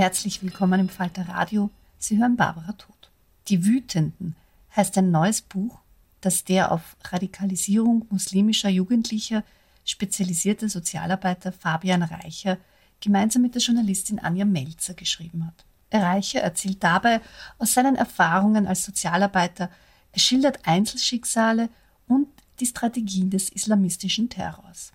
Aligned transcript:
Herzlich 0.00 0.42
willkommen 0.42 0.80
im 0.80 0.88
Falter 0.88 1.28
Radio. 1.28 1.68
Sie 1.98 2.16
hören 2.16 2.34
Barbara 2.34 2.72
Tod. 2.72 3.10
Die 3.48 3.66
Wütenden 3.66 4.34
heißt 4.74 4.96
ein 4.96 5.10
neues 5.10 5.42
Buch, 5.42 5.78
das 6.22 6.42
der 6.42 6.72
auf 6.72 6.96
Radikalisierung 7.04 8.06
muslimischer 8.08 8.70
Jugendlicher 8.70 9.44
spezialisierte 9.84 10.70
Sozialarbeiter 10.70 11.52
Fabian 11.52 12.02
Reicher 12.02 12.56
gemeinsam 13.02 13.42
mit 13.42 13.54
der 13.54 13.60
Journalistin 13.60 14.18
Anja 14.18 14.46
Melzer 14.46 14.94
geschrieben 14.94 15.44
hat. 15.46 15.66
Reicher 15.92 16.40
erzählt 16.40 16.82
dabei 16.82 17.20
aus 17.58 17.74
seinen 17.74 17.96
Erfahrungen 17.96 18.66
als 18.66 18.86
Sozialarbeiter, 18.86 19.68
er 20.12 20.18
schildert 20.18 20.66
Einzelschicksale 20.66 21.68
und 22.08 22.28
die 22.58 22.64
Strategien 22.64 23.28
des 23.28 23.50
islamistischen 23.50 24.30
Terrors. 24.30 24.92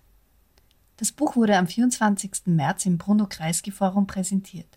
Das 0.96 1.12
Buch 1.12 1.36
wurde 1.36 1.58
am 1.58 1.68
24. 1.68 2.46
März 2.46 2.86
im 2.86 2.98
Bruno-Kreisky-Forum 2.98 4.08
präsentiert. 4.08 4.75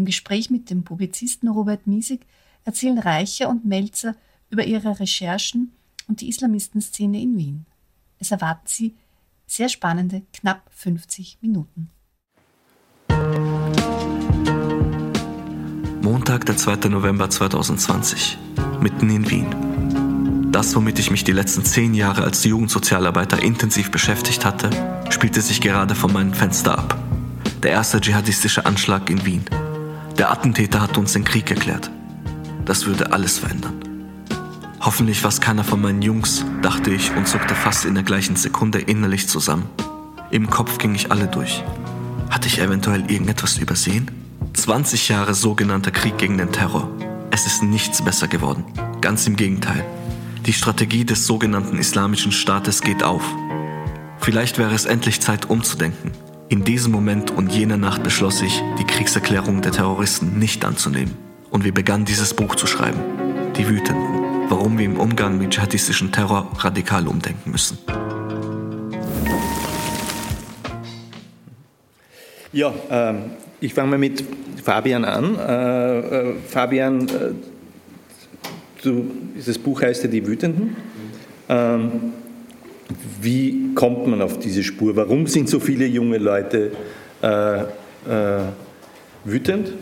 Im 0.00 0.06
Gespräch 0.06 0.48
mit 0.48 0.70
dem 0.70 0.82
Publizisten 0.82 1.46
Robert 1.50 1.86
Miesig 1.86 2.20
erzählen 2.64 2.98
Reicher 2.98 3.50
und 3.50 3.66
Melzer 3.66 4.14
über 4.48 4.64
ihre 4.64 4.98
Recherchen 4.98 5.72
und 6.08 6.22
die 6.22 6.30
Islamistenszene 6.30 7.20
in 7.20 7.36
Wien. 7.36 7.66
Es 8.18 8.30
erwarten 8.30 8.64
Sie 8.64 8.94
sehr 9.46 9.68
spannende 9.68 10.22
knapp 10.32 10.62
50 10.70 11.36
Minuten. 11.42 11.90
Montag, 16.00 16.46
der 16.46 16.56
2. 16.56 16.88
November 16.88 17.28
2020, 17.28 18.38
mitten 18.80 19.10
in 19.10 19.28
Wien. 19.28 20.50
Das, 20.50 20.74
womit 20.74 20.98
ich 20.98 21.10
mich 21.10 21.24
die 21.24 21.32
letzten 21.32 21.62
zehn 21.62 21.92
Jahre 21.92 22.24
als 22.24 22.42
Jugendsozialarbeiter 22.44 23.42
intensiv 23.42 23.90
beschäftigt 23.90 24.46
hatte, 24.46 24.70
spielte 25.10 25.42
sich 25.42 25.60
gerade 25.60 25.94
vor 25.94 26.10
meinem 26.10 26.32
Fenster 26.32 26.78
ab. 26.78 26.98
Der 27.62 27.72
erste 27.72 28.00
dschihadistische 28.00 28.64
Anschlag 28.64 29.10
in 29.10 29.26
Wien. 29.26 29.44
Der 30.20 30.30
Attentäter 30.30 30.82
hat 30.82 30.98
uns 30.98 31.14
den 31.14 31.24
Krieg 31.24 31.50
erklärt. 31.50 31.90
Das 32.66 32.84
würde 32.84 33.14
alles 33.14 33.38
verändern. 33.38 33.80
Hoffentlich 34.78 35.22
war 35.22 35.30
es 35.30 35.40
keiner 35.40 35.64
von 35.64 35.80
meinen 35.80 36.02
Jungs, 36.02 36.44
dachte 36.60 36.90
ich 36.90 37.10
und 37.16 37.26
zuckte 37.26 37.54
fast 37.54 37.86
in 37.86 37.94
der 37.94 38.04
gleichen 38.04 38.36
Sekunde 38.36 38.80
innerlich 38.80 39.28
zusammen. 39.28 39.64
Im 40.30 40.50
Kopf 40.50 40.76
ging 40.76 40.94
ich 40.94 41.10
alle 41.10 41.26
durch. 41.26 41.64
Hatte 42.28 42.48
ich 42.48 42.60
eventuell 42.60 43.10
irgendetwas 43.10 43.56
übersehen? 43.56 44.10
20 44.52 45.08
Jahre 45.08 45.32
sogenannter 45.32 45.90
Krieg 45.90 46.18
gegen 46.18 46.36
den 46.36 46.52
Terror. 46.52 46.90
Es 47.30 47.46
ist 47.46 47.62
nichts 47.62 48.04
besser 48.04 48.28
geworden. 48.28 48.64
Ganz 49.00 49.26
im 49.26 49.36
Gegenteil. 49.36 49.86
Die 50.44 50.52
Strategie 50.52 51.06
des 51.06 51.26
sogenannten 51.26 51.78
Islamischen 51.78 52.32
Staates 52.32 52.82
geht 52.82 53.02
auf. 53.02 53.24
Vielleicht 54.18 54.58
wäre 54.58 54.74
es 54.74 54.84
endlich 54.84 55.22
Zeit 55.22 55.48
umzudenken. 55.48 56.10
In 56.50 56.64
diesem 56.64 56.90
Moment 56.90 57.30
und 57.30 57.52
jener 57.52 57.76
Nacht 57.76 58.02
beschloss 58.02 58.42
ich, 58.42 58.60
die 58.76 58.84
Kriegserklärung 58.84 59.62
der 59.62 59.70
Terroristen 59.70 60.40
nicht 60.40 60.64
anzunehmen. 60.64 61.16
Und 61.48 61.62
wir 61.62 61.72
begannen 61.72 62.06
dieses 62.06 62.34
Buch 62.34 62.56
zu 62.56 62.66
schreiben. 62.66 62.98
Die 63.56 63.68
Wütenden. 63.68 64.48
Warum 64.48 64.76
wir 64.76 64.84
im 64.84 64.98
Umgang 64.98 65.38
mit 65.38 65.50
dschihadistischen 65.50 66.10
Terror 66.10 66.50
radikal 66.58 67.06
umdenken 67.06 67.52
müssen. 67.52 67.78
Ja, 72.52 72.74
ähm, 72.90 73.30
ich 73.60 73.72
fange 73.72 73.90
mal 73.90 73.98
mit 73.98 74.24
Fabian 74.60 75.04
an. 75.04 75.38
Äh, 75.38 75.98
äh, 76.00 76.34
Fabian, 76.48 77.08
äh, 77.08 77.12
du, 78.82 79.08
dieses 79.36 79.56
Buch 79.56 79.82
heißt 79.82 80.02
ja 80.02 80.10
Die 80.10 80.26
Wütenden. 80.26 80.74
Ähm, 81.48 82.12
wie 83.20 83.74
kommt 83.74 84.06
man 84.06 84.22
auf 84.22 84.38
diese 84.38 84.62
Spur? 84.62 84.96
Warum 84.96 85.26
sind 85.26 85.48
so 85.48 85.60
viele 85.60 85.86
junge 85.86 86.18
Leute 86.18 86.72
äh, 87.22 87.60
äh, 87.60 87.64
wütend? 89.24 89.72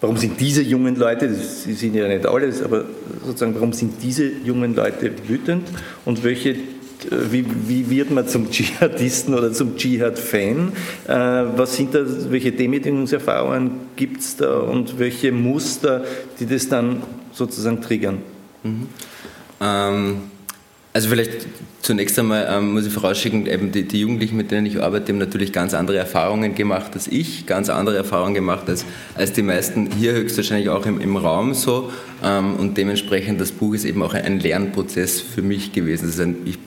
Warum 0.00 0.16
sind 0.16 0.40
diese 0.40 0.62
jungen 0.62 0.94
Leute, 0.96 1.34
sie 1.34 1.72
sind 1.72 1.94
ja 1.94 2.06
nicht 2.06 2.24
alles, 2.24 2.62
aber 2.62 2.84
sozusagen, 3.24 3.54
warum 3.54 3.72
sind 3.72 3.94
diese 4.00 4.30
jungen 4.44 4.76
Leute 4.76 5.10
wütend 5.26 5.66
und 6.04 6.22
welche, 6.22 6.54
wie, 7.30 7.44
wie 7.66 7.90
wird 7.90 8.12
man 8.12 8.28
zum 8.28 8.48
Dschihadisten 8.50 9.34
oder 9.34 9.52
zum 9.52 9.76
Dschihad-Fan? 9.76 10.72
Äh, 11.08 11.12
was 11.56 11.76
sind 11.76 11.94
da, 11.94 12.04
welche 12.30 12.52
Demütigungserfahrungen 12.52 13.72
gibt 13.96 14.20
es 14.20 14.36
da 14.36 14.58
und 14.58 15.00
welche 15.00 15.32
Muster, 15.32 16.04
die 16.38 16.46
das 16.46 16.68
dann 16.68 17.02
sozusagen 17.32 17.80
triggern? 17.80 18.18
Mhm. 18.62 18.86
Ähm 19.60 20.37
also 20.92 21.08
vielleicht 21.10 21.46
zunächst 21.82 22.18
einmal 22.18 22.48
ähm, 22.50 22.72
muss 22.72 22.86
ich 22.86 22.92
vorausschicken, 22.92 23.46
eben 23.46 23.72
die, 23.72 23.84
die, 23.86 24.00
Jugendlichen, 24.00 24.36
mit 24.36 24.50
denen 24.50 24.66
ich 24.66 24.82
arbeite, 24.82 25.12
haben 25.12 25.18
natürlich 25.18 25.52
ganz 25.52 25.74
andere 25.74 25.98
Erfahrungen 25.98 26.54
gemacht 26.54 26.92
als 26.94 27.06
ich, 27.06 27.46
ganz 27.46 27.68
andere 27.68 27.96
Erfahrungen 27.96 28.34
gemacht 28.34 28.68
als, 28.68 28.84
als 29.14 29.32
die 29.32 29.42
meisten 29.42 29.90
hier 29.92 30.12
höchstwahrscheinlich 30.12 30.70
auch 30.70 30.86
im, 30.86 31.00
im 31.00 31.16
Raum 31.16 31.54
so. 31.54 31.92
Ähm, 32.24 32.56
und 32.56 32.76
dementsprechend, 32.76 33.40
das 33.40 33.52
Buch 33.52 33.74
ist 33.74 33.84
eben 33.84 34.02
auch 34.02 34.14
ein 34.14 34.40
Lernprozess 34.40 35.20
für 35.20 35.42
mich 35.42 35.72
gewesen. 35.72 36.12
Ein, 36.20 36.36
ich 36.46 36.58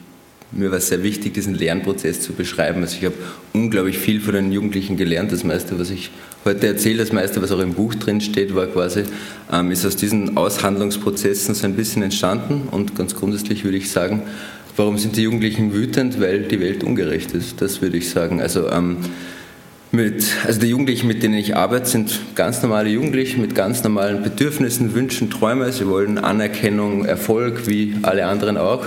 mir 0.51 0.69
war 0.69 0.79
es 0.79 0.87
sehr 0.89 1.01
wichtig, 1.03 1.33
diesen 1.33 1.55
Lernprozess 1.55 2.21
zu 2.21 2.33
beschreiben. 2.33 2.81
Also 2.81 2.97
ich 2.97 3.05
habe 3.05 3.15
unglaublich 3.53 3.97
viel 3.97 4.19
von 4.19 4.33
den 4.33 4.51
Jugendlichen 4.51 4.97
gelernt. 4.97 5.31
Das 5.31 5.43
meiste, 5.43 5.79
was 5.79 5.89
ich 5.89 6.11
heute 6.43 6.67
erzähle, 6.67 6.97
das 6.97 7.13
meiste, 7.13 7.41
was 7.41 7.51
auch 7.51 7.59
im 7.59 7.73
Buch 7.73 7.95
drin 7.95 8.19
steht, 8.19 8.53
war 8.53 8.67
quasi, 8.67 9.03
ähm, 9.51 9.71
ist 9.71 9.85
aus 9.85 9.95
diesen 9.95 10.35
Aushandlungsprozessen 10.35 11.55
so 11.55 11.65
ein 11.65 11.75
bisschen 11.75 12.03
entstanden. 12.03 12.67
Und 12.69 12.95
ganz 12.95 13.15
grundsätzlich 13.15 13.63
würde 13.63 13.77
ich 13.77 13.91
sagen, 13.91 14.23
warum 14.75 14.97
sind 14.97 15.15
die 15.15 15.23
Jugendlichen 15.23 15.73
wütend? 15.73 16.19
Weil 16.19 16.43
die 16.43 16.59
Welt 16.59 16.83
ungerecht 16.83 17.31
ist. 17.31 17.61
Das 17.61 17.81
würde 17.81 17.97
ich 17.97 18.09
sagen. 18.09 18.41
Also 18.41 18.69
ähm, 18.69 18.97
mit, 19.93 20.25
also 20.45 20.59
die 20.59 20.67
Jugendlichen, 20.67 21.07
mit 21.07 21.23
denen 21.23 21.35
ich 21.35 21.55
arbeite, 21.55 21.85
sind 21.85 22.19
ganz 22.35 22.61
normale 22.61 22.89
Jugendliche 22.89 23.39
mit 23.39 23.55
ganz 23.55 23.83
normalen 23.83 24.21
Bedürfnissen, 24.21 24.93
Wünschen, 24.95 25.29
Träumen. 25.29 25.71
Sie 25.71 25.87
wollen 25.87 26.17
Anerkennung, 26.17 27.05
Erfolg, 27.05 27.67
wie 27.67 27.95
alle 28.01 28.25
anderen 28.25 28.57
auch. 28.57 28.85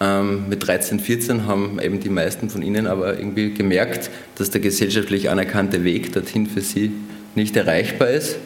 Ähm, 0.00 0.48
mit 0.48 0.66
13, 0.66 1.00
14 1.00 1.46
haben 1.46 1.80
eben 1.80 1.98
die 1.98 2.08
meisten 2.08 2.50
von 2.50 2.62
ihnen 2.62 2.86
aber 2.86 3.18
irgendwie 3.18 3.52
gemerkt, 3.52 4.10
dass 4.36 4.50
der 4.50 4.60
gesellschaftlich 4.60 5.28
anerkannte 5.28 5.82
Weg 5.82 6.12
dorthin 6.12 6.46
für 6.46 6.60
sie 6.60 6.92
nicht 7.34 7.56
erreichbar 7.56 8.08
ist 8.08 8.36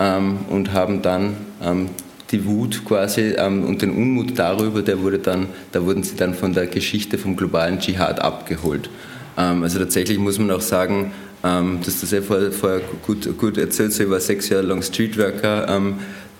ähm, 0.00 0.38
und 0.48 0.72
haben 0.72 1.02
dann 1.02 1.36
ähm, 1.62 1.90
die 2.30 2.46
Wut 2.46 2.84
quasi 2.86 3.34
ähm, 3.36 3.64
und 3.64 3.82
den 3.82 3.90
Unmut 3.90 4.38
darüber, 4.38 4.82
der 4.82 5.00
wurde 5.00 5.18
dann, 5.18 5.48
da 5.72 5.84
wurden 5.84 6.02
sie 6.02 6.16
dann 6.16 6.34
von 6.34 6.54
der 6.54 6.66
Geschichte 6.66 7.18
vom 7.18 7.36
globalen 7.36 7.80
Dschihad 7.80 8.20
abgeholt. 8.20 8.88
Ähm, 9.36 9.62
also 9.62 9.78
tatsächlich 9.78 10.18
muss 10.18 10.38
man 10.38 10.50
auch 10.50 10.62
sagen, 10.62 11.12
ähm, 11.44 11.80
dass 11.84 12.00
das 12.00 12.12
ja 12.12 12.22
vorher, 12.22 12.50
vorher 12.50 12.80
gut, 13.06 13.36
gut 13.36 13.58
erzählt, 13.58 13.92
so 13.92 14.04
ich 14.04 14.10
war 14.10 14.20
sechs 14.20 14.48
Jahre 14.48 14.64
lang 14.64 14.82
Streetworker, 14.82 15.68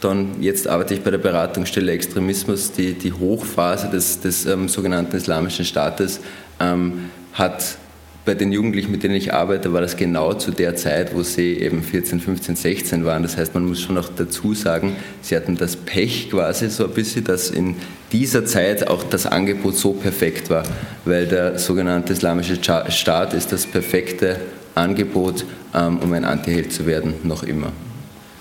dann 0.05 0.43
jetzt 0.43 0.69
arbeite 0.69 0.95
ich 0.95 1.01
bei 1.03 1.11
der 1.11 1.19
Beratungsstelle 1.19 1.93
Extremismus, 1.93 2.73
die, 2.73 2.93
die 2.93 3.13
Hochphase 3.13 3.89
des, 3.89 4.21
des 4.21 4.47
ähm, 4.47 4.69
sogenannten 4.69 5.17
Islamischen 5.17 5.65
Staates 5.65 6.21
ähm, 6.61 7.11
hat 7.33 7.79
bei 8.25 8.35
den 8.35 8.53
Jugendlichen, 8.53 8.91
mit 8.91 9.03
denen 9.03 9.15
ich 9.15 9.35
arbeite, 9.35 9.73
war 9.73 9.83
das 9.83 9.97
genau 9.97 10.33
zu 10.33 10.51
der 10.51 10.77
Zeit, 10.77 11.15
wo 11.15 11.23
sie 11.23 11.59
eben 11.59 11.83
14, 11.83 12.21
15, 12.21 12.57
16 12.57 13.05
waren. 13.05 13.23
Das 13.23 13.37
heißt, 13.37 13.53
man 13.53 13.67
muss 13.67 13.83
schon 13.83 13.97
noch 13.97 14.09
dazu 14.09 14.55
sagen, 14.55 14.97
sie 15.21 15.37
hatten 15.37 15.57
das 15.57 15.77
Pech 15.77 16.31
quasi 16.31 16.71
so 16.71 16.85
ein 16.85 16.93
bisschen, 16.93 17.25
dass 17.25 17.51
in 17.51 17.77
dieser 18.13 18.47
Zeit 18.47 18.89
auch 18.89 19.03
das 19.03 19.27
Angebot 19.27 19.77
so 19.77 19.93
perfekt 19.93 20.49
war, 20.49 20.63
weil 21.05 21.27
der 21.27 21.59
sogenannte 21.59 22.15
Islamische 22.15 22.57
Staat 22.63 23.35
ist 23.35 23.53
das 23.53 23.67
perfekte 23.67 24.41
Angebot, 24.75 25.45
ähm, 25.75 25.99
um 25.99 26.13
ein 26.15 26.25
Antiheld 26.25 26.73
zu 26.73 26.87
werden, 26.87 27.15
noch 27.25 27.43
immer. 27.43 27.73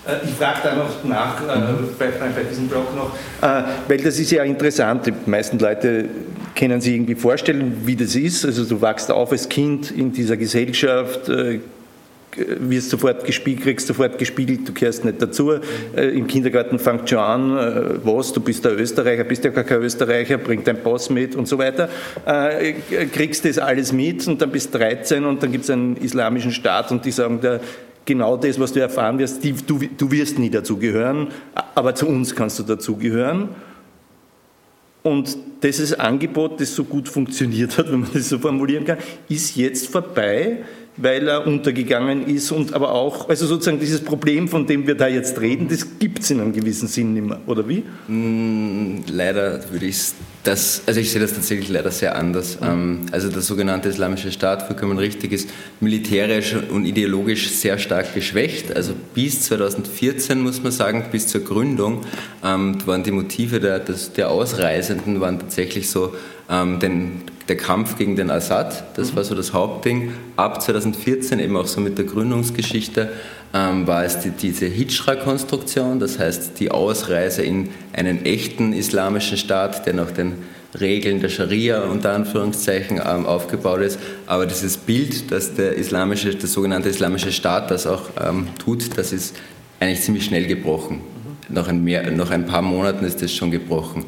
Äh, 0.06 0.24
ich 0.24 0.34
frage 0.34 0.58
da 0.62 0.74
noch 0.74 1.04
nach 1.04 1.40
äh, 1.42 1.58
mhm. 1.58 1.88
bei, 1.98 2.06
bei, 2.06 2.42
diesem 2.42 2.68
Blog 2.68 2.94
noch, 2.94 3.14
äh, 3.42 3.62
weil 3.88 3.98
das 3.98 4.18
ist 4.18 4.30
ja 4.30 4.42
interessant. 4.44 5.06
Die 5.06 5.12
meisten 5.26 5.58
Leute 5.58 6.06
können 6.56 6.80
sich 6.80 6.94
irgendwie 6.94 7.14
vorstellen, 7.14 7.82
wie 7.84 7.96
das 7.96 8.14
ist. 8.14 8.44
Also 8.44 8.64
du 8.64 8.80
wachst 8.80 9.10
auf 9.10 9.32
als 9.32 9.48
Kind 9.48 9.90
in 9.90 10.12
dieser 10.12 10.36
Gesellschaft, 10.36 11.30
wirst 12.36 12.90
sofort 12.90 13.24
gespiegelt, 13.24 13.64
kriegst 13.64 13.86
sofort 13.86 14.18
gespiegelt, 14.18 14.68
du 14.68 14.72
gehörst 14.72 15.04
nicht 15.04 15.20
dazu. 15.20 15.54
Im 15.96 16.26
Kindergarten 16.28 16.78
fängt 16.78 17.10
schon 17.10 17.18
an, 17.18 18.00
was, 18.04 18.32
du 18.32 18.40
bist 18.40 18.64
der 18.64 18.78
Österreicher, 18.78 19.24
bist 19.24 19.44
ja 19.44 19.50
gar 19.50 19.64
kein 19.64 19.82
Österreicher, 19.82 20.38
bring 20.38 20.62
dein 20.62 20.80
Pass 20.80 21.10
mit 21.10 21.34
und 21.34 21.48
so 21.48 21.58
weiter. 21.58 21.88
Kriegst 23.12 23.44
das 23.44 23.58
alles 23.58 23.92
mit 23.92 24.26
und 24.28 24.40
dann 24.40 24.50
bist 24.50 24.72
du 24.74 24.78
13 24.78 25.24
und 25.24 25.42
dann 25.42 25.50
gibt 25.50 25.64
es 25.64 25.70
einen 25.70 25.96
islamischen 25.96 26.52
Staat 26.52 26.92
und 26.92 27.04
die 27.04 27.10
sagen, 27.10 27.40
der 27.40 27.60
genau 28.04 28.36
das, 28.36 28.58
was 28.58 28.72
du 28.72 28.80
erfahren 28.80 29.18
wirst, 29.18 29.42
die, 29.44 29.52
du, 29.52 29.78
du 29.96 30.10
wirst 30.10 30.38
nie 30.38 30.50
dazugehören, 30.50 31.28
aber 31.74 31.94
zu 31.94 32.06
uns 32.06 32.34
kannst 32.34 32.58
du 32.58 32.62
dazugehören. 32.62 33.50
Und 35.02 35.36
dieses 35.62 35.98
Angebot, 35.98 36.60
das 36.60 36.74
so 36.74 36.84
gut 36.84 37.08
funktioniert 37.08 37.76
hat, 37.76 37.92
wenn 37.92 38.00
man 38.00 38.10
das 38.14 38.28
so 38.28 38.38
formulieren 38.38 38.84
kann, 38.84 38.98
ist 39.28 39.56
jetzt 39.56 39.88
vorbei 39.88 40.64
weil 40.96 41.28
er 41.28 41.46
untergegangen 41.46 42.26
ist 42.26 42.52
und 42.52 42.72
aber 42.72 42.92
auch, 42.92 43.28
also 43.28 43.46
sozusagen 43.46 43.80
dieses 43.80 44.00
Problem, 44.00 44.48
von 44.48 44.66
dem 44.66 44.86
wir 44.86 44.94
da 44.94 45.08
jetzt 45.08 45.40
reden, 45.40 45.68
das 45.68 45.98
gibt 45.98 46.20
es 46.20 46.30
in 46.30 46.40
einem 46.40 46.52
gewissen 46.52 46.88
Sinn 46.88 47.14
nicht 47.14 47.26
mehr, 47.26 47.40
oder 47.46 47.68
wie? 47.68 47.82
Mm, 48.08 49.02
leider 49.10 49.60
würde 49.70 49.86
ich 49.86 50.12
das, 50.44 50.82
also 50.86 51.00
ich 51.00 51.10
sehe 51.10 51.20
das 51.20 51.32
tatsächlich 51.32 51.70
leider 51.70 51.90
sehr 51.90 52.16
anders. 52.16 52.58
Mhm. 52.60 53.06
Also 53.12 53.30
der 53.30 53.40
sogenannte 53.40 53.88
Islamische 53.88 54.30
Staat, 54.30 54.66
vollkommen 54.66 54.98
richtig, 54.98 55.32
ist 55.32 55.48
militärisch 55.80 56.54
und 56.70 56.84
ideologisch 56.84 57.50
sehr 57.50 57.78
stark 57.78 58.14
geschwächt. 58.14 58.76
Also 58.76 58.92
bis 59.14 59.40
2014 59.42 60.40
muss 60.40 60.62
man 60.62 60.70
sagen, 60.70 61.06
bis 61.10 61.28
zur 61.28 61.40
Gründung 61.40 62.02
ähm, 62.44 62.76
waren 62.86 63.02
die 63.02 63.10
Motive 63.10 63.58
der, 63.58 63.80
der 63.80 64.30
Ausreisenden 64.30 65.20
waren 65.20 65.38
tatsächlich 65.38 65.88
so, 65.88 66.14
ähm, 66.50 66.78
den 66.80 67.22
der 67.48 67.56
Kampf 67.56 67.98
gegen 67.98 68.16
den 68.16 68.30
Assad, 68.30 68.96
das 68.96 69.14
war 69.14 69.24
so 69.24 69.34
das 69.34 69.52
Hauptding. 69.52 70.12
Ab 70.36 70.62
2014, 70.62 71.38
eben 71.40 71.56
auch 71.56 71.66
so 71.66 71.80
mit 71.80 71.98
der 71.98 72.06
Gründungsgeschichte, 72.06 73.10
ähm, 73.52 73.86
war 73.86 74.04
es 74.04 74.20
die, 74.20 74.30
diese 74.30 74.66
Hijra-Konstruktion, 74.66 76.00
das 76.00 76.18
heißt 76.18 76.58
die 76.58 76.70
Ausreise 76.70 77.42
in 77.42 77.68
einen 77.92 78.24
echten 78.24 78.72
islamischen 78.72 79.36
Staat, 79.36 79.86
der 79.86 79.94
nach 79.94 80.10
den 80.10 80.34
Regeln 80.80 81.20
der 81.20 81.28
Scharia 81.28 81.82
unter 81.82 82.14
Anführungszeichen 82.14 83.00
ähm, 83.04 83.26
aufgebaut 83.26 83.80
ist. 83.80 83.98
Aber 84.26 84.46
dieses 84.46 84.76
Bild, 84.76 85.30
dass 85.30 85.54
der 85.54 85.74
islamische, 85.74 86.34
der 86.34 86.48
sogenannte 86.48 86.88
islamische 86.88 87.30
Staat 87.30 87.70
das 87.70 87.86
auch 87.86 88.04
ähm, 88.20 88.48
tut, 88.58 88.96
das 88.96 89.12
ist 89.12 89.36
eigentlich 89.78 90.00
ziemlich 90.00 90.24
schnell 90.24 90.46
gebrochen. 90.46 91.00
Nach 91.48 91.68
ein, 91.68 91.84
mehr, 91.84 92.10
nach 92.10 92.30
ein 92.30 92.46
paar 92.46 92.62
Monaten 92.62 93.04
ist 93.04 93.22
das 93.22 93.32
schon 93.32 93.50
gebrochen 93.50 94.06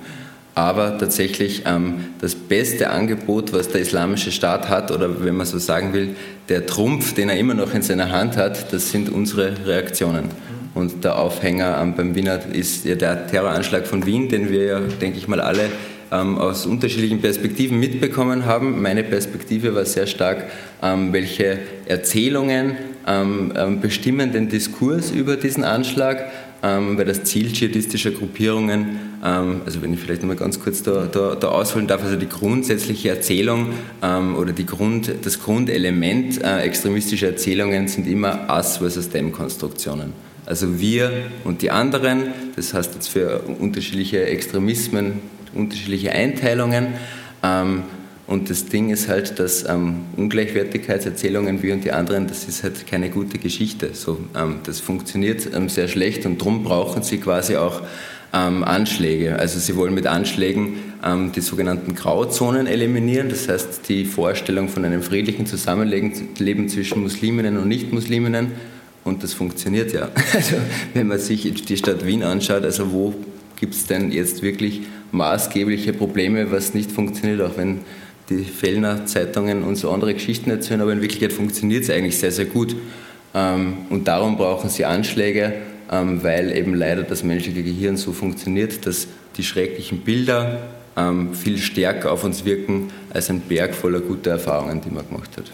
aber 0.57 0.97
tatsächlich 0.97 1.65
ähm, 1.67 2.07
das 2.19 2.35
beste 2.35 2.89
Angebot, 2.89 3.53
was 3.53 3.69
der 3.69 3.83
Islamische 3.83 4.33
Staat 4.33 4.71
hat, 4.71 4.91
oder 4.91 5.23
wenn 5.23 5.37
man 5.37 5.47
so 5.47 5.59
sagen 5.59 5.93
will, 5.93 6.17
der 6.49 6.65
Trumpf, 6.65 7.13
den 7.13 7.29
er 7.29 7.37
immer 7.37 7.53
noch 7.53 7.75
in 7.75 7.83
seiner 7.83 8.11
Hand 8.11 8.39
hat, 8.39 8.73
das 8.73 8.91
sind 8.91 9.11
unsere 9.11 9.67
Reaktionen. 9.67 10.31
Und 10.75 11.05
der 11.05 11.19
Aufhänger 11.19 11.79
ähm, 11.81 11.95
beim 11.95 12.15
Wiener 12.15 12.41
ist 12.53 12.87
ja 12.87 12.95
der 12.95 13.27
Terroranschlag 13.27 13.87
von 13.87 14.07
Wien, 14.07 14.31
den 14.31 14.51
wir 14.51 14.65
ja, 14.65 14.81
denke 14.81 15.19
ich 15.19 15.29
mal, 15.29 15.41
alle 15.41 15.69
ähm, 16.11 16.39
aus 16.39 16.65
unterschiedlichen 16.65 17.21
Perspektiven 17.21 17.79
mitbekommen 17.79 18.47
haben. 18.47 18.81
Meine 18.81 19.05
Perspektive 19.05 19.75
war 19.75 19.85
sehr 19.85 20.07
stark, 20.07 20.45
ähm, 20.83 21.13
welche 21.13 21.59
Erzählungen 21.85 22.77
ähm, 23.07 23.53
ähm, 23.57 23.81
bestimmen 23.81 24.33
den 24.33 24.49
Diskurs 24.49 25.11
über 25.11 25.37
diesen 25.37 25.65
Anschlag 25.65 26.31
ähm, 26.67 26.99
weil 26.99 27.05
das 27.05 27.23
Ziel 27.25 27.53
dschihadistischer 27.53 28.11
Gruppierungen, 28.11 28.99
ähm, 29.25 29.61
also 29.65 29.83
wenn 29.83 29.93
ich 29.93 30.01
vielleicht 30.01 30.23
nochmal 30.23 30.37
ganz 30.37 30.61
kurz 30.61 30.83
da, 30.83 31.07
da, 31.07 31.35
da, 31.37 31.49
ausholen 31.49 31.87
darf, 31.87 32.03
also 32.03 32.17
die 32.17 32.29
grundsätzliche 32.29 33.11
Erzählung 33.11 33.69
ähm, 34.03 34.35
oder 34.35 34.53
die 34.53 34.67
Grund, 34.67 35.13
das 35.23 35.41
Grundelement 35.41 36.43
äh, 36.43 36.61
extremistischer 36.61 37.29
Erzählungen 37.29 37.87
sind 37.89 38.09
immer 38.09 38.49
Us 38.51 38.79
versus 38.79 39.09
Them 39.11 39.33
Konstruktionen. 39.33 40.13
Also 40.45 40.81
wir 40.81 41.11
und 41.45 41.63
die 41.63 41.71
anderen, 41.71 42.33
das 42.57 42.75
heißt 42.75 42.95
jetzt 42.95 43.09
für 43.09 43.41
unterschiedliche 43.41 44.27
Extremismen, 44.27 45.21
unterschiedliche 45.55 46.13
Einteilungen. 46.13 46.89
Ähm, 47.43 47.83
und 48.27 48.51
das 48.51 48.67
Ding 48.67 48.91
ist 48.91 49.09
halt, 49.09 49.39
dass 49.39 49.69
ähm, 49.69 50.07
Ungleichwertigkeitserzählungen 50.17 51.63
wie 51.63 51.71
und 51.71 51.85
die 51.85 51.93
anderen, 51.93 52.27
das 52.27 52.49
ist 52.49 52.65
halt 52.65 52.87
keine 52.87 53.09
gute 53.09 53.39
Geschichte. 53.39 53.91
So, 53.93 54.19
ähm, 54.37 54.61
das 54.65 54.81
funktioniert 54.81 55.49
ähm, 55.55 55.69
sehr 55.69 55.87
schlecht 55.87 56.27
und 56.27 56.41
darum 56.41 56.65
brauchen 56.65 57.05
sie 57.05 57.19
quasi 57.19 57.57
auch 57.57 57.83
ähm, 58.33 58.65
Anschläge. 58.65 59.39
Also 59.39 59.61
sie 59.61 59.77
wollen 59.77 59.95
mit 59.95 60.09
Anschlägen 60.09 60.75
ähm, 61.05 61.31
die 61.31 61.41
sogenannten 61.41 61.95
Grauzonen 61.95 62.67
eliminieren, 62.67 63.29
das 63.29 63.49
heißt 63.49 63.89
die 63.89 64.05
Vorstellung 64.05 64.69
von 64.69 64.85
einem 64.85 65.03
friedlichen 65.03 65.47
Zusammenleben 65.47 66.69
zwischen 66.69 67.03
Musliminnen 67.03 67.57
und 67.57 67.69
Nichtmusliminnen. 67.69 68.53
Und 69.05 69.23
das 69.23 69.35
funktioniert 69.35 69.93
ja. 69.93 70.09
Also 70.35 70.57
wenn 70.95 71.07
man 71.07 71.21
sich 71.21 71.53
die 71.65 71.77
Stadt 71.77 72.05
Wien 72.05 72.25
anschaut, 72.25 72.65
also 72.65 72.91
wo 72.91 73.15
gibt 73.55 73.75
es 73.75 73.87
denn 73.87 74.11
jetzt 74.11 74.43
wirklich 74.43 74.83
maßgebliche 75.13 75.93
Probleme, 75.93 76.51
was 76.51 76.75
nicht 76.75 76.91
funktioniert, 76.91 77.41
auch 77.41 77.57
wenn 77.57 77.83
die 78.29 78.45
Fellner 78.45 79.07
Zeitungen 79.07 79.63
und 79.63 79.77
so 79.77 79.91
andere 79.91 80.15
Geschichten 80.15 80.51
erzählen, 80.51 80.81
aber 80.81 80.93
in 80.93 81.01
Wirklichkeit 81.01 81.33
funktioniert 81.33 81.85
es 81.85 81.91
eigentlich 81.91 82.19
sehr, 82.19 82.33
sehr 82.33 82.47
gut. 82.47 82.77
Ähm, 83.35 83.79
und 83.91 84.09
darum 84.09 84.37
brauchen 84.37 84.71
sie 84.71 84.85
Anschläge, 84.85 85.53
ähm, 85.91 86.23
weil 86.23 86.57
eben 86.57 86.75
leider 86.75 87.03
das 87.03 87.23
menschliche 87.23 87.63
Gehirn 87.63 87.97
so 87.97 88.13
funktioniert, 88.13 88.87
dass 88.87 89.07
die 89.37 89.45
schrecklichen 89.45 90.01
Bilder 90.01 90.59
ähm, 90.97 91.35
viel 91.35 91.59
stärker 91.59 92.11
auf 92.11 92.25
uns 92.25 92.45
wirken 92.45 92.91
als 93.13 93.31
ein 93.31 93.41
Berg 93.41 93.75
voller 93.75 94.01
guter 94.01 94.33
Erfahrungen, 94.33 94.81
die 94.81 94.91
man 94.91 95.07
gemacht 95.07 95.37
hat. 95.37 95.53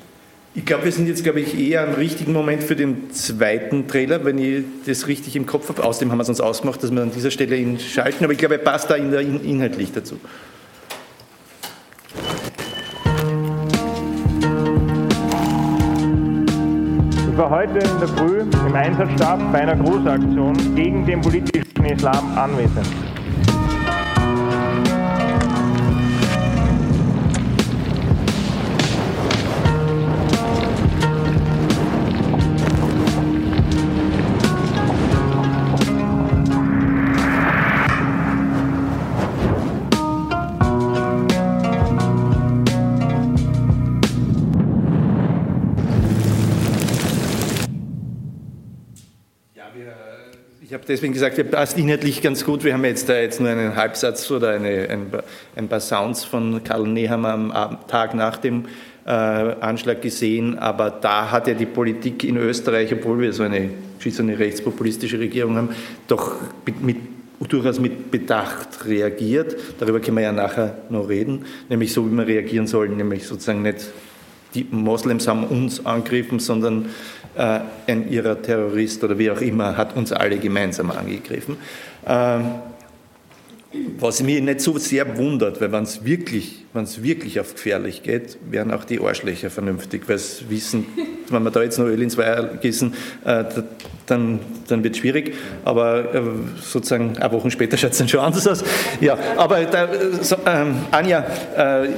Ich 0.55 0.67
glaube, 0.67 0.85
wir 0.85 0.93
sind 0.93 1.09
jetzt, 1.09 1.25
glaube 1.25 1.41
ich, 1.41 1.59
eher 1.59 1.89
am 1.89 1.95
richtigen 1.95 2.33
Moment 2.33 2.63
für 2.63 2.77
den 2.77 3.11
zweiten 3.11 3.89
Trailer, 3.89 4.25
wenn 4.25 4.37
ich 4.37 4.65
das 4.85 5.09
richtig 5.09 5.35
im 5.35 5.47
Kopf 5.47 5.71
habe. 5.71 5.83
Außerdem 5.83 6.11
haben 6.11 6.19
wir 6.19 6.23
es 6.23 6.29
uns 6.29 6.43
ausgemacht, 6.43 6.83
dass 6.83 6.93
wir 6.93 7.01
an 7.01 7.11
dieser 7.11 7.31
Stelle 7.31 7.57
ihn 7.57 7.79
schalten, 7.81 8.23
aber 8.23 8.35
ich 8.35 8.39
glaube, 8.39 8.57
er 8.57 8.61
passt 8.61 8.91
da 8.91 8.97
inhaltlich 8.97 9.93
dazu. 9.93 10.21
War 17.43 17.51
heute 17.51 17.81
in 17.81 17.99
der 17.99 18.07
Früh 18.07 18.41
im 18.41 18.75
Einsatzstab 18.75 19.41
bei 19.51 19.63
einer 19.63 19.75
Großaktion 19.75 20.55
gegen 20.77 21.05
den 21.05 21.21
politischen 21.21 21.85
Islam 21.87 22.39
anwesend. 22.39 23.12
Habe 50.83 50.93
deswegen 50.93 51.13
gesagt, 51.13 51.37
wir 51.37 51.45
passt 51.45 51.79
inhaltlich 51.79 52.23
ganz 52.23 52.45
gut. 52.45 52.65
Wir 52.65 52.73
haben 52.75 52.85
jetzt 52.85 53.09
da 53.09 53.17
jetzt 53.17 53.39
nur 53.39 53.49
einen 53.49 53.77
Halbsatz 53.77 54.29
oder 54.33 54.51
eine, 54.51 54.89
ein, 54.91 55.07
ein 55.55 55.69
paar 55.69 55.79
Sounds 55.79 56.25
von 56.25 56.65
Karl 56.65 56.89
Nehammer 56.89 57.55
am 57.55 57.79
Tag 57.87 58.15
nach 58.15 58.37
dem 58.39 58.65
äh, 59.07 59.11
Anschlag 59.11 60.03
gesehen, 60.03 60.59
aber 60.59 60.91
da 60.91 61.31
hat 61.31 61.47
ja 61.47 61.55
die 61.55 61.67
Politik 61.67 62.25
in 62.25 62.37
Österreich, 62.37 62.93
obwohl 62.93 63.21
wir 63.21 63.33
so 63.33 63.45
eine, 63.45 63.71
eine 64.19 64.39
rechtspopulistische 64.39 65.21
Regierung 65.21 65.57
haben, 65.57 65.69
doch 66.09 66.35
mit, 66.67 66.83
mit 66.83 66.97
durchaus 67.49 67.79
mit 67.79 68.11
Bedacht 68.11 68.85
reagiert. 68.85 69.57
Darüber 69.79 70.01
können 70.01 70.17
wir 70.17 70.25
ja 70.25 70.33
nachher 70.33 70.79
noch 70.91 71.09
reden, 71.09 71.45
nämlich 71.69 71.93
so, 71.93 72.11
wie 72.11 72.17
wir 72.17 72.27
reagieren 72.27 72.67
sollen, 72.67 72.97
nämlich 72.97 73.25
sozusagen 73.25 73.63
nicht 73.63 73.87
die 74.55 74.67
Moslems 74.71 75.29
haben 75.29 75.45
uns 75.45 75.85
angegriffen, 75.87 76.39
sondern 76.39 76.87
ein 77.35 78.11
ihrer 78.11 78.41
Terrorist 78.43 79.03
oder 79.05 79.19
wie 79.19 79.31
auch 79.31 79.41
immer 79.41 79.77
hat 79.77 79.97
uns 79.97 80.13
alle 80.13 80.39
gemeinsam 80.39 80.91
angegriffen. 80.91 81.57
Ähm, 82.07 82.45
was 83.99 84.23
mich 84.23 84.43
nicht 84.43 84.61
so 84.61 84.77
sehr 84.77 85.17
wundert, 85.17 85.61
weil 85.61 85.73
wenn 85.73 85.85
es 85.85 86.05
wirklich, 86.05 86.65
wirklich 86.75 87.41
auf 87.41 87.55
gefährlich 87.55 88.03
geht, 88.03 88.37
wären 88.51 88.71
auch 88.71 88.85
die 88.85 89.01
Arschlöcher 89.01 89.51
vernünftig, 89.51 90.03
weil 90.09 90.19
sie 90.19 90.51
wissen, 90.51 90.87
wenn 91.31 91.43
wir 91.43 91.51
da 91.51 91.63
jetzt 91.63 91.79
noch 91.79 91.87
Öl 91.87 92.03
ins 92.03 92.19
Weiher 92.19 92.59
gießen, 92.61 92.93
äh, 93.25 93.45
dann, 94.07 94.41
dann 94.69 94.85
wird 94.85 94.95
es 94.95 95.01
schwierig. 95.01 95.35
Aber 95.65 96.15
äh, 96.15 96.21
sozusagen 96.61 97.17
ein 97.17 97.33
Wochen 97.33 97.51
später 97.51 97.79
schaut 97.79 97.93
es 97.93 97.99
dann 97.99 98.09
schon 98.09 98.21
anders 98.21 98.47
aus. 98.47 98.63
Ja, 99.01 99.17
aber 99.37 99.65
da, 99.65 99.89
so, 100.21 100.37
ähm, 100.45 100.77
Anja, 100.91 101.25
äh, 101.57 101.89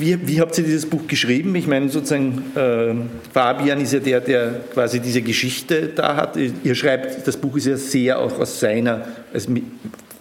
wie, 0.00 0.26
wie, 0.26 0.40
habt 0.40 0.56
ihr 0.58 0.64
dieses 0.64 0.86
Buch 0.86 1.06
geschrieben? 1.06 1.54
Ich 1.54 1.66
meine, 1.66 1.88
sozusagen, 1.88 2.42
äh, 2.54 2.94
Fabian 3.32 3.80
ist 3.80 3.92
ja 3.92 4.00
der, 4.00 4.20
der 4.20 4.60
quasi 4.72 5.00
diese 5.00 5.22
Geschichte 5.22 5.88
da 5.88 6.16
hat. 6.16 6.36
Ihr 6.36 6.74
schreibt, 6.74 7.26
das 7.26 7.36
Buch 7.36 7.56
ist 7.56 7.66
ja 7.66 7.76
sehr 7.76 8.18
auch 8.18 8.38
aus 8.38 8.60
seiner, 8.60 9.06
also 9.32 9.52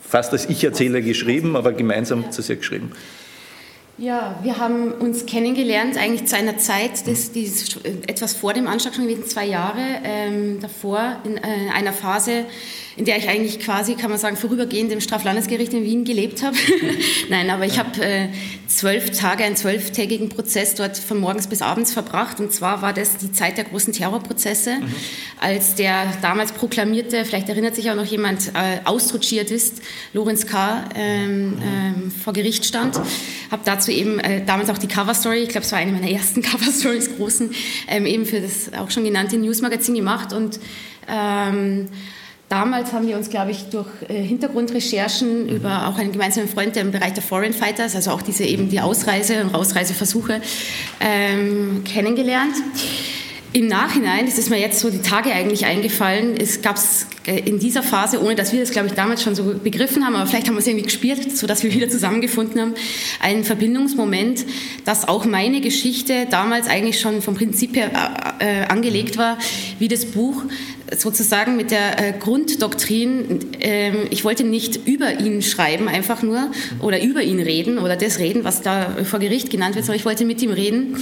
fast 0.08 0.32
als 0.32 0.50
Ich-Erzähler 0.50 1.02
geschrieben, 1.02 1.56
aber 1.56 1.74
gemeinsam 1.74 2.32
zu 2.32 2.42
sehr 2.42 2.58
geschrieben. 2.58 2.92
Ja, 3.98 4.40
wir 4.42 4.58
haben 4.58 4.92
uns 4.92 5.28
kennengelernt 5.28 5.98
eigentlich 5.98 6.26
zu 6.26 6.36
einer 6.36 6.58
Zeit, 6.58 7.08
das, 7.08 7.32
die 7.32 7.44
ist 7.44 7.80
etwas 8.08 8.34
vor 8.34 8.54
dem 8.54 8.68
Anschlag 8.68 8.96
schon 8.96 9.08
gewesen, 9.08 9.26
zwei 9.28 9.46
Jahre 9.46 9.82
ähm, 10.04 10.60
davor, 10.62 11.18
in 11.24 11.38
äh, 11.38 11.42
einer 11.74 11.94
Phase, 11.94 12.46
in 12.96 13.06
der 13.06 13.18
ich 13.18 13.28
eigentlich 13.28 13.60
quasi, 13.60 13.96
kann 13.96 14.10
man 14.10 14.20
sagen, 14.20 14.38
vorübergehend 14.38 14.92
im 14.92 15.02
Straflandesgericht 15.02 15.74
in 15.74 15.84
Wien 15.84 16.04
gelebt 16.04 16.44
habe. 16.44 16.56
Nein, 17.30 17.50
aber 17.50 17.66
ich 17.66 17.80
habe 17.80 18.04
äh, 18.04 18.28
zwölf 18.68 19.12
Tage, 19.12 19.44
einen 19.44 19.56
zwölftägigen 19.56 20.30
Prozess 20.30 20.76
dort 20.76 20.98
von 20.98 21.20
morgens 21.20 21.48
bis 21.48 21.62
abends 21.62 21.94
verbracht. 21.94 22.40
Und 22.40 22.54
zwar 22.54 22.82
war 22.82 22.94
das 22.94 23.18
die 23.18 23.32
Zeit 23.32 23.58
der 23.58 23.66
großen 23.66 23.94
Terrorprozesse, 23.94 24.76
mhm. 24.76 24.94
als 25.40 25.76
der 25.76 26.06
damals 26.22 26.52
proklamierte, 26.52 27.26
vielleicht 27.26 27.50
erinnert 27.50 27.76
sich 27.76 27.90
auch 27.90 27.96
noch 27.96 28.06
jemand, 28.06 28.52
äh, 28.56 29.54
ist, 29.54 29.82
Lorenz 30.14 30.46
K., 30.46 30.86
ähm, 30.96 31.58
ähm, 31.64 32.12
vor 32.12 32.34
Gericht 32.34 32.66
stand. 32.66 32.96
Habe 33.52 33.62
dazu 33.66 33.92
eben 33.92 34.20
äh, 34.20 34.44
damals 34.46 34.70
auch 34.70 34.78
die 34.78 34.88
Coverstory, 34.88 35.40
ich 35.40 35.50
glaube, 35.50 35.66
es 35.66 35.72
war 35.72 35.80
eine 35.80 35.92
meiner 35.92 36.10
ersten 36.10 36.42
Coverstories, 36.44 37.16
großen, 37.16 37.52
ähm, 37.88 38.06
eben 38.06 38.26
für 38.26 38.40
das 38.40 38.74
auch 38.74 38.92
schon 38.92 39.04
genannte 39.04 39.38
Newsmagazin 39.38 39.96
gemacht. 39.96 40.34
Und 40.34 40.60
ähm, 41.08 41.90
Damals 42.54 42.94
haben 42.94 43.08
wir 43.08 43.18
uns, 43.18 43.32
glaube 43.32 43.50
ich, 43.50 43.70
durch 43.72 43.88
äh, 44.10 44.14
Hintergrundrecherchen 44.14 45.50
über 45.50 45.88
auch 45.88 45.98
einen 45.98 46.12
gemeinsamen 46.12 46.48
Freund 46.48 46.76
der 46.76 46.84
im 46.84 46.92
Bereich 46.92 47.14
der 47.14 47.24
Foreign 47.24 47.52
Fighters, 47.52 47.96
also 47.96 48.12
auch 48.12 48.22
diese 48.22 48.44
eben 48.44 48.70
die 48.70 48.80
Ausreise 48.80 49.42
und 49.42 49.56
Ausreiseversuche 49.56 50.40
ähm, 51.00 51.84
kennengelernt. 51.84 52.54
Im 53.54 53.68
Nachhinein, 53.68 54.28
das 54.28 54.38
ist 54.38 54.52
mir 54.52 54.60
jetzt 54.60 54.80
so 54.80 54.92
die 54.92 55.02
Tage 55.02 55.32
eigentlich 55.32 55.66
eingefallen, 55.66 56.36
es 56.38 56.62
gab 56.62 56.76
es 56.76 57.08
äh, 57.26 57.40
in 57.40 57.58
dieser 57.58 57.82
Phase, 57.82 58.22
ohne 58.22 58.36
dass 58.36 58.54
wir 58.54 58.60
das, 58.60 58.70
glaube 58.70 58.88
ich, 58.88 58.94
damals 58.94 59.24
schon 59.24 59.34
so 59.34 59.56
begriffen 59.56 60.06
haben, 60.06 60.16
aber 60.16 60.28
vielleicht 60.28 60.48
haben 60.48 60.54
wir 60.54 60.60
es 60.60 60.68
irgendwie 60.68 60.86
gespürt, 60.86 61.36
sodass 61.36 61.64
wir 61.64 61.74
wieder 61.74 61.90
zusammengefunden 61.90 62.62
haben, 62.62 62.74
einen 63.20 63.44
Verbindungsmoment, 63.44 64.46
dass 64.86 65.08
auch 65.08 65.26
meine 65.26 65.60
Geschichte 65.60 66.28
damals 66.30 66.68
eigentlich 66.68 67.00
schon 67.00 67.24
vom 67.24 67.34
Prinzip 67.34 67.76
her 67.76 67.90
äh, 68.40 68.62
äh 68.62 68.66
angelegt 68.66 69.18
war, 69.18 69.40
wie 69.80 69.88
das 69.88 70.06
Buch 70.06 70.44
sozusagen 70.98 71.56
mit 71.56 71.72
der 71.72 72.00
äh, 72.00 72.14
Grunddoktrin, 72.18 73.54
äh, 73.60 74.06
ich 74.10 74.24
wollte 74.24 74.44
nicht 74.44 74.88
über 74.88 75.20
ihn 75.20 75.42
schreiben, 75.42 75.88
einfach 75.88 76.24
nur, 76.24 76.52
oder 76.80 77.02
über 77.02 77.22
ihn 77.22 77.40
reden 77.40 77.78
oder 77.78 77.96
das 77.96 78.20
reden, 78.20 78.44
was 78.44 78.62
da 78.62 78.96
vor 79.04 79.20
Gericht 79.20 79.50
genannt 79.50 79.76
wird, 79.76 79.86
sondern 79.86 80.00
ich 80.00 80.06
wollte 80.06 80.26
mit 80.26 80.42
ihm 80.42 80.52
reden. 80.52 80.98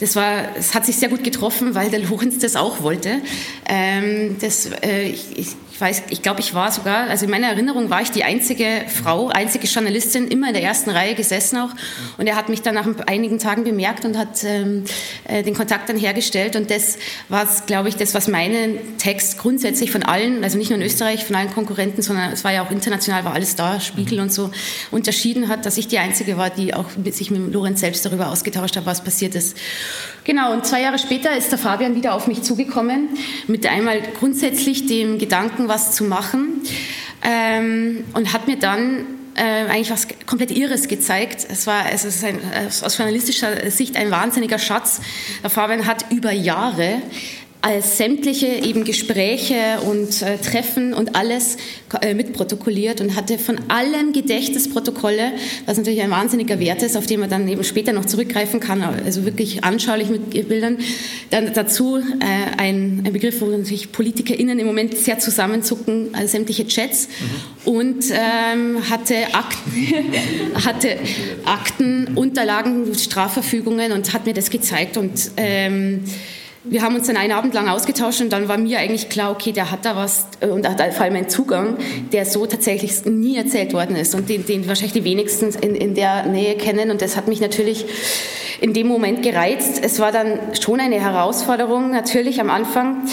Das, 0.00 0.16
war, 0.16 0.48
das 0.54 0.74
hat 0.74 0.86
sich 0.86 0.96
sehr 0.96 1.08
gut 1.08 1.24
getroffen, 1.24 1.74
weil 1.74 1.90
der 1.90 2.00
Lorenz 2.00 2.38
das 2.38 2.56
auch 2.56 2.82
wollte. 2.82 3.20
Ähm, 3.68 4.36
das, 4.40 4.70
äh, 4.82 5.08
ich 5.08 5.24
ich 5.36 5.48
weiß, 5.80 6.04
ich 6.10 6.22
glaube, 6.22 6.40
ich 6.40 6.54
war 6.54 6.70
sogar, 6.70 7.08
also 7.08 7.24
in 7.24 7.30
meiner 7.30 7.48
Erinnerung 7.48 7.90
war 7.90 8.02
ich 8.02 8.10
die 8.10 8.24
einzige 8.24 8.84
Frau, 8.88 9.28
einzige 9.28 9.66
Journalistin, 9.66 10.28
immer 10.28 10.48
in 10.48 10.54
der 10.54 10.62
ersten 10.62 10.90
Reihe 10.90 11.14
gesessen 11.14 11.58
auch. 11.58 11.70
Und 12.18 12.26
er 12.26 12.36
hat 12.36 12.48
mich 12.48 12.62
dann 12.62 12.74
nach 12.74 12.86
einigen 13.06 13.38
Tagen 13.38 13.64
bemerkt 13.64 14.04
und 14.04 14.18
hat 14.18 14.44
ähm, 14.44 14.84
äh, 15.24 15.42
den 15.42 15.54
Kontakt 15.54 15.88
dann 15.88 15.96
hergestellt. 15.96 16.56
Und 16.56 16.70
das 16.70 16.98
war, 17.28 17.46
glaube 17.66 17.88
ich, 17.88 17.96
das, 17.96 18.14
was 18.14 18.28
meinen 18.28 18.98
Text 18.98 19.38
grundsätzlich 19.38 19.90
von 19.90 20.02
allen, 20.02 20.44
also 20.44 20.58
nicht 20.58 20.70
nur 20.70 20.78
in 20.78 20.84
Österreich, 20.84 21.24
von 21.24 21.36
allen 21.36 21.52
Konkurrenten, 21.52 22.02
sondern 22.02 22.32
es 22.32 22.44
war 22.44 22.52
ja 22.52 22.62
auch 22.64 22.70
international, 22.70 23.24
war 23.24 23.34
alles 23.34 23.56
da, 23.56 23.80
Spiegel 23.80 24.20
und 24.20 24.32
so, 24.32 24.50
unterschieden 24.90 25.48
hat, 25.48 25.66
dass 25.66 25.78
ich 25.78 25.88
die 25.88 25.98
einzige 25.98 26.36
war, 26.36 26.50
die 26.50 26.74
auch 26.74 26.86
sich 27.10 27.30
mit 27.30 27.52
Lorenz 27.52 27.80
selbst 27.80 28.04
darüber 28.04 28.28
ausgetauscht 28.28 28.76
hat, 28.76 28.86
was 28.86 29.02
passiert 29.02 29.34
ist. 29.34 29.56
Genau, 30.24 30.52
und 30.52 30.66
zwei 30.66 30.82
Jahre 30.82 30.98
später 30.98 31.36
ist 31.36 31.50
der 31.50 31.58
Fabian 31.58 31.94
wieder 31.94 32.14
auf 32.14 32.26
mich 32.26 32.42
zugekommen, 32.42 33.08
mit 33.46 33.66
einmal 33.66 34.02
grundsätzlich 34.18 34.86
dem 34.86 35.18
Gedanken, 35.18 35.68
was 35.70 35.92
zu 35.92 36.04
machen 36.04 36.60
ähm, 37.22 38.04
und 38.12 38.34
hat 38.34 38.46
mir 38.46 38.58
dann 38.58 39.06
äh, 39.36 39.70
eigentlich 39.70 39.90
was 39.90 40.08
komplett 40.26 40.50
Irres 40.50 40.88
gezeigt. 40.88 41.46
Es 41.48 41.66
war 41.66 41.90
es 41.90 42.04
ist 42.04 42.22
ein, 42.24 42.38
aus 42.82 42.98
journalistischer 42.98 43.70
Sicht 43.70 43.96
ein 43.96 44.10
wahnsinniger 44.10 44.58
Schatz. 44.58 45.00
Der 45.42 45.48
Fabian 45.48 45.86
hat 45.86 46.10
über 46.10 46.32
Jahre 46.32 47.00
als 47.62 47.98
sämtliche 47.98 48.46
eben 48.46 48.84
Gespräche 48.84 49.80
und 49.86 50.22
äh, 50.22 50.38
Treffen 50.38 50.94
und 50.94 51.14
alles 51.14 51.58
äh, 52.00 52.14
mitprotokolliert 52.14 53.00
und 53.00 53.16
hatte 53.16 53.38
von 53.38 53.60
allen 53.68 54.12
Gedächtnisprotokolle, 54.12 55.32
was 55.66 55.76
natürlich 55.76 56.00
ein 56.00 56.10
wahnsinniger 56.10 56.58
Wert 56.58 56.82
ist, 56.82 56.96
auf 56.96 57.06
den 57.06 57.20
man 57.20 57.28
dann 57.28 57.46
eben 57.48 57.62
später 57.62 57.92
noch 57.92 58.06
zurückgreifen 58.06 58.60
kann, 58.60 58.82
also 58.82 59.26
wirklich 59.26 59.62
anschaulich 59.62 60.08
mit 60.08 60.30
Bildern. 60.48 60.78
Dann 61.30 61.52
dazu 61.52 61.98
äh, 61.98 62.02
ein, 62.56 63.02
ein, 63.04 63.12
Begriff, 63.12 63.40
wo 63.42 63.46
natürlich 63.46 63.92
PolitikerInnen 63.92 64.58
im 64.58 64.66
Moment 64.66 64.96
sehr 64.96 65.18
zusammenzucken, 65.18 66.14
also 66.14 66.28
sämtliche 66.28 66.66
Chats 66.66 67.08
mhm. 67.66 67.72
und 67.72 68.04
ähm, 68.10 68.88
hatte 68.88 69.16
Akten, 69.34 69.94
hatte 70.64 70.96
Akten, 71.44 72.16
Unterlagen, 72.16 72.94
Strafverfügungen 72.94 73.92
und 73.92 74.14
hat 74.14 74.24
mir 74.24 74.34
das 74.34 74.48
gezeigt 74.48 74.96
und 74.96 75.32
ähm, 75.36 76.04
wir 76.64 76.82
haben 76.82 76.94
uns 76.94 77.06
dann 77.06 77.16
einen 77.16 77.32
Abend 77.32 77.54
lang 77.54 77.68
ausgetauscht 77.68 78.20
und 78.20 78.30
dann 78.30 78.48
war 78.48 78.58
mir 78.58 78.78
eigentlich 78.78 79.08
klar, 79.08 79.30
okay, 79.30 79.52
der 79.52 79.70
hat 79.70 79.84
da 79.84 79.96
was 79.96 80.26
äh, 80.40 80.46
und 80.46 80.68
hat 80.68 80.80
vor 80.94 81.04
allem 81.04 81.16
einen 81.16 81.28
Zugang, 81.28 81.78
der 82.12 82.26
so 82.26 82.44
tatsächlich 82.44 83.04
nie 83.06 83.36
erzählt 83.36 83.72
worden 83.72 83.96
ist 83.96 84.14
und 84.14 84.28
den, 84.28 84.44
den 84.44 84.68
wahrscheinlich 84.68 84.92
die 84.92 85.04
wenigsten 85.04 85.50
in, 85.60 85.74
in 85.74 85.94
der 85.94 86.26
Nähe 86.26 86.56
kennen 86.56 86.90
und 86.90 87.00
das 87.00 87.16
hat 87.16 87.28
mich 87.28 87.40
natürlich 87.40 87.86
in 88.60 88.74
dem 88.74 88.88
Moment 88.88 89.22
gereizt. 89.22 89.80
Es 89.82 90.00
war 90.00 90.12
dann 90.12 90.38
schon 90.60 90.80
eine 90.80 91.00
Herausforderung 91.00 91.90
natürlich 91.92 92.40
am 92.42 92.50
Anfang, 92.50 93.08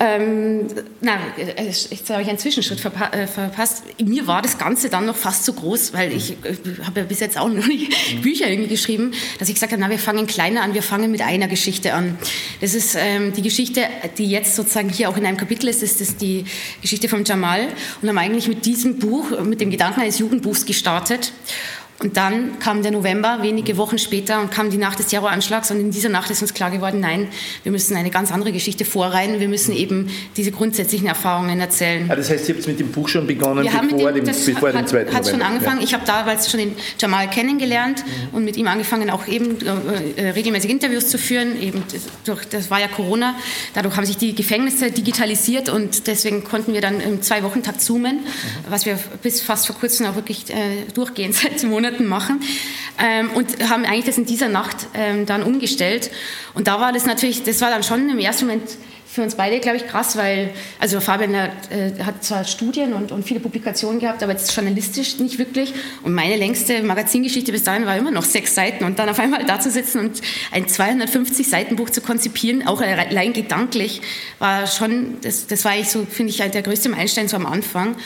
ähm, 0.00 0.66
na, 1.00 1.18
jetzt 1.36 2.10
habe 2.10 2.22
ich 2.22 2.28
einen 2.28 2.38
Zwischenschritt 2.38 2.78
verpa 2.78 3.08
äh, 3.08 3.26
verpasst. 3.26 3.82
Mir 4.00 4.28
war 4.28 4.42
das 4.42 4.56
Ganze 4.56 4.88
dann 4.88 5.06
noch 5.06 5.16
fast 5.16 5.44
zu 5.44 5.52
groß, 5.52 5.92
weil 5.92 6.12
ich 6.12 6.32
äh, 6.44 6.84
habe 6.84 7.00
ja 7.00 7.06
bis 7.06 7.18
jetzt 7.18 7.36
auch 7.36 7.48
noch 7.48 7.66
nicht 7.66 8.14
mhm. 8.14 8.20
Bücher 8.22 8.48
irgendwie 8.48 8.68
geschrieben, 8.68 9.12
dass 9.40 9.48
ich 9.48 9.54
gesagt 9.54 9.72
habe, 9.72 9.80
na, 9.80 9.90
wir 9.90 9.98
fangen 9.98 10.28
kleiner 10.28 10.62
an, 10.62 10.74
wir 10.74 10.84
fangen 10.84 11.10
mit 11.10 11.20
einer 11.20 11.48
Geschichte 11.48 11.94
an. 11.94 12.16
Das 12.60 12.74
ist 12.74 12.96
ähm, 12.96 13.32
die 13.32 13.42
Geschichte, 13.42 13.86
die 14.18 14.30
jetzt 14.30 14.54
sozusagen 14.54 14.88
hier 14.88 15.08
auch 15.08 15.16
in 15.16 15.26
einem 15.26 15.36
Kapitel 15.36 15.68
ist, 15.68 15.82
das 15.82 16.00
ist 16.00 16.22
die 16.22 16.44
Geschichte 16.80 17.08
von 17.08 17.24
Jamal 17.24 17.66
und 18.00 18.08
haben 18.08 18.18
eigentlich 18.18 18.46
mit 18.46 18.66
diesem 18.66 19.00
Buch, 19.00 19.30
mit 19.40 19.60
dem 19.60 19.70
Gedanken 19.70 20.02
eines 20.02 20.18
Jugendbuchs 20.20 20.64
gestartet. 20.64 21.32
Und 22.00 22.16
dann 22.16 22.60
kam 22.60 22.82
der 22.82 22.92
November, 22.92 23.38
wenige 23.42 23.76
Wochen 23.76 23.98
später, 23.98 24.40
und 24.40 24.52
kam 24.52 24.70
die 24.70 24.76
Nacht 24.76 25.00
des 25.00 25.08
Terroranschlags. 25.08 25.72
Und 25.72 25.80
in 25.80 25.90
dieser 25.90 26.08
Nacht 26.08 26.30
ist 26.30 26.40
uns 26.42 26.54
klar 26.54 26.70
geworden, 26.70 27.00
nein, 27.00 27.26
wir 27.64 27.72
müssen 27.72 27.96
eine 27.96 28.10
ganz 28.10 28.30
andere 28.30 28.52
Geschichte 28.52 28.84
vorreihen. 28.84 29.40
Wir 29.40 29.48
müssen 29.48 29.74
eben 29.74 30.08
diese 30.36 30.52
grundsätzlichen 30.52 31.08
Erfahrungen 31.08 31.58
erzählen. 31.58 32.08
Ah, 32.08 32.14
das 32.14 32.30
heißt, 32.30 32.48
ihr 32.48 32.54
habt 32.54 32.68
mit 32.68 32.78
dem 32.78 32.92
Buch 32.92 33.08
schon 33.08 33.26
begonnen, 33.26 33.64
wir 33.64 33.72
bevor, 33.72 34.12
dem, 34.12 34.24
dem, 34.24 34.36
bevor 34.46 34.68
hat, 34.68 34.76
dem 34.76 34.86
zweiten 34.86 35.12
hat 35.12 35.28
schon 35.28 35.42
angefangen. 35.42 35.80
Ja. 35.80 35.84
Ich 35.84 35.92
habe 35.92 36.06
damals 36.06 36.48
schon 36.48 36.60
den 36.60 36.76
Jamal 37.00 37.28
kennengelernt 37.30 38.04
mhm. 38.06 38.36
und 38.36 38.44
mit 38.44 38.56
ihm 38.56 38.68
angefangen, 38.68 39.10
auch 39.10 39.26
eben 39.26 39.58
äh, 39.60 40.20
äh, 40.22 40.30
regelmäßig 40.30 40.70
Interviews 40.70 41.08
zu 41.08 41.18
führen. 41.18 41.60
Eben 41.60 41.82
durch, 42.24 42.44
das 42.44 42.70
war 42.70 42.78
ja 42.78 42.86
Corona. 42.86 43.34
Dadurch 43.74 43.96
haben 43.96 44.06
sich 44.06 44.18
die 44.18 44.36
Gefängnisse 44.36 44.92
digitalisiert 44.92 45.68
und 45.68 46.06
deswegen 46.06 46.44
konnten 46.44 46.74
wir 46.74 46.80
dann 46.80 47.00
im 47.00 47.22
Zwei-Wochen-Takt 47.22 47.80
zoomen, 47.80 48.18
mhm. 48.18 48.22
was 48.68 48.86
wir 48.86 49.00
bis 49.20 49.40
fast 49.40 49.66
vor 49.66 49.74
kurzem 49.74 50.06
auch 50.06 50.14
wirklich 50.14 50.48
äh, 50.50 50.84
durchgehend 50.94 51.34
seit 51.42 51.64
Monaten 51.64 51.87
Monaten 51.88 52.06
machen 52.06 52.40
ähm, 53.02 53.30
und 53.34 53.68
haben 53.68 53.84
eigentlich 53.84 54.04
das 54.04 54.18
in 54.18 54.26
dieser 54.26 54.48
Nacht 54.48 54.88
ähm, 54.94 55.26
dann 55.26 55.42
umgestellt. 55.42 56.10
Und 56.54 56.68
da 56.68 56.80
war 56.80 56.92
das 56.92 57.06
natürlich, 57.06 57.42
das 57.42 57.60
war 57.60 57.70
dann 57.70 57.82
schon 57.82 58.08
im 58.08 58.18
ersten 58.18 58.46
Moment 58.46 58.62
für 59.06 59.22
uns 59.22 59.36
beide, 59.36 59.58
glaube 59.58 59.78
ich, 59.78 59.86
krass, 59.86 60.16
weil, 60.18 60.50
also 60.78 61.00
Fabian 61.00 61.34
hat, 61.34 61.72
äh, 61.72 62.04
hat 62.04 62.22
zwar 62.22 62.44
Studien 62.44 62.92
und, 62.92 63.10
und, 63.10 63.24
viele 63.24 63.40
Publikationen 63.40 64.00
gehabt, 64.00 64.22
aber 64.22 64.32
jetzt 64.32 64.54
journalistisch 64.54 65.18
nicht 65.18 65.38
wirklich. 65.38 65.72
Und 66.02 66.12
meine 66.12 66.36
längste 66.36 66.82
Magazingeschichte 66.82 67.50
bis 67.50 67.64
dahin 67.64 67.86
war 67.86 67.96
immer 67.96 68.10
noch 68.10 68.22
sechs 68.22 68.54
Seiten. 68.54 68.84
Und 68.84 68.98
dann 68.98 69.08
auf 69.08 69.18
einmal 69.18 69.44
da 69.46 69.58
zu 69.58 69.70
sitzen 69.70 70.00
und 70.00 70.20
ein 70.52 70.66
250-Seiten-Buch 70.66 71.88
zu 71.88 72.02
konzipieren, 72.02 72.66
auch 72.66 72.82
allein 72.82 73.32
gedanklich, 73.32 74.02
war 74.38 74.66
schon, 74.66 75.16
das, 75.22 75.46
das 75.46 75.64
war 75.64 75.74
ich 75.74 75.88
so, 75.88 76.06
finde 76.08 76.30
ich, 76.30 76.42
halt 76.42 76.52
der 76.52 76.62
größte 76.62 76.90
Meilenstein 76.90 77.28
so 77.28 77.36
am 77.36 77.46
Anfang. 77.46 77.96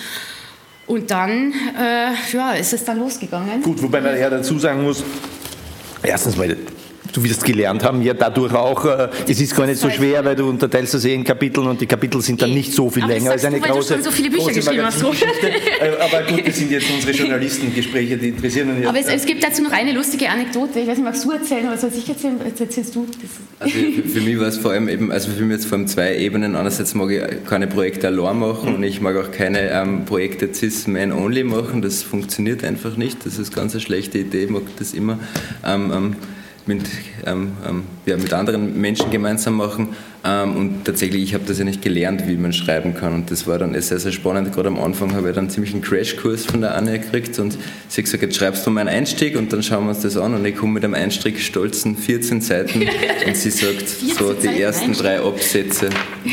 Und 0.86 1.10
dann, 1.10 1.52
äh, 1.78 2.12
ja, 2.32 2.52
ist 2.52 2.72
es 2.72 2.84
dann 2.84 2.98
losgegangen. 2.98 3.62
Gut, 3.62 3.82
wobei 3.82 4.00
man 4.00 4.18
ja 4.18 4.28
dazu 4.28 4.58
sagen 4.58 4.82
muss, 4.82 5.02
erstens 6.02 6.36
mal, 6.36 6.56
du 7.12 7.22
wirst 7.22 7.44
gelernt 7.44 7.84
haben, 7.84 8.02
ja 8.02 8.14
dadurch 8.14 8.54
auch, 8.54 8.84
äh, 8.84 9.08
es 9.28 9.40
ist 9.40 9.54
gar 9.54 9.66
nicht 9.66 9.78
so 9.78 9.90
schwer, 9.90 10.24
weil 10.24 10.34
du 10.34 10.48
unterteilst 10.48 10.94
das 10.94 11.04
eh 11.04 11.14
in 11.14 11.24
Kapiteln 11.24 11.66
und 11.66 11.80
die 11.80 11.86
Kapitel 11.86 12.20
sind 12.22 12.40
dann 12.40 12.52
nicht 12.52 12.72
so 12.72 12.90
viel 12.90 13.02
Aber 13.04 13.12
länger 13.12 13.32
als 13.32 13.44
eine 13.44 13.56
du, 13.56 13.62
weil 13.62 13.70
große, 13.70 13.88
du 13.88 13.94
schon 13.94 14.04
so 14.04 14.10
viele 14.10 14.30
Bücher 14.30 14.52
geschrieben 14.52 14.84
hast. 14.84 15.02
Äh, 15.82 15.90
Aber 16.00 16.22
gut, 16.26 16.46
das 16.46 16.56
sind 16.56 16.70
jetzt 16.70 16.86
unsere 16.90 17.12
Journalistengespräche, 17.12 18.16
die 18.16 18.28
interessieren 18.28 18.70
uns 18.76 18.86
Aber 18.86 18.98
es, 18.98 19.06
es, 19.06 19.26
gibt 19.26 19.42
dazu 19.42 19.62
noch 19.62 19.72
eine 19.72 19.92
lustige 19.92 20.28
Anekdote. 20.28 20.80
Ich 20.80 20.86
weiß 20.86 20.96
nicht, 20.96 21.04
magst 21.04 21.24
du 21.24 21.30
erzählen 21.32 21.66
oder 21.66 21.76
soll 21.76 21.90
ich 21.96 22.08
erzählen? 22.08 22.40
Jetzt 22.44 22.60
erzählst 22.60 22.94
du. 22.94 23.06
Das 23.06 23.30
also 23.58 23.78
für, 23.78 24.08
für, 24.08 24.20
mich 24.20 24.38
war 24.38 24.46
es 24.46 24.58
vor 24.58 24.70
allem 24.72 24.88
eben, 24.88 25.10
also 25.10 25.30
für 25.30 25.42
mich 25.42 25.56
jetzt 25.56 25.66
vor 25.66 25.78
allem 25.78 25.86
zwei 25.88 26.16
Ebenen. 26.16 26.56
Einerseits 26.56 26.94
mag 26.94 27.10
ich 27.10 27.22
keine 27.44 27.66
Projekte 27.66 28.06
allein 28.08 28.38
machen 28.38 28.70
mhm. 28.70 28.74
und 28.76 28.82
ich 28.84 29.00
mag 29.00 29.16
auch 29.16 29.30
keine 29.30 29.70
ähm, 29.70 30.04
Projekte 30.04 30.52
Cis-Man-Only 30.52 31.44
machen. 31.44 31.82
Das 31.82 32.02
funktioniert 32.02 32.64
einfach 32.64 32.96
nicht. 32.96 33.26
Das 33.26 33.38
ist 33.38 33.54
ganz 33.54 33.72
eine 33.72 33.80
schlechte 33.80 34.18
Idee. 34.18 34.44
Ich 34.44 34.50
mag 34.50 34.62
das 34.78 34.94
immer. 34.94 35.18
Ähm, 35.64 35.92
ähm, 35.94 36.16
mit, 36.66 36.82
ähm, 37.26 37.52
ähm, 37.66 37.84
ja, 38.06 38.16
mit 38.16 38.32
anderen 38.32 38.80
Menschen 38.80 39.10
gemeinsam 39.10 39.54
machen. 39.56 39.96
Ähm, 40.24 40.56
und 40.56 40.84
tatsächlich, 40.84 41.22
ich 41.22 41.34
habe 41.34 41.44
das 41.46 41.58
ja 41.58 41.64
nicht 41.64 41.82
gelernt, 41.82 42.28
wie 42.28 42.36
man 42.36 42.52
schreiben 42.52 42.94
kann. 42.94 43.12
Und 43.12 43.30
das 43.30 43.46
war 43.46 43.58
dann 43.58 43.80
sehr, 43.80 43.98
sehr 43.98 44.12
spannend. 44.12 44.52
Gerade 44.54 44.68
am 44.68 44.78
Anfang 44.78 45.14
habe 45.14 45.30
ich 45.30 45.34
dann 45.34 45.50
ziemlich 45.50 45.72
einen 45.72 45.82
Crashkurs 45.82 46.46
von 46.46 46.60
der 46.60 46.76
Anja 46.76 46.96
gekriegt 46.96 47.38
und 47.40 47.58
sie 47.88 48.00
hat 48.00 48.04
gesagt, 48.04 48.22
jetzt 48.22 48.36
schreibst 48.36 48.64
du 48.64 48.70
mal 48.70 48.82
einen 48.82 48.90
Einstieg 48.90 49.36
und 49.36 49.52
dann 49.52 49.62
schauen 49.62 49.84
wir 49.84 49.90
uns 49.90 50.00
das 50.00 50.16
an. 50.16 50.34
Und 50.34 50.44
ich 50.44 50.54
komme 50.54 50.74
mit 50.74 50.84
einem 50.84 50.94
Einstieg 50.94 51.40
stolzen 51.40 51.96
14 51.96 52.40
Seiten 52.40 52.82
und 53.26 53.36
sie 53.36 53.50
sagt 53.50 53.88
so 53.88 54.32
die 54.32 54.60
ersten 54.60 54.92
drei 54.92 55.20
Absätze, 55.20 55.88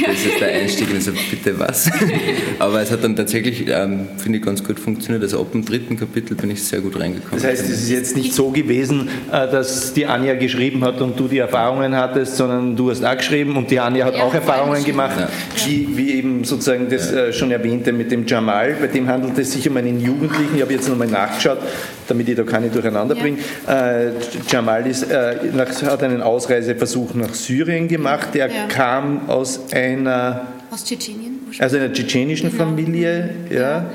das 0.05 0.25
ist 0.25 0.39
der 0.39 0.50
Einstieg. 0.50 0.91
Und 0.91 0.98
ich 0.98 1.05
sage, 1.05 1.17
bitte 1.31 1.58
was? 1.58 1.89
Aber 2.60 2.81
es 2.81 2.91
hat 2.91 3.03
dann 3.03 3.15
tatsächlich, 3.15 3.65
ähm, 3.67 4.08
finde 4.17 4.38
ich, 4.38 4.46
ganz 4.46 4.63
gut 4.63 4.79
funktioniert. 4.79 5.24
Also 5.24 5.41
ab 5.41 5.51
dem 5.51 5.65
dritten 5.65 5.98
Kapitel 5.98 6.36
bin 6.36 6.51
ich 6.51 6.63
sehr 6.63 6.81
gut 6.81 7.00
reingekommen. 7.00 7.41
Das 7.41 7.43
heißt, 7.43 7.63
es 7.63 7.81
ist 7.81 7.89
jetzt 7.89 8.15
nicht 8.15 8.36
so 8.36 8.51
gewesen, 8.51 9.10
äh, 9.31 9.50
dass 9.50 9.93
die 9.93 10.05
Anja 10.05 10.36
geschrieben 10.36 10.84
hat 10.84 11.01
und 11.01 11.19
du 11.19 11.27
die 11.27 11.39
Erfahrungen 11.39 11.96
hattest, 11.96 12.38
sondern 12.38 12.75
du 12.75 12.91
hast 12.91 13.03
auch 13.03 13.17
geschrieben 13.17 13.58
und 13.58 13.72
die 13.72 13.78
Anja 13.83 14.05
hat 14.05 14.15
ja, 14.15 14.24
auch 14.24 14.33
Erfahrungen 14.33 14.83
gemacht, 14.83 15.19
ja. 15.19 15.29
wie, 15.65 15.98
wie, 15.98 16.13
eben 16.13 16.43
sozusagen 16.43 16.89
das 16.89 17.12
äh, 17.12 17.33
schon 17.33 17.51
erwähnte 17.51 17.91
mit 17.91 18.12
dem 18.12 18.25
Jamal, 18.25 18.75
bei 18.79 18.88
dem 18.88 19.07
handelt 19.07 19.38
es 19.38 19.53
sich 19.53 19.67
um 19.69 19.77
einen 19.77 20.00
Jugendlichen, 20.00 20.55
ich 20.55 20.62
habe 20.62 20.74
jetzt 20.74 20.89
nochmal 20.89 21.07
nachgeschaut, 21.07 21.59
damit 22.07 22.29
ich 22.29 22.36
da 22.36 22.43
keine 22.43 22.69
durcheinander 22.69 23.15
bringe. 23.15 23.38
Äh, 23.67 24.12
Jamal 24.48 24.86
ist, 24.88 25.03
äh, 25.03 25.36
nach, 25.53 25.69
hat 25.83 26.03
einen 26.03 26.21
Ausreiseversuch 26.21 27.13
nach 27.13 27.33
Syrien 27.33 27.88
gemacht, 27.88 28.29
der 28.33 28.50
kam 28.67 29.29
aus 29.29 29.71
einer... 29.74 30.48
Aus 30.71 30.86
Tschetschenien? 30.86 31.39
Also 31.57 31.77
einer 31.77 31.91
tschetschenischen 31.91 32.51
genau. 32.51 32.63
Familie, 32.63 33.29
ja. 33.50 33.89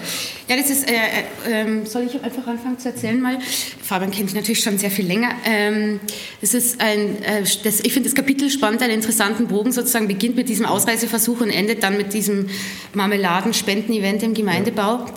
Ja, 0.46 0.56
das 0.58 0.68
ist, 0.68 0.90
äh, 0.90 0.94
äh, 1.50 1.86
soll 1.86 2.02
ich 2.02 2.22
einfach 2.22 2.46
anfangen 2.46 2.78
zu 2.78 2.90
erzählen 2.90 3.18
mal? 3.18 3.38
Fabian 3.82 4.10
kennt 4.10 4.26
mich 4.26 4.34
natürlich 4.34 4.60
schon 4.60 4.76
sehr 4.76 4.90
viel 4.90 5.06
länger. 5.06 5.30
Ähm, 5.46 6.00
das 6.42 6.52
ist 6.52 6.82
ein, 6.82 7.22
äh, 7.22 7.44
das, 7.62 7.80
ich 7.80 7.92
finde 7.94 8.10
das 8.10 8.14
Kapitel 8.14 8.50
spannend, 8.50 8.82
einen 8.82 8.92
interessanten 8.92 9.46
Bogen 9.46 9.72
sozusagen, 9.72 10.06
beginnt 10.06 10.36
mit 10.36 10.50
diesem 10.50 10.66
Ausreiseversuch 10.66 11.40
und 11.40 11.48
endet 11.48 11.82
dann 11.82 11.96
mit 11.96 12.12
diesem 12.12 12.50
Marmeladenspenden-Event 12.92 14.22
im 14.22 14.34
Gemeindebau. 14.34 15.06
Ja. 15.06 15.14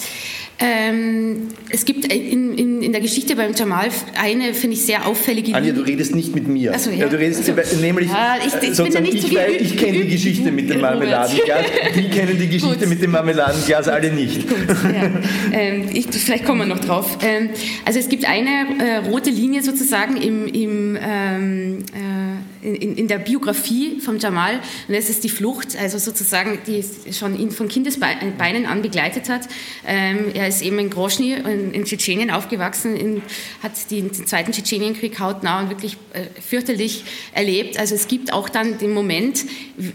Ähm, 0.59 1.49
es 1.69 1.85
gibt 1.85 2.11
in, 2.11 2.57
in, 2.57 2.81
in, 2.81 2.91
der 2.91 3.01
Geschichte 3.01 3.35
beim 3.35 3.53
Jamal 3.53 3.89
eine, 4.19 4.55
finde 4.55 4.75
ich, 4.75 4.85
sehr 4.85 5.05
auffällige 5.05 5.53
Anja, 5.53 5.71
du 5.71 5.81
redest 5.81 6.15
nicht 6.15 6.33
mit 6.33 6.47
mir. 6.47 6.73
Also, 6.73 6.89
ja. 6.89 6.97
ja. 6.97 7.09
du 7.09 7.19
redest 7.19 7.47
also, 7.47 7.75
nämlich, 7.79 8.09
ja, 8.09 8.37
ich, 8.39 8.47
ich, 8.47 8.75
bin 8.75 8.91
ja 8.91 8.99
nicht 9.01 9.13
ich, 9.13 9.21
so 9.21 9.35
weiß, 9.35 9.61
ich 9.61 9.77
kenne 9.77 9.99
die 9.99 10.07
Geschichte 10.07 10.51
mit 10.51 10.67
dem 10.69 10.81
Marmeladenglas, 10.81 11.65
die 11.95 12.09
kennen 12.09 12.39
die 12.39 12.47
Geschichte 12.47 12.87
mit 12.87 13.01
dem 13.03 13.11
Marmeladenglas 13.11 13.87
alle 13.87 14.11
nicht. 14.11 14.47
Gut, 14.49 14.57
ja. 14.83 15.11
ähm, 15.51 15.89
ich, 15.93 16.07
vielleicht 16.07 16.45
kommen 16.45 16.61
wir 16.61 16.65
noch 16.65 16.79
drauf. 16.79 17.19
Ähm, 17.21 17.49
also 17.85 17.99
es 17.99 18.09
gibt 18.09 18.27
eine 18.27 18.49
äh, 18.79 18.97
rote 19.09 19.29
Linie 19.29 19.61
sozusagen 19.61 20.17
im, 20.17 20.47
im 20.47 20.97
ähm, 20.99 21.77
äh, 21.93 22.56
in, 22.61 22.95
in, 22.97 23.07
der 23.07 23.19
Biografie 23.19 23.99
von 23.99 24.19
Jamal 24.19 24.59
und 24.87 24.95
das 24.95 25.09
ist 25.09 25.23
die 25.23 25.29
Flucht, 25.29 25.77
also 25.77 25.97
sozusagen, 25.97 26.59
die 26.65 26.83
schon 27.13 27.39
ihn 27.39 27.51
von 27.51 27.67
Kindesbeinen 27.67 28.65
an 28.65 28.81
begleitet 28.81 29.29
hat. 29.29 29.47
Ähm, 29.85 30.31
er 30.33 30.47
ist 30.47 30.61
eben 30.61 30.79
in 30.79 30.89
Groschny 30.89 31.33
in, 31.33 31.73
in 31.73 31.85
Tschetschenien 31.85 32.31
aufgewachsen, 32.31 32.95
in, 32.95 33.21
hat 33.63 33.71
den, 33.91 34.11
den, 34.11 34.27
zweiten 34.27 34.51
Tschetschenienkrieg 34.51 35.19
hautnah 35.19 35.61
und 35.61 35.69
wirklich 35.69 35.97
äh, 36.13 36.23
fürchterlich 36.41 37.03
erlebt. 37.33 37.79
Also 37.79 37.95
es 37.95 38.07
gibt 38.07 38.33
auch 38.33 38.49
dann 38.49 38.77
den 38.77 38.93
Moment 38.93 39.45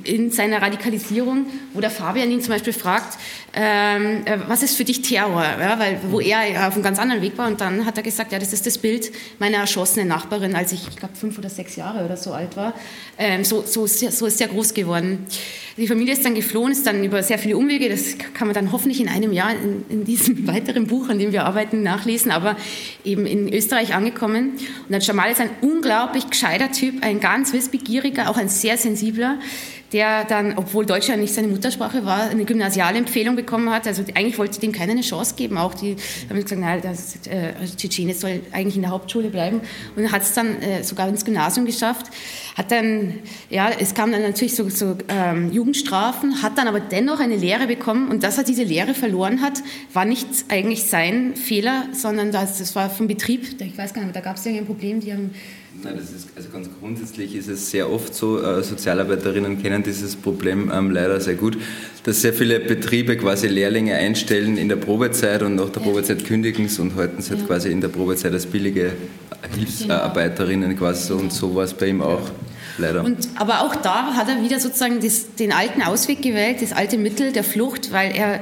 in 0.05 0.31
seiner 0.31 0.63
Radikalisierung, 0.63 1.47
wo 1.75 1.81
der 1.81 1.91
Fabian 1.91 2.31
ihn 2.31 2.41
zum 2.41 2.53
Beispiel 2.53 2.73
fragt, 2.73 3.19
ähm, 3.55 4.23
äh, 4.25 4.39
was 4.47 4.63
ist 4.63 4.77
für 4.77 4.85
dich 4.85 5.03
Terror? 5.03 5.45
Ja, 5.61 5.79
weil, 5.79 6.01
wo 6.11 6.21
er 6.21 6.69
auf 6.69 6.75
einem 6.75 6.83
ganz 6.83 6.99
anderen 6.99 7.21
Weg 7.21 7.37
war 7.37 7.49
und 7.49 7.61
dann 7.61 7.85
hat 7.85 7.97
er 7.97 8.03
gesagt, 8.03 8.33
ja, 8.33 8.39
das 8.39 8.53
ist 8.53 8.67
das 8.67 8.79
Bild 8.79 9.13
meiner 9.39 9.59
erschossenen 9.59 10.09
Nachbarin, 10.09 10.55
als 10.55 10.73
ich, 10.73 10.89
ich 10.89 10.97
glaube, 10.97 11.15
fünf 11.17 11.39
oder 11.39 11.51
sechs 11.51 11.77
Jahre 11.77 12.05
oder 12.05 12.17
so 12.17 12.33
alt 12.33 12.52
war. 12.57 12.75
Ähm, 13.19 13.45
so, 13.45 13.63
so, 13.67 13.87
so 13.87 14.27
ist 14.27 14.41
er 14.41 14.49
groß 14.49 14.75
geworden. 14.75 15.27
Die 15.77 15.87
Familie 15.87 16.13
ist 16.13 16.25
dann 16.25 16.35
geflohen, 16.35 16.73
ist 16.73 16.87
dann 16.87 17.03
über 17.03 17.23
sehr 17.23 17.39
viele 17.39 17.57
Umwege, 17.57 17.89
das 17.89 18.17
kann 18.35 18.47
man 18.47 18.55
dann 18.55 18.73
hoffentlich 18.73 19.01
in 19.01 19.09
einem 19.09 19.33
Jahr 19.33 19.53
in, 19.53 19.85
in 19.89 20.05
diesem 20.05 20.47
weiteren 20.47 20.87
Buch, 20.87 21.09
an 21.09 21.19
dem 21.19 21.33
wir 21.33 21.45
arbeiten, 21.45 21.83
nachlesen, 21.83 22.31
aber 22.31 22.57
eben 23.05 23.27
in 23.27 23.53
Österreich 23.53 23.95
angekommen. 23.95 24.53
Und 24.53 24.91
der 24.91 25.01
Jamal 25.01 25.31
ist 25.31 25.41
ein 25.41 25.51
unglaublich 25.63 26.29
gescheiter 26.29 26.71
Typ, 26.73 27.03
ein 27.03 27.21
ganz 27.21 27.53
wissbegieriger, 27.53 28.29
auch 28.29 28.37
ein 28.37 28.49
sehr 28.49 28.77
sensibler, 28.77 29.39
der 29.93 30.25
dann, 30.25 30.55
obwohl 30.57 30.87
Deutsch 30.87 31.09
ja 31.09 31.17
nicht 31.17 31.35
seine 31.35 31.49
Muttersprache 31.49 32.05
war, 32.05 32.31
eine 32.31 32.45
Gymnasialempfehlung 32.45 33.37
bekommen 33.37 33.71
hat. 33.71 33.87
Also 33.87 34.03
eigentlich 34.15 34.39
wollte 34.39 34.59
dem 34.61 34.73
keiner 34.73 34.93
eine 34.93 35.03
Chance 35.03 35.35
geben. 35.37 35.59
Auch 35.59 35.75
die 35.75 35.97
haben 36.29 36.41
gesagt, 36.41 36.61
nein, 36.61 36.81
das, 36.83 37.17
äh, 37.27 37.53
Tschetschene 37.77 38.15
soll 38.15 38.41
eigentlich 38.53 38.77
in 38.77 38.83
der 38.83 38.91
Hauptschule 38.91 39.29
bleiben. 39.29 39.61
Und 39.95 40.11
hat 40.11 40.23
es 40.23 40.33
dann 40.33 40.61
äh, 40.63 40.83
sogar 40.83 41.09
ins 41.09 41.25
Gymnasium 41.25 41.67
geschafft. 41.67 42.07
Hat 42.57 42.71
dann, 42.71 43.19
ja, 43.51 43.71
es 43.79 43.95
kam 43.95 44.13
dann 44.13 44.23
natürlich 44.23 44.57
so, 44.57 44.69
so 44.71 44.97
ähm, 45.09 45.53
Jugendstrafen, 45.53 46.43
hat 46.43 46.57
dann 46.57 46.69
aber 46.69 46.81
dennoch 46.81 47.21
eine 47.21 47.37
Lehre 47.37 47.67
bekommen. 47.67 48.09
Und 48.09 48.23
dass 48.23 48.39
er 48.39 48.45
diese 48.45 48.65
Lehre 48.65 48.95
verloren 48.95 49.43
hat, 49.43 49.63
war 49.93 50.05
nicht 50.05 50.27
eigentlich 50.49 50.85
sein 50.85 51.37
Fehler, 51.37 51.87
sondern 51.93 52.33
das, 52.33 52.59
das 52.59 52.75
war 52.75 52.89
vom 52.89 53.09
Betrieb. 53.09 53.61
Ich 53.61 53.77
weiß 53.77 53.93
gar 53.93 54.03
nicht, 54.03 54.17
da 54.17 54.21
gab 54.21 54.37
es 54.37 54.45
ja 54.45 54.53
ein 54.53 54.67
Problem. 54.67 55.01
Die 55.01 55.13
haben 55.13 55.33
Nein, 55.85 55.97
das 55.97 56.13
ist, 56.13 56.29
also 56.37 56.49
ganz 56.51 56.69
grundsätzlich 56.79 57.35
ist 57.35 57.49
es 57.49 57.71
sehr 57.71 57.91
oft 57.91 58.15
so, 58.15 58.41
äh, 58.41 58.63
Sozialarbeiterinnen 58.63 59.61
kennen 59.61 59.83
dieses 59.83 60.15
Problem 60.15 60.71
ähm, 60.73 60.93
leider 60.93 61.21
sehr 61.21 61.35
gut, 61.35 61.59
dass 62.05 62.21
sehr 62.21 62.33
viele 62.33 62.61
Betriebe 62.61 63.17
quasi 63.17 63.49
Lehrlinge 63.49 63.95
einstellen 63.95 64.57
in 64.59 64.69
der 64.69 64.77
Probezeit 64.77 65.43
und 65.43 65.57
nach 65.57 65.71
der 65.71 65.83
ja. 65.83 65.89
Probezeit 65.89 66.25
kündigen 66.25 66.69
sie 66.69 66.81
und 66.83 66.95
halten 66.95 67.21
sie 67.21 67.31
halt 67.31 67.41
ja. 67.41 67.47
quasi 67.47 67.73
in 67.73 67.81
der 67.81 67.89
Probezeit 67.89 68.33
als 68.33 68.47
billige 68.47 68.93
Hilfsarbeiterinnen 69.57 70.77
quasi 70.77 71.09
so 71.09 71.17
und 71.17 71.33
so 71.33 71.53
war 71.55 71.65
es 71.65 71.75
bei 71.75 71.89
ihm 71.89 72.01
auch 72.01 72.31
leider. 72.79 73.05
Und, 73.05 73.29
aber 73.37 73.63
auch 73.63 73.77
da 73.77 74.15
hat 74.15 74.29
er 74.29 74.43
wieder 74.43 74.61
sozusagen 74.61 75.01
das, 75.01 75.35
den 75.37 75.53
alten 75.53 75.83
Ausweg 75.83 76.23
gewählt, 76.23 76.63
das 76.63 76.73
alte 76.73 76.99
Mittel 76.99 77.33
der 77.33 77.45
Flucht, 77.45 77.93
weil 77.93 78.15
er 78.15 78.41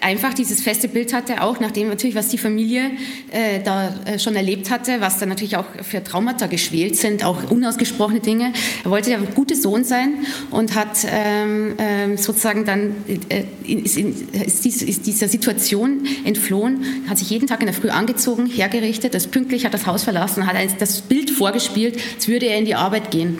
einfach 0.00 0.34
dieses 0.34 0.60
feste 0.62 0.88
Bild 0.88 1.12
hatte, 1.12 1.42
auch 1.42 1.60
nachdem 1.60 1.88
natürlich, 1.88 2.16
was 2.16 2.28
die 2.28 2.38
Familie 2.38 2.90
äh, 3.30 3.60
da 3.64 3.94
äh, 4.04 4.18
schon 4.18 4.36
erlebt 4.36 4.70
hatte, 4.70 5.00
was 5.00 5.18
da 5.18 5.26
natürlich 5.26 5.56
auch 5.56 5.66
für 5.82 6.02
Traumata 6.02 6.46
geschwelt 6.46 6.96
sind, 6.96 7.24
auch 7.24 7.50
unausgesprochene 7.50 8.20
Dinge. 8.20 8.52
Er 8.84 8.90
wollte 8.90 9.10
ja 9.10 9.18
ein 9.18 9.28
guter 9.34 9.54
Sohn 9.54 9.84
sein 9.84 10.14
und 10.50 10.74
hat 10.74 11.06
ähm, 11.06 11.74
ähm, 11.78 12.16
sozusagen 12.16 12.64
dann 12.64 12.94
äh, 13.28 13.44
ist, 13.66 13.96
in, 13.96 14.14
ist, 14.32 14.64
dies, 14.64 14.82
ist, 14.82 15.06
dieser 15.06 15.28
Situation 15.28 16.06
entflohen, 16.24 17.04
hat 17.08 17.18
sich 17.18 17.30
jeden 17.30 17.46
Tag 17.46 17.60
in 17.60 17.66
der 17.66 17.74
Früh 17.74 17.90
angezogen, 17.90 18.46
hergerichtet, 18.46 19.14
das 19.14 19.26
pünktlich 19.26 19.64
hat 19.64 19.74
das 19.74 19.86
Haus 19.86 20.04
verlassen, 20.04 20.46
hat 20.46 20.56
das 20.78 21.00
Bild 21.02 21.30
vorgespielt, 21.30 21.98
als 22.16 22.28
würde 22.28 22.46
er 22.46 22.58
in 22.58 22.64
die 22.64 22.74
Arbeit 22.74 23.10
gehen 23.10 23.38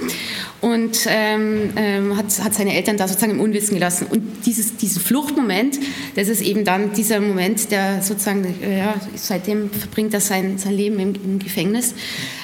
und 0.60 1.06
ähm, 1.08 1.70
ähm, 1.76 2.16
hat, 2.16 2.26
hat, 2.42 2.54
seine 2.54 2.74
Eltern 2.74 2.96
da 2.96 3.06
sozusagen 3.06 3.32
im 3.32 3.40
Unwissen 3.40 3.74
gelassen. 3.74 4.06
Und 4.10 4.46
dieses, 4.46 4.76
diesen 4.76 5.00
Fluchtmoment, 5.02 5.78
das 6.16 6.28
ist 6.28 6.40
eben 6.40 6.64
dann 6.64 6.92
dieser 6.92 7.20
Moment, 7.20 7.70
der 7.70 8.02
sozusagen, 8.02 8.54
ja, 8.62 8.94
seitdem 9.14 9.70
verbringt 9.70 10.14
er 10.14 10.20
sein, 10.20 10.58
sein 10.58 10.74
Leben 10.74 10.98
im, 10.98 11.14
im 11.14 11.38
Gefängnis. 11.38 11.94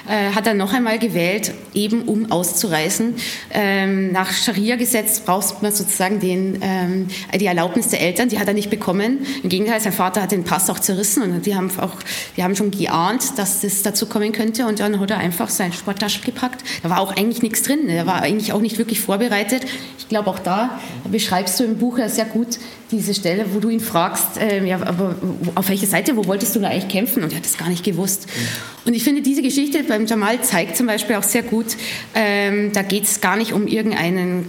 Äh, 0.08 0.34
hat 0.34 0.46
er 0.46 0.54
noch 0.54 0.72
einmal 0.72 0.98
gewählt, 0.98 1.52
eben 1.72 2.02
um 2.02 2.30
auszureisen. 2.30 3.14
Ähm, 3.50 4.12
nach 4.12 4.32
Scharia-Gesetz 4.32 5.20
braucht 5.20 5.62
man 5.62 5.72
sozusagen 5.72 6.20
den, 6.20 6.58
ähm, 6.62 7.08
die 7.34 7.46
Erlaubnis 7.46 7.88
der 7.88 8.00
Eltern, 8.00 8.28
die 8.28 8.38
hat 8.38 8.48
er 8.48 8.54
nicht 8.54 8.70
bekommen. 8.70 9.26
Im 9.42 9.48
Gegenteil, 9.48 9.80
sein 9.80 9.92
Vater 9.92 10.22
hat 10.22 10.32
den 10.32 10.44
Pass 10.44 10.68
auch 10.70 10.78
zerrissen 10.78 11.22
und 11.22 11.46
die 11.46 11.54
haben, 11.54 11.70
auch, 11.78 11.92
die 12.36 12.44
haben 12.44 12.54
schon 12.54 12.70
geahnt, 12.70 13.38
dass 13.38 13.60
das 13.60 13.82
dazu 13.82 14.06
kommen 14.06 14.32
könnte 14.32 14.66
und 14.66 14.80
dann 14.80 15.00
hat 15.00 15.10
er 15.10 15.18
einfach 15.18 15.48
seine 15.48 15.72
Sporttasche 15.72 16.20
gepackt. 16.20 16.64
Da 16.82 16.90
war 16.90 17.00
auch 17.00 17.16
eigentlich 17.16 17.42
nichts 17.42 17.62
drin, 17.62 17.88
er 17.88 18.06
war 18.06 18.22
eigentlich 18.22 18.52
auch 18.52 18.60
nicht 18.60 18.78
wirklich 18.78 19.00
vorbereitet. 19.00 19.64
Ich 19.98 20.08
glaube, 20.08 20.28
auch 20.30 20.38
da 20.38 20.78
beschreibst 21.10 21.58
du 21.60 21.64
im 21.64 21.78
Buch 21.78 21.98
ja 21.98 22.08
sehr 22.08 22.26
gut 22.26 22.58
diese 22.90 23.14
Stelle, 23.14 23.46
wo 23.52 23.58
du 23.58 23.68
ihn 23.68 23.80
fragst, 23.80 24.38
äh, 24.38 24.64
ja, 24.64 24.76
aber 24.76 25.16
auf 25.54 25.68
welche 25.68 25.86
Seite, 25.86 26.16
wo 26.16 26.26
wolltest 26.26 26.54
du 26.54 26.60
da 26.60 26.68
eigentlich 26.68 26.88
kämpfen? 26.88 27.22
Und 27.22 27.32
er 27.32 27.36
hat 27.36 27.44
das 27.44 27.58
gar 27.58 27.68
nicht 27.68 27.84
gewusst. 27.84 28.28
Und 28.84 28.92
ich 28.92 29.02
finde, 29.02 29.22
diese 29.22 29.40
Geschichte 29.40 29.82
beim 29.84 30.04
Jamal 30.06 30.42
zeigt 30.42 30.76
zum 30.76 30.86
Beispiel 30.86 31.16
auch 31.16 31.22
sehr 31.22 31.42
gut, 31.42 31.76
ähm, 32.14 32.72
da 32.72 32.82
geht 32.82 33.04
es 33.04 33.20
gar 33.22 33.36
nicht 33.36 33.52
um 33.52 33.66
irgendeinen 33.66 34.46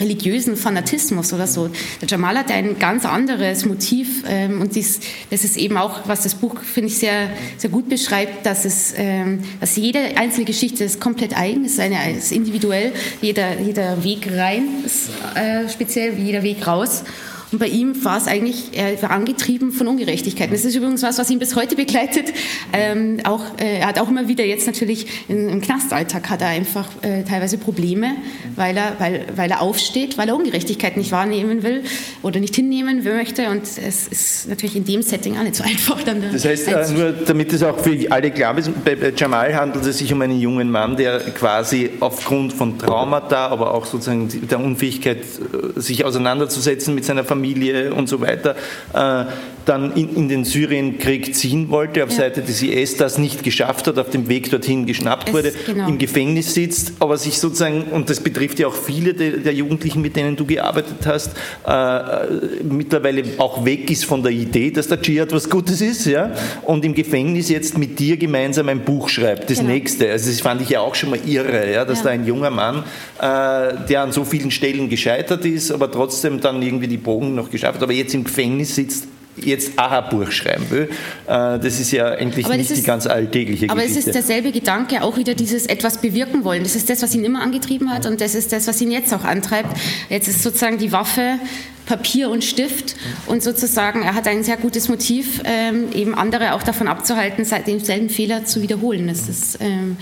religiösen 0.00 0.56
Fanatismus 0.56 1.32
oder 1.32 1.46
so. 1.46 1.70
Der 2.00 2.08
Jamal 2.08 2.36
hat 2.36 2.50
ein 2.50 2.78
ganz 2.80 3.04
anderes 3.04 3.64
Motiv 3.64 4.24
ähm, 4.28 4.60
und 4.60 4.74
dies, 4.74 4.98
das 5.30 5.44
ist 5.44 5.56
eben 5.56 5.76
auch, 5.76 6.08
was 6.08 6.24
das 6.24 6.34
Buch, 6.34 6.60
finde 6.60 6.88
ich, 6.88 6.98
sehr, 6.98 7.30
sehr 7.58 7.70
gut 7.70 7.88
beschreibt, 7.88 8.44
dass, 8.44 8.64
es, 8.64 8.92
ähm, 8.96 9.40
dass 9.60 9.76
jede 9.76 10.16
einzelne 10.16 10.46
Geschichte 10.46 10.82
ist 10.82 11.00
komplett 11.00 11.36
eigen, 11.36 11.64
ist, 11.64 11.78
eine, 11.78 12.12
ist 12.12 12.32
individuell, 12.32 12.92
jeder, 13.22 13.60
jeder 13.60 14.02
Weg 14.02 14.28
rein 14.32 14.64
ist 14.84 15.10
äh, 15.36 15.68
speziell, 15.68 16.18
jeder 16.18 16.42
Weg 16.42 16.66
raus. 16.66 17.04
Und 17.52 17.58
bei 17.60 17.68
ihm 17.68 18.04
war 18.04 18.18
es 18.18 18.26
eigentlich, 18.26 18.70
er 18.72 19.00
war 19.02 19.10
angetrieben 19.10 19.70
von 19.70 19.86
Ungerechtigkeiten. 19.86 20.52
Das 20.52 20.64
ist 20.64 20.74
übrigens 20.74 21.02
was, 21.02 21.18
was 21.18 21.30
ihn 21.30 21.38
bis 21.38 21.54
heute 21.54 21.76
begleitet. 21.76 22.32
Ähm, 22.72 23.18
auch, 23.24 23.42
äh, 23.58 23.78
er 23.78 23.86
hat 23.86 24.00
auch 24.00 24.08
immer 24.08 24.26
wieder 24.26 24.44
jetzt 24.44 24.66
natürlich 24.66 25.06
in, 25.28 25.48
im 25.48 25.60
Knastalltag 25.60 26.28
hat 26.28 26.42
er 26.42 26.48
einfach 26.48 26.88
äh, 27.02 27.22
teilweise 27.22 27.56
Probleme, 27.58 28.16
weil 28.56 28.76
er, 28.76 28.96
weil, 28.98 29.26
weil 29.36 29.50
er 29.50 29.62
aufsteht, 29.62 30.18
weil 30.18 30.28
er 30.28 30.36
Ungerechtigkeit 30.36 30.96
nicht 30.96 31.12
wahrnehmen 31.12 31.62
will 31.62 31.84
oder 32.22 32.40
nicht 32.40 32.56
hinnehmen 32.56 33.04
möchte. 33.04 33.48
Und 33.48 33.62
es 33.62 34.08
ist 34.08 34.48
natürlich 34.48 34.74
in 34.74 34.84
dem 34.84 35.02
Setting 35.02 35.38
auch 35.38 35.42
nicht 35.42 35.54
so 35.54 35.64
einfach. 35.64 36.02
Dann 36.02 36.22
das 36.32 36.44
heißt, 36.44 36.66
äh, 36.66 36.92
nur 36.92 37.12
damit 37.12 37.52
es 37.52 37.62
auch 37.62 37.78
für 37.78 38.10
alle 38.10 38.32
klar 38.32 38.58
ist, 38.58 38.70
bei, 38.84 38.96
bei 38.96 39.12
Jamal 39.16 39.54
handelt 39.54 39.86
es 39.86 39.98
sich 39.98 40.12
um 40.12 40.20
einen 40.20 40.40
jungen 40.40 40.68
Mann, 40.70 40.96
der 40.96 41.20
quasi 41.20 41.90
aufgrund 42.00 42.52
von 42.52 42.76
Traumata, 42.76 43.46
aber 43.46 43.72
auch 43.72 43.86
sozusagen 43.86 44.28
der 44.48 44.58
Unfähigkeit, 44.58 45.18
äh, 45.18 45.80
sich 45.80 46.04
auseinanderzusetzen 46.04 46.92
mit 46.94 47.04
seiner 47.04 47.22
Familie, 47.22 47.35
Familie 47.36 47.92
und 47.94 48.08
so 48.08 48.20
weiter, 48.20 48.56
äh, 48.94 49.24
dann 49.66 49.92
in, 49.94 50.14
in, 50.14 50.28
den 50.28 50.44
Syrienkrieg 50.44 51.34
ziehen 51.34 51.70
wollte, 51.70 52.04
auf 52.04 52.10
ja. 52.10 52.16
Seite 52.16 52.40
des 52.40 52.62
IS 52.62 52.96
das 52.96 53.18
nicht 53.18 53.42
geschafft 53.42 53.86
hat, 53.88 53.98
auf 53.98 54.10
dem 54.10 54.28
Weg 54.28 54.50
dorthin 54.50 54.86
geschnappt 54.86 55.28
es, 55.28 55.34
wurde, 55.34 55.52
genau. 55.66 55.88
im 55.88 55.98
Gefängnis 55.98 56.54
sitzt, 56.54 56.92
aber 57.00 57.16
sich 57.18 57.38
sozusagen, 57.38 57.82
und 57.90 58.08
das 58.08 58.20
betrifft 58.20 58.58
ja 58.60 58.68
auch 58.68 58.74
viele 58.74 59.12
der, 59.12 59.38
der 59.38 59.52
Jugendlichen, 59.52 60.00
mit 60.02 60.14
denen 60.16 60.36
du 60.36 60.46
gearbeitet 60.46 61.04
hast, 61.04 61.32
äh, 61.66 62.62
mittlerweile 62.62 63.24
auch 63.38 63.64
weg 63.64 63.90
ist 63.90 64.04
von 64.04 64.22
der 64.22 64.32
Idee, 64.32 64.70
dass 64.70 64.88
der 64.88 65.02
Dschihad 65.02 65.32
was 65.32 65.50
Gutes 65.50 65.80
ist, 65.80 66.06
ja, 66.06 66.32
und 66.62 66.84
im 66.84 66.94
Gefängnis 66.94 67.48
jetzt 67.48 67.76
mit 67.76 67.98
dir 67.98 68.16
gemeinsam 68.16 68.68
ein 68.68 68.84
Buch 68.84 69.08
schreibt, 69.08 69.50
das 69.50 69.58
genau. 69.58 69.72
nächste. 69.72 70.10
Also 70.10 70.30
das 70.30 70.40
fand 70.40 70.62
ich 70.62 70.70
ja 70.70 70.80
auch 70.80 70.94
schon 70.94 71.10
mal 71.10 71.18
irre, 71.26 71.72
ja, 71.72 71.84
dass 71.84 71.98
ja. 71.98 72.04
da 72.04 72.10
ein 72.10 72.24
junger 72.24 72.50
Mann, 72.50 72.84
äh, 73.18 73.86
der 73.88 74.02
an 74.02 74.12
so 74.12 74.24
vielen 74.24 74.52
Stellen 74.52 74.88
gescheitert 74.88 75.44
ist, 75.44 75.72
aber 75.72 75.90
trotzdem 75.90 76.40
dann 76.40 76.62
irgendwie 76.62 76.86
die 76.86 76.96
Bogen 76.96 77.25
noch 77.34 77.50
geschafft 77.50 77.82
aber 77.82 77.92
jetzt 77.92 78.14
im 78.14 78.24
Gefängnis 78.24 78.74
sitzt 78.74 79.08
jetzt 79.36 79.78
Aha-Buch 79.78 80.30
schreiben 80.30 80.70
will. 80.70 80.88
Äh, 81.26 81.58
das 81.58 81.78
ist 81.78 81.92
ja 81.92 82.08
eigentlich 82.12 82.48
nicht 82.48 82.70
ist, 82.70 82.78
die 82.78 82.82
ganz 82.82 83.06
alltägliche 83.06 83.68
aber 83.68 83.82
Geschichte. 83.82 84.00
Aber 84.00 84.00
es 84.00 84.06
ist 84.06 84.14
derselbe 84.14 84.52
Gedanke, 84.52 85.02
auch 85.02 85.16
wieder 85.16 85.34
dieses 85.34 85.66
etwas 85.66 85.98
bewirken 85.98 86.44
wollen. 86.44 86.62
Das 86.62 86.74
ist 86.74 86.88
das, 86.88 87.02
was 87.02 87.14
ihn 87.14 87.24
immer 87.24 87.42
angetrieben 87.42 87.92
hat 87.92 88.06
und 88.06 88.20
das 88.20 88.34
ist 88.34 88.52
das, 88.52 88.66
was 88.66 88.80
ihn 88.80 88.90
jetzt 88.90 89.12
auch 89.12 89.24
antreibt. 89.24 89.76
Jetzt 90.08 90.28
ist 90.28 90.42
sozusagen 90.42 90.78
die 90.78 90.92
Waffe 90.92 91.38
Papier 91.86 92.30
und 92.30 92.44
Stift 92.44 92.96
und 93.26 93.42
sozusagen, 93.42 94.02
er 94.02 94.14
hat 94.14 94.26
ein 94.26 94.42
sehr 94.42 94.56
gutes 94.56 94.88
Motiv, 94.88 95.40
ähm, 95.44 95.92
eben 95.94 96.14
andere 96.16 96.54
auch 96.54 96.64
davon 96.64 96.88
abzuhalten, 96.88 97.46
denselben 97.66 98.10
Fehler 98.10 98.44
zu 98.44 98.60
wiederholen. 98.60 99.06
Das 99.06 99.28
ist 99.28 99.58
ähm, 99.60 99.96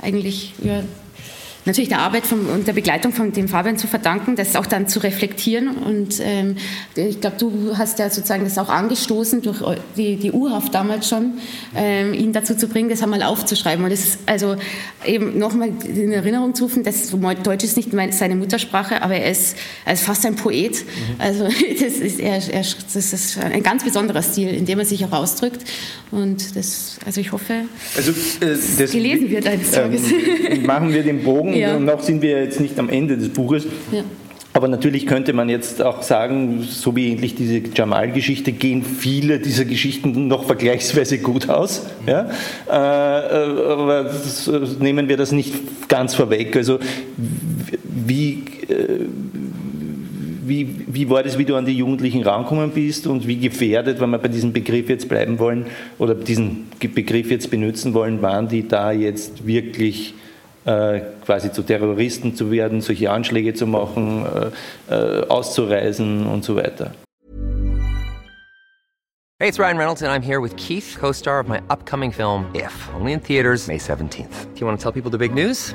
eigentlich 0.00 0.54
ja, 0.62 0.84
natürlich 1.66 1.88
der 1.88 2.00
Arbeit 2.00 2.26
vom, 2.26 2.48
und 2.48 2.66
der 2.66 2.72
Begleitung 2.72 3.12
von 3.12 3.32
dem 3.32 3.48
Fabian 3.48 3.78
zu 3.78 3.86
verdanken, 3.86 4.36
das 4.36 4.56
auch 4.56 4.66
dann 4.66 4.88
zu 4.88 4.98
reflektieren. 5.00 5.68
Und 5.68 6.20
ähm, 6.20 6.56
ich 6.94 7.20
glaube, 7.20 7.36
du 7.38 7.76
hast 7.76 7.98
ja 7.98 8.10
sozusagen 8.10 8.44
das 8.44 8.58
auch 8.58 8.68
angestoßen 8.68 9.42
durch 9.42 9.62
die, 9.96 10.16
die 10.16 10.32
U-Haft 10.32 10.74
damals 10.74 11.08
schon, 11.08 11.34
ähm, 11.74 12.12
ihn 12.14 12.32
dazu 12.32 12.54
zu 12.54 12.68
bringen, 12.68 12.88
das 12.88 13.02
einmal 13.02 13.22
aufzuschreiben. 13.22 13.84
Und 13.84 13.90
das 13.90 14.00
ist 14.00 14.18
also 14.26 14.56
eben 15.04 15.38
nochmal 15.38 15.70
in 15.84 16.12
Erinnerung 16.12 16.54
zu 16.54 16.64
rufen, 16.64 16.82
dass 16.82 17.10
Deutsch 17.42 17.64
ist 17.64 17.76
nicht 17.76 17.90
seine 18.12 18.36
Muttersprache, 18.36 19.02
aber 19.02 19.14
er 19.16 19.30
ist, 19.30 19.56
er 19.84 19.94
ist 19.94 20.04
fast 20.04 20.26
ein 20.26 20.36
Poet. 20.36 20.84
Mhm. 20.84 21.20
Also 21.20 21.44
das 21.80 21.94
ist, 21.94 22.20
er, 22.20 22.36
er, 22.52 22.62
das 22.62 23.12
ist 23.12 23.38
ein 23.38 23.62
ganz 23.62 23.84
besonderer 23.84 24.22
Stil, 24.22 24.48
in 24.48 24.66
dem 24.66 24.78
er 24.78 24.84
sich 24.84 25.04
auch 25.04 25.12
ausdrückt. 25.12 25.62
Und 26.10 26.54
das, 26.56 26.98
also 27.04 27.20
ich 27.20 27.32
hoffe, 27.32 27.62
also, 27.96 28.12
äh, 28.12 28.56
das, 28.78 28.92
gelesen 28.92 29.30
wird 29.30 29.46
eines 29.46 29.70
Tages. 29.70 30.02
Ähm, 30.48 30.64
machen 30.64 30.92
wir 30.92 31.02
den 31.02 31.24
Bogen 31.24 31.53
ja. 31.56 31.78
noch 31.78 32.00
sind 32.00 32.22
wir 32.22 32.42
jetzt 32.42 32.60
nicht 32.60 32.78
am 32.78 32.88
Ende 32.88 33.16
des 33.16 33.30
Buches. 33.30 33.66
Ja. 33.92 34.04
Aber 34.56 34.68
natürlich 34.68 35.08
könnte 35.08 35.32
man 35.32 35.48
jetzt 35.48 35.82
auch 35.82 36.02
sagen, 36.02 36.62
so 36.62 36.94
wie 36.94 37.10
endlich 37.10 37.34
diese 37.34 37.60
Jamal-Geschichte, 37.74 38.52
gehen 38.52 38.84
viele 38.84 39.40
dieser 39.40 39.64
Geschichten 39.64 40.28
noch 40.28 40.44
vergleichsweise 40.44 41.18
gut 41.18 41.48
aus. 41.48 41.86
Ja? 42.06 42.30
Äh, 42.68 42.72
aber 42.72 44.04
das, 44.04 44.48
nehmen 44.78 45.08
wir 45.08 45.16
das 45.16 45.32
nicht 45.32 45.88
ganz 45.88 46.14
vorweg. 46.14 46.56
Also 46.56 46.78
wie, 47.82 48.44
äh, 48.68 49.06
wie, 50.46 50.68
wie 50.86 51.10
war 51.10 51.24
das, 51.24 51.36
wie 51.36 51.44
du 51.44 51.56
an 51.56 51.66
die 51.66 51.76
Jugendlichen 51.76 52.22
rankommen 52.22 52.70
bist 52.70 53.08
und 53.08 53.26
wie 53.26 53.38
gefährdet, 53.38 54.00
wenn 54.00 54.10
wir 54.10 54.18
bei 54.18 54.28
diesem 54.28 54.52
Begriff 54.52 54.88
jetzt 54.88 55.08
bleiben 55.08 55.40
wollen 55.40 55.66
oder 55.98 56.14
diesen 56.14 56.68
Begriff 56.78 57.28
jetzt 57.28 57.50
benutzen 57.50 57.92
wollen, 57.92 58.22
waren 58.22 58.46
die 58.46 58.68
da 58.68 58.92
jetzt 58.92 59.44
wirklich 59.48 60.10
äh, 60.10 60.23
quasi 60.64 61.52
zu 61.52 61.62
Terroristen 61.62 62.34
zu 62.34 62.50
werden, 62.50 62.80
solche 62.80 63.10
Anschläge 63.10 63.54
zu 63.54 63.66
machen, 63.66 64.24
äh, 64.88 64.94
äh, 64.94 65.26
auszureisen 65.28 66.26
und 66.26 66.44
so 66.44 66.56
weiter. 66.56 66.92
Hey, 69.40 69.48
it's 69.48 69.58
Ryan 69.58 69.76
Reynolds 69.76 70.02
and 70.02 70.10
I'm 70.10 70.22
here 70.22 70.40
with 70.40 70.54
Keith, 70.56 70.96
co-star 70.98 71.40
of 71.40 71.48
my 71.48 71.60
upcoming 71.68 72.12
film 72.12 72.46
If, 72.54 72.72
only 72.94 73.12
in 73.12 73.20
theaters 73.20 73.66
May 73.66 73.78
17th. 73.78 74.54
Do 74.54 74.60
you 74.60 74.66
want 74.66 74.78
to 74.78 74.82
tell 74.82 74.92
people 74.92 75.10
the 75.10 75.18
big 75.18 75.34
news? 75.34 75.74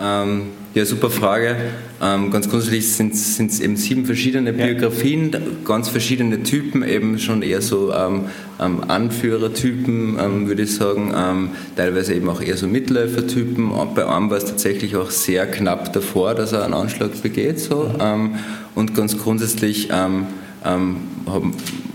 Ähm, 0.00 0.48
ja, 0.74 0.84
super 0.84 1.10
Frage. 1.10 1.56
Ähm, 2.00 2.30
ganz 2.30 2.48
grundsätzlich 2.48 2.92
sind 2.92 3.14
es 3.14 3.60
eben 3.60 3.76
sieben 3.76 4.06
verschiedene 4.06 4.52
Biografien, 4.52 5.30
ja. 5.32 5.40
ganz 5.64 5.88
verschiedene 5.88 6.42
Typen, 6.42 6.82
eben 6.82 7.18
schon 7.18 7.42
eher 7.42 7.60
so 7.60 7.92
ähm, 7.92 8.24
ähm 8.58 8.82
Anführertypen, 8.88 10.18
ähm, 10.18 10.48
würde 10.48 10.62
ich 10.62 10.74
sagen, 10.74 11.12
ähm, 11.14 11.50
teilweise 11.76 12.14
eben 12.14 12.28
auch 12.28 12.40
eher 12.40 12.56
so 12.56 12.66
Mitläufertypen. 12.66 13.70
Bei 13.94 14.06
einem 14.06 14.30
war 14.30 14.38
es 14.38 14.46
tatsächlich 14.46 14.96
auch 14.96 15.10
sehr 15.10 15.46
knapp 15.46 15.92
davor, 15.92 16.34
dass 16.34 16.52
er 16.52 16.64
einen 16.64 16.74
Anschlag 16.74 17.20
begeht. 17.22 17.60
So. 17.60 17.90
Mhm. 17.98 18.36
und 18.74 18.94
ganz 18.94 19.18
grundsätzlich 19.18 19.90
haben, 19.92 20.26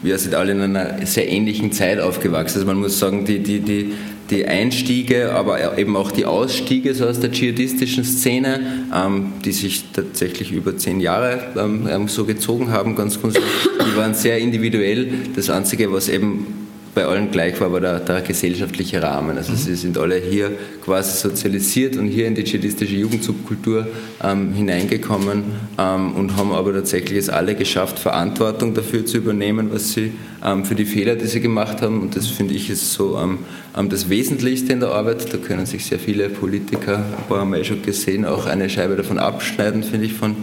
wir 0.01 0.17
sind 0.17 0.35
alle 0.35 0.51
in 0.51 0.61
einer 0.61 1.05
sehr 1.05 1.29
ähnlichen 1.29 1.71
Zeit 1.71 1.99
aufgewachsen. 1.99 2.55
Also 2.57 2.67
man 2.67 2.77
muss 2.77 2.99
sagen, 2.99 3.25
die, 3.25 3.39
die, 3.39 3.59
die 3.59 3.93
die 4.29 4.45
Einstiege, 4.45 5.33
aber 5.33 5.77
eben 5.77 5.95
auch 5.95 6.11
die 6.11 6.25
Ausstiege 6.25 6.93
so 6.93 7.05
aus 7.05 7.19
der 7.19 7.31
dschihadistischen 7.31 8.03
Szene, 8.03 8.59
ähm, 8.93 9.33
die 9.45 9.51
sich 9.51 9.85
tatsächlich 9.93 10.51
über 10.51 10.77
zehn 10.77 10.99
Jahre 10.99 11.53
ähm, 11.57 11.87
ähm 11.89 12.07
so 12.07 12.25
gezogen 12.25 12.71
haben, 12.71 12.95
ganz 12.95 13.19
grundsätzlich, 13.19 13.51
die 13.79 13.97
waren 13.97 14.13
sehr 14.13 14.37
individuell. 14.39 15.07
Das 15.35 15.49
Einzige, 15.49 15.91
was 15.91 16.09
eben 16.09 16.66
bei 16.97 17.05
allen 17.05 17.29
gleich 17.29 17.61
war, 17.61 17.71
war 17.71 17.79
der, 17.79 17.99
der 17.99 18.21
gesellschaftliche 18.21 19.03
Rahmen. 19.03 19.37
Also 19.37 19.51
mhm. 19.51 19.57
sie 19.57 19.75
sind 19.75 19.99
alle 19.99 20.15
hier 20.15 20.51
quasi 20.83 21.15
sozialisiert 21.15 21.95
und 21.95 22.07
hier 22.07 22.25
in 22.25 22.33
die 22.33 22.43
dschihadistische 22.43 22.95
Jugendsubkultur 22.95 23.85
ähm, 24.23 24.51
hineingekommen 24.53 25.43
ähm, 25.77 26.13
und 26.13 26.35
haben 26.37 26.53
aber 26.53 26.73
tatsächlich 26.73 27.19
es 27.19 27.29
alle 27.29 27.53
geschafft, 27.53 27.99
Verantwortung 27.99 28.73
dafür 28.73 29.05
zu 29.05 29.17
übernehmen, 29.17 29.69
was 29.71 29.93
sie 29.93 30.13
ähm, 30.43 30.65
für 30.65 30.73
die 30.73 30.85
Fehler, 30.85 31.15
die 31.15 31.27
sie 31.27 31.39
gemacht 31.39 31.83
haben. 31.83 32.01
Und 32.01 32.15
das 32.15 32.25
finde 32.25 32.55
ich 32.55 32.67
ist 32.71 32.93
so 32.93 33.19
ähm, 33.19 33.39
ähm, 33.77 33.89
das 33.89 34.09
Wesentlichste 34.09 34.73
in 34.73 34.79
der 34.79 34.89
Arbeit. 34.89 35.31
Da 35.31 35.37
können 35.37 35.67
sich 35.67 35.85
sehr 35.85 35.99
viele 35.99 36.29
Politiker, 36.29 36.97
ein 36.97 37.27
paar 37.29 37.41
haben 37.41 37.51
wir 37.51 37.59
eh 37.59 37.63
schon 37.63 37.83
gesehen, 37.83 38.25
auch 38.25 38.47
eine 38.47 38.71
Scheibe 38.71 38.95
davon 38.95 39.19
abschneiden, 39.19 39.83
finde 39.83 40.07
ich, 40.07 40.13
von, 40.13 40.35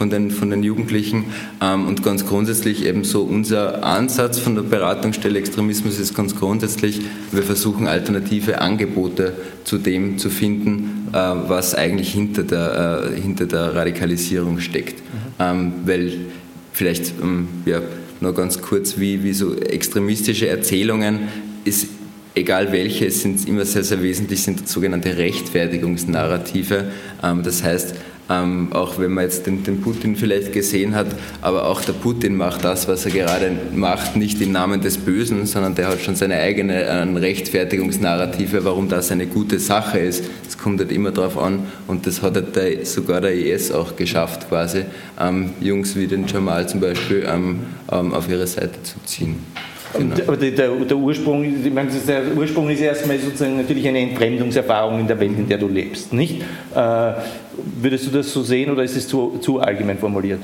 von 0.00 0.08
den, 0.08 0.30
von 0.30 0.48
den 0.48 0.62
Jugendlichen. 0.62 1.26
Ähm, 1.60 1.86
und 1.86 2.02
ganz 2.02 2.24
grundsätzlich 2.24 2.86
eben 2.86 3.04
so 3.04 3.20
unser 3.20 3.84
Ansatz 3.84 4.38
von 4.38 4.54
der 4.54 4.62
Beratungsstelle 4.62 5.38
Extremismus 5.38 5.98
ist 5.98 6.14
ganz 6.14 6.34
grundsätzlich, 6.34 7.02
wir 7.32 7.42
versuchen 7.42 7.86
alternative 7.86 8.62
Angebote 8.62 9.34
zu 9.64 9.76
dem 9.76 10.16
zu 10.16 10.30
finden, 10.30 11.08
äh, 11.12 11.16
was 11.16 11.74
eigentlich 11.74 12.14
hinter 12.14 12.44
der, 12.44 13.12
äh, 13.12 13.20
hinter 13.20 13.44
der 13.44 13.74
Radikalisierung 13.74 14.58
steckt. 14.60 15.00
Mhm. 15.00 15.04
Ähm, 15.38 15.72
weil 15.84 16.12
vielleicht, 16.72 17.12
ähm, 17.22 17.48
ja, 17.66 17.82
nur 18.20 18.34
ganz 18.34 18.62
kurz, 18.62 18.98
wie, 18.98 19.22
wie 19.22 19.34
so 19.34 19.54
extremistische 19.54 20.48
Erzählungen 20.48 21.28
ist 21.66 21.88
egal 22.34 22.72
welche, 22.72 23.06
es 23.06 23.20
sind 23.20 23.46
immer 23.46 23.66
sehr, 23.66 23.84
sehr 23.84 24.02
wesentlich, 24.02 24.42
sind 24.42 24.66
sogenannte 24.66 25.18
Rechtfertigungsnarrative. 25.18 26.92
Das 27.42 27.62
heißt, 27.64 27.94
ähm, 28.30 28.68
auch 28.72 28.98
wenn 28.98 29.12
man 29.12 29.24
jetzt 29.24 29.46
den, 29.46 29.64
den, 29.64 29.80
Putin 29.80 30.14
vielleicht 30.14 30.52
gesehen 30.52 30.94
hat, 30.94 31.08
aber 31.42 31.66
auch 31.66 31.80
der 31.80 31.94
Putin 31.94 32.36
macht 32.36 32.64
das, 32.64 32.86
was 32.86 33.04
er 33.04 33.10
gerade 33.10 33.50
macht, 33.74 34.16
nicht 34.16 34.40
im 34.40 34.52
Namen 34.52 34.80
des 34.80 34.98
Bösen, 34.98 35.46
sondern 35.46 35.74
der 35.74 35.88
hat 35.88 36.00
schon 36.00 36.14
seine 36.14 36.36
eigene 36.36 36.82
äh, 36.82 37.02
Rechtfertigungsnarrative, 37.02 38.64
warum 38.64 38.88
das 38.88 39.10
eine 39.10 39.26
gute 39.26 39.58
Sache 39.58 39.98
ist. 39.98 40.24
Es 40.46 40.56
kommt 40.56 40.78
halt 40.80 40.92
immer 40.92 41.10
darauf 41.10 41.36
an 41.36 41.66
und 41.88 42.06
das 42.06 42.22
hat 42.22 42.36
halt 42.36 42.54
der, 42.54 42.86
sogar 42.86 43.20
der 43.20 43.34
IS 43.34 43.72
auch 43.72 43.96
geschafft, 43.96 44.48
quasi 44.48 44.84
ähm, 45.20 45.50
Jungs 45.60 45.96
wie 45.96 46.06
den 46.06 46.26
Jamal 46.26 46.68
zum 46.68 46.80
Beispiel 46.80 47.26
ähm, 47.28 47.60
ähm 47.90 48.14
auf 48.14 48.28
ihre 48.28 48.46
Seite 48.46 48.82
zu 48.82 48.94
ziehen. 49.04 49.36
Genau. 49.96 50.14
Aber 50.26 50.36
der, 50.36 50.50
der, 50.50 50.96
Ursprung, 50.96 51.44
ich 51.44 51.72
meine, 51.72 51.90
der 52.06 52.22
Ursprung 52.36 52.68
ist 52.70 52.80
erstmal 52.80 53.18
sozusagen 53.18 53.56
natürlich 53.56 53.88
eine 53.88 53.98
Entfremdungserfahrung 53.98 55.00
in 55.00 55.06
der 55.08 55.18
Welt, 55.18 55.36
in 55.36 55.48
der 55.48 55.58
du 55.58 55.66
lebst, 55.66 56.12
nicht? 56.12 56.42
Äh, 56.74 57.12
würdest 57.80 58.06
du 58.06 58.10
das 58.10 58.32
so 58.32 58.42
sehen 58.42 58.70
oder 58.70 58.82
ist 58.82 58.96
es 58.96 59.08
zu, 59.08 59.38
zu 59.40 59.60
allgemein 59.60 59.98
formuliert? 59.98 60.40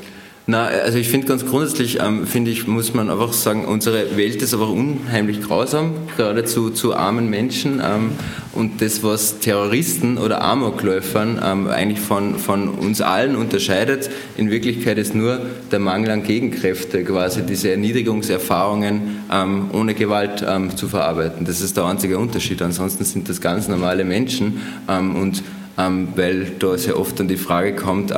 Na, 0.48 0.66
also 0.66 0.96
ich 0.96 1.08
finde 1.08 1.26
ganz 1.26 1.44
grundsätzlich, 1.44 1.98
ähm, 2.00 2.24
finde 2.24 2.52
ich, 2.52 2.68
muss 2.68 2.94
man 2.94 3.10
einfach 3.10 3.32
sagen, 3.32 3.64
unsere 3.64 4.16
Welt 4.16 4.40
ist 4.40 4.54
aber 4.54 4.70
unheimlich 4.70 5.42
grausam, 5.42 5.94
gerade 6.16 6.44
zu, 6.44 6.94
armen 6.94 7.28
Menschen. 7.28 7.82
Ähm, 7.84 8.12
und 8.52 8.80
das, 8.80 9.02
was 9.02 9.40
Terroristen 9.40 10.18
oder 10.18 10.42
Amokläufern 10.42 11.42
ähm, 11.44 11.66
eigentlich 11.66 11.98
von, 11.98 12.38
von 12.38 12.68
uns 12.68 13.00
allen 13.00 13.34
unterscheidet, 13.34 14.08
in 14.36 14.48
Wirklichkeit 14.48 14.98
ist 14.98 15.16
nur 15.16 15.40
der 15.72 15.80
Mangel 15.80 16.10
an 16.10 16.22
Gegenkräfte, 16.22 17.02
quasi 17.02 17.42
diese 17.42 17.72
Erniedrigungserfahrungen 17.72 19.24
ähm, 19.32 19.70
ohne 19.72 19.94
Gewalt 19.94 20.46
ähm, 20.48 20.76
zu 20.76 20.86
verarbeiten. 20.86 21.44
Das 21.44 21.60
ist 21.60 21.76
der 21.76 21.86
einzige 21.86 22.20
Unterschied. 22.20 22.62
Ansonsten 22.62 23.04
sind 23.04 23.28
das 23.28 23.40
ganz 23.40 23.66
normale 23.66 24.04
Menschen 24.04 24.60
ähm, 24.88 25.16
und 25.16 25.42
weil 25.76 26.52
da 26.58 26.78
sehr 26.78 26.98
oft 26.98 27.20
dann 27.20 27.28
die 27.28 27.36
Frage 27.36 27.74
kommt, 27.74 28.12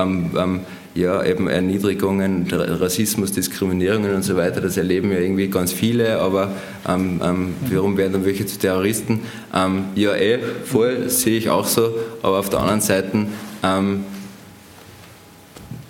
ja, 0.99 1.25
eben 1.25 1.49
Erniedrigungen, 1.49 2.47
Rassismus, 2.51 3.33
Diskriminierungen 3.33 4.14
und 4.14 4.23
so 4.23 4.37
weiter, 4.37 4.61
das 4.61 4.77
erleben 4.77 5.12
ja 5.12 5.18
irgendwie 5.18 5.49
ganz 5.49 5.73
viele, 5.73 6.18
aber 6.18 6.53
ähm, 6.88 7.21
ähm, 7.23 7.55
warum 7.71 7.97
werden 7.97 8.14
dann 8.14 8.25
welche 8.25 8.47
zu 8.47 8.59
Terroristen? 8.59 9.21
Ähm, 9.55 9.85
ja, 9.94 10.14
eh, 10.14 10.40
voll, 10.64 11.09
sehe 11.09 11.38
ich 11.38 11.51
auch 11.51 11.66
so, 11.66 11.94
aber 12.23 12.38
auf 12.38 12.51
der 12.51 12.61
anderen 12.61 12.81
Seite 12.81 13.27
ähm, 13.62 14.05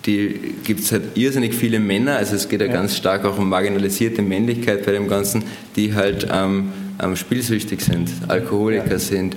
gibt 0.03 0.79
es 0.79 0.91
halt 0.91 1.03
irrsinnig 1.15 1.55
viele 1.55 1.79
Männer, 1.79 2.17
also 2.17 2.35
es 2.35 2.47
geht 2.47 2.61
ja, 2.61 2.67
ja, 2.67 2.73
ganz 2.73 2.95
stark 2.95 3.25
auch 3.25 3.37
um 3.37 3.49
marginalisierte 3.49 4.21
Männlichkeit 4.21 4.85
bei 4.85 4.91
dem 4.91 5.07
Ganzen, 5.07 5.43
die 5.75 5.93
halt 5.93 6.27
ähm, 6.31 6.71
ähm, 7.01 7.15
spielsüchtig 7.15 7.81
sind, 7.81 8.09
Alkoholiker 8.27 8.91
ja. 8.91 8.99
sind, 8.99 9.35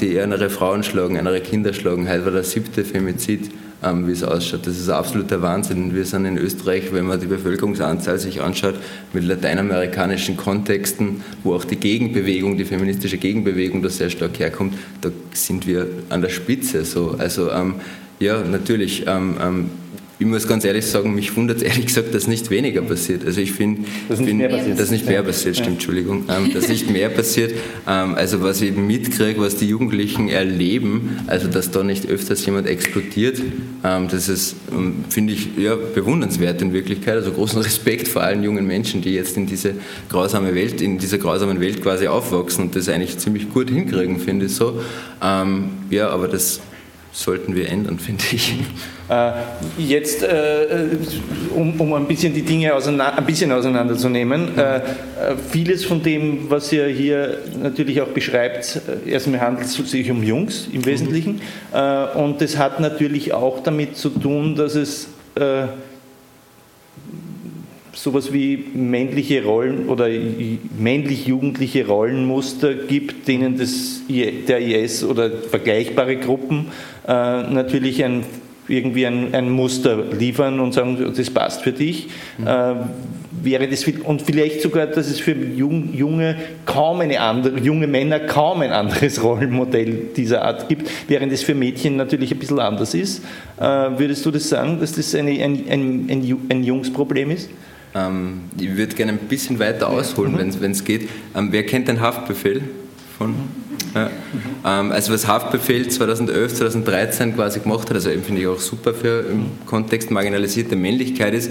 die 0.00 0.18
andere 0.18 0.48
Frauen 0.48 0.82
schlagen, 0.82 1.18
andere 1.18 1.40
Kinder 1.40 1.74
schlagen. 1.74 2.08
Heute 2.08 2.24
war 2.24 2.32
der 2.32 2.44
siebte 2.44 2.84
Femizid 2.84 3.50
ähm, 3.82 4.06
wie 4.06 4.12
es 4.12 4.24
ausschaut. 4.24 4.66
Das 4.66 4.78
ist 4.78 4.88
absoluter 4.88 5.40
Wahnsinn. 5.42 5.94
Wir 5.94 6.04
sind 6.04 6.24
in 6.24 6.36
Österreich, 6.36 6.92
wenn 6.92 7.06
man 7.06 7.20
die 7.20 7.26
Bevölkerungsanzahl 7.26 8.18
sich 8.18 8.40
anschaut, 8.40 8.74
mit 9.12 9.24
lateinamerikanischen 9.24 10.36
Kontexten, 10.36 11.22
wo 11.44 11.54
auch 11.54 11.64
die 11.64 11.76
Gegenbewegung, 11.76 12.56
die 12.56 12.64
feministische 12.64 13.18
Gegenbewegung 13.18 13.82
da 13.82 13.88
sehr 13.88 14.10
stark 14.10 14.38
herkommt, 14.38 14.74
da 15.00 15.10
sind 15.32 15.66
wir 15.66 15.86
an 16.08 16.22
der 16.22 16.28
Spitze. 16.28 16.84
So. 16.84 17.14
Also 17.18 17.50
ähm, 17.50 17.74
ja, 18.18 18.42
natürlich. 18.42 19.04
Ich 20.20 20.26
muss 20.26 20.48
ganz 20.48 20.64
ehrlich 20.64 20.84
sagen, 20.84 21.14
mich 21.14 21.36
wundert 21.36 21.62
ehrlich 21.62 21.86
gesagt, 21.86 22.12
dass 22.12 22.26
nicht 22.26 22.50
weniger 22.50 22.82
passiert. 22.82 23.24
Also 23.24 23.40
ich 23.40 23.52
finde, 23.52 23.82
dass 24.08 24.18
nicht 24.18 24.34
mehr 24.34 24.48
passiert, 24.48 24.80
dass 24.80 24.90
nicht 24.90 25.06
mehr 25.06 25.22
passiert 25.22 25.56
stimmt, 25.56 25.74
Entschuldigung, 25.74 26.24
ähm, 26.28 26.52
dass 26.52 26.68
nicht 26.68 26.90
mehr 26.90 27.08
passiert. 27.08 27.52
Ähm, 27.86 28.16
also 28.16 28.42
was 28.42 28.60
ich 28.60 28.74
mitkriege, 28.74 29.40
was 29.40 29.54
die 29.54 29.66
Jugendlichen 29.68 30.28
erleben, 30.28 31.20
also 31.28 31.46
dass 31.46 31.70
da 31.70 31.84
nicht 31.84 32.08
öfters 32.08 32.44
jemand 32.46 32.66
explodiert, 32.66 33.40
ähm, 33.84 34.08
das 34.08 34.28
ist, 34.28 34.56
ähm, 34.72 35.04
finde 35.08 35.34
ich, 35.34 35.50
ja, 35.56 35.76
bewundernswert 35.76 36.62
in 36.62 36.72
Wirklichkeit. 36.72 37.14
Also 37.14 37.30
großen 37.30 37.58
Respekt 37.62 38.08
vor 38.08 38.22
allen 38.22 38.42
jungen 38.42 38.66
Menschen, 38.66 39.02
die 39.02 39.14
jetzt 39.14 39.36
in 39.36 39.46
diese 39.46 39.74
grausame 40.08 40.52
Welt, 40.56 40.80
in 40.80 40.98
dieser 40.98 41.18
grausamen 41.18 41.60
Welt 41.60 41.80
quasi 41.80 42.08
aufwachsen 42.08 42.64
und 42.64 42.74
das 42.74 42.88
eigentlich 42.88 43.18
ziemlich 43.18 43.50
gut 43.50 43.70
hinkriegen, 43.70 44.18
finde 44.18 44.46
ich 44.46 44.54
so. 44.56 44.82
Ähm, 45.22 45.68
ja, 45.90 46.08
aber 46.08 46.26
das 46.26 46.60
sollten 47.18 47.56
wir 47.56 47.68
ändern, 47.68 47.98
finde 48.08 48.24
ich. 48.32 48.54
Äh, 49.08 49.32
jetzt, 49.78 50.22
äh, 50.22 50.86
um, 51.54 51.80
um, 51.80 51.94
ein 51.94 52.06
bisschen 52.06 52.32
die 52.32 52.42
Dinge 52.42 52.74
auseinander, 52.74 53.18
ein 53.18 53.26
bisschen 53.26 53.50
auseinanderzunehmen, 53.50 54.56
äh, 54.56 54.80
vieles 55.50 55.84
von 55.84 56.02
dem, 56.02 56.50
was 56.50 56.72
ihr 56.72 56.86
hier 56.86 57.38
natürlich 57.60 58.00
auch 58.00 58.08
beschreibt, 58.08 58.80
erstmal 59.06 59.40
handelt 59.40 59.66
es 59.66 59.74
sich 59.74 60.10
um 60.10 60.22
Jungs 60.22 60.68
im 60.72 60.84
Wesentlichen. 60.84 61.40
Mhm. 61.72 62.20
und 62.20 62.40
das 62.40 62.56
hat 62.56 62.80
natürlich 62.80 63.32
auch 63.32 63.62
damit 63.62 63.96
zu 63.96 64.10
tun, 64.10 64.54
dass 64.54 64.74
es 64.74 65.08
sowas 67.98 68.32
wie 68.32 68.64
männliche 68.74 69.42
Rollen 69.42 69.88
oder 69.88 70.08
männlich-jugendliche 70.78 71.86
Rollenmuster 71.86 72.74
gibt, 72.74 73.26
denen 73.26 73.58
das, 73.58 74.02
der 74.08 74.60
IS 74.60 75.04
oder 75.04 75.30
vergleichbare 75.30 76.16
Gruppen 76.16 76.66
äh, 76.68 76.97
natürlich 77.12 78.04
ein, 78.04 78.24
irgendwie 78.68 79.06
ein, 79.06 79.34
ein, 79.34 79.50
Muster 79.50 80.04
liefern 80.12 80.60
und 80.60 80.74
sagen, 80.74 81.12
das 81.16 81.30
passt 81.30 81.62
für 81.62 81.72
dich. 81.72 82.08
Mhm. 82.38 82.46
Äh, 82.46 82.74
wäre 83.42 83.68
das 83.68 83.84
und 83.86 84.22
vielleicht 84.22 84.62
sogar, 84.62 84.86
dass 84.86 85.08
es 85.08 85.20
für 85.20 85.32
jung, 85.32 85.94
junge 85.94 86.36
kaum 86.66 87.00
eine 87.00 87.20
andere, 87.20 87.58
junge 87.60 87.86
Männer 87.86 88.20
kaum 88.20 88.62
ein 88.62 88.72
anderes 88.72 89.22
Rollenmodell 89.22 90.08
dieser 90.16 90.42
Art 90.42 90.68
gibt, 90.68 90.90
während 91.08 91.32
es 91.32 91.42
für 91.42 91.54
Mädchen 91.54 91.96
natürlich 91.96 92.32
ein 92.32 92.38
bisschen 92.38 92.58
anders 92.58 92.94
ist. 92.94 93.22
Äh, 93.58 93.62
würdest 93.62 94.24
du 94.26 94.30
das 94.30 94.48
sagen, 94.48 94.80
dass 94.80 94.92
das 94.92 95.14
eine, 95.14 95.30
ein, 95.30 95.64
ein, 95.68 96.06
ein, 96.10 96.36
ein 96.48 96.64
Jungsproblem 96.64 97.30
ist? 97.30 97.48
Ähm, 97.94 98.42
ich 98.58 98.76
würde 98.76 98.94
gerne 98.94 99.12
ein 99.12 99.18
bisschen 99.18 99.58
weiter 99.58 99.88
ausholen, 99.88 100.32
mhm. 100.32 100.60
wenn 100.60 100.72
es 100.72 100.84
geht. 100.84 101.08
Ähm, 101.34 101.48
wer 101.50 101.64
kennt 101.64 101.88
den 101.88 102.00
Haftbefehl? 102.00 102.62
Von? 103.16 103.34
Ja. 104.64 104.80
Ähm, 104.80 104.92
also 104.92 105.12
was 105.12 105.26
Haftbefehl 105.26 105.88
2011, 105.88 106.54
2013 106.54 107.34
quasi 107.34 107.60
gemacht 107.60 107.88
hat, 107.88 107.94
also 107.94 108.10
eben 108.10 108.22
finde 108.22 108.42
ich 108.42 108.46
auch 108.46 108.60
super 108.60 108.94
für 108.94 109.24
im 109.30 109.50
Kontext 109.66 110.10
marginalisierte 110.10 110.76
Männlichkeit 110.76 111.34
ist, 111.34 111.50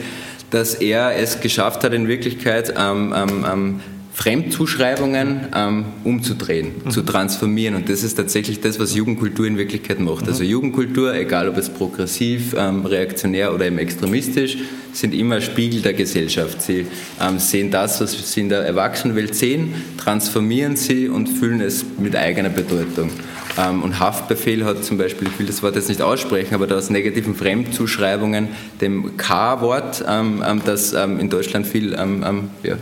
dass 0.49 0.75
er 0.75 1.15
es 1.17 1.41
geschafft 1.41 1.83
hat, 1.83 1.93
in 1.93 2.07
Wirklichkeit 2.07 2.73
ähm, 2.77 3.13
ähm, 3.15 3.45
ähm 3.51 3.79
Fremdzuschreibungen 4.17 5.47
ähm, 5.55 5.85
umzudrehen, 6.03 6.71
mhm. 6.83 6.89
zu 6.89 7.03
transformieren. 7.03 7.75
Und 7.75 7.87
das 7.87 8.01
ist 8.01 8.15
tatsächlich 8.15 8.59
das, 8.59 8.79
was 8.79 8.95
Jugendkultur 8.95 9.45
in 9.45 9.59
Wirklichkeit 9.59 9.99
macht. 9.99 10.23
Mhm. 10.23 10.29
Also 10.29 10.43
Jugendkultur, 10.43 11.13
egal 11.13 11.47
ob 11.47 11.55
es 11.55 11.69
progressiv, 11.69 12.55
ähm, 12.57 12.83
reaktionär 12.83 13.53
oder 13.53 13.67
eben 13.67 13.77
extremistisch, 13.77 14.57
sind 14.91 15.13
immer 15.13 15.39
Spiegel 15.39 15.83
der 15.83 15.93
Gesellschaft. 15.93 16.63
Sie 16.63 16.87
ähm, 17.21 17.37
sehen 17.37 17.69
das, 17.69 18.01
was 18.01 18.33
sie 18.33 18.41
in 18.41 18.49
der 18.49 18.61
Erwachsenenwelt 18.61 19.35
sehen, 19.35 19.75
transformieren 19.97 20.77
sie 20.77 21.09
und 21.09 21.27
fühlen 21.27 21.61
es 21.61 21.85
mit 21.99 22.15
eigener 22.15 22.49
Bedeutung. 22.49 23.11
Ähm, 23.55 23.83
und 23.83 23.99
Haftbefehl 23.99 24.65
hat 24.65 24.83
zum 24.83 24.97
Beispiel, 24.97 25.27
ich 25.27 25.37
will 25.37 25.45
das 25.45 25.61
Wort 25.61 25.75
jetzt 25.75 25.89
nicht 25.89 26.01
aussprechen, 26.01 26.55
aber 26.55 26.75
aus 26.75 26.89
negativen 26.89 27.35
Fremdzuschreibungen 27.35 28.47
dem 28.81 29.15
K-Wort, 29.15 30.03
ähm, 30.09 30.43
ähm, 30.43 30.61
das 30.65 30.93
in 30.93 31.29
Deutschland 31.29 31.67
viel 31.67 31.93
ja, 31.93 32.77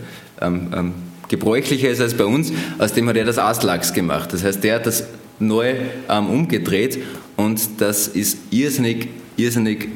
gebräuchlicher 1.35 1.89
ist 1.89 2.01
als 2.01 2.13
bei 2.13 2.25
uns, 2.25 2.51
aus 2.79 2.93
dem 2.93 3.07
hat 3.09 3.17
er 3.17 3.25
das 3.25 3.37
Aslachs 3.37 3.93
gemacht. 3.93 4.31
Das 4.31 4.43
heißt, 4.43 4.63
der 4.63 4.75
hat 4.75 4.85
das 4.85 5.03
neu 5.39 5.73
ähm, 6.09 6.29
umgedreht 6.29 6.99
und 7.35 7.61
das 7.79 8.07
ist 8.07 8.37
irrsinnig, 8.51 9.09
irrsinnig 9.35 9.89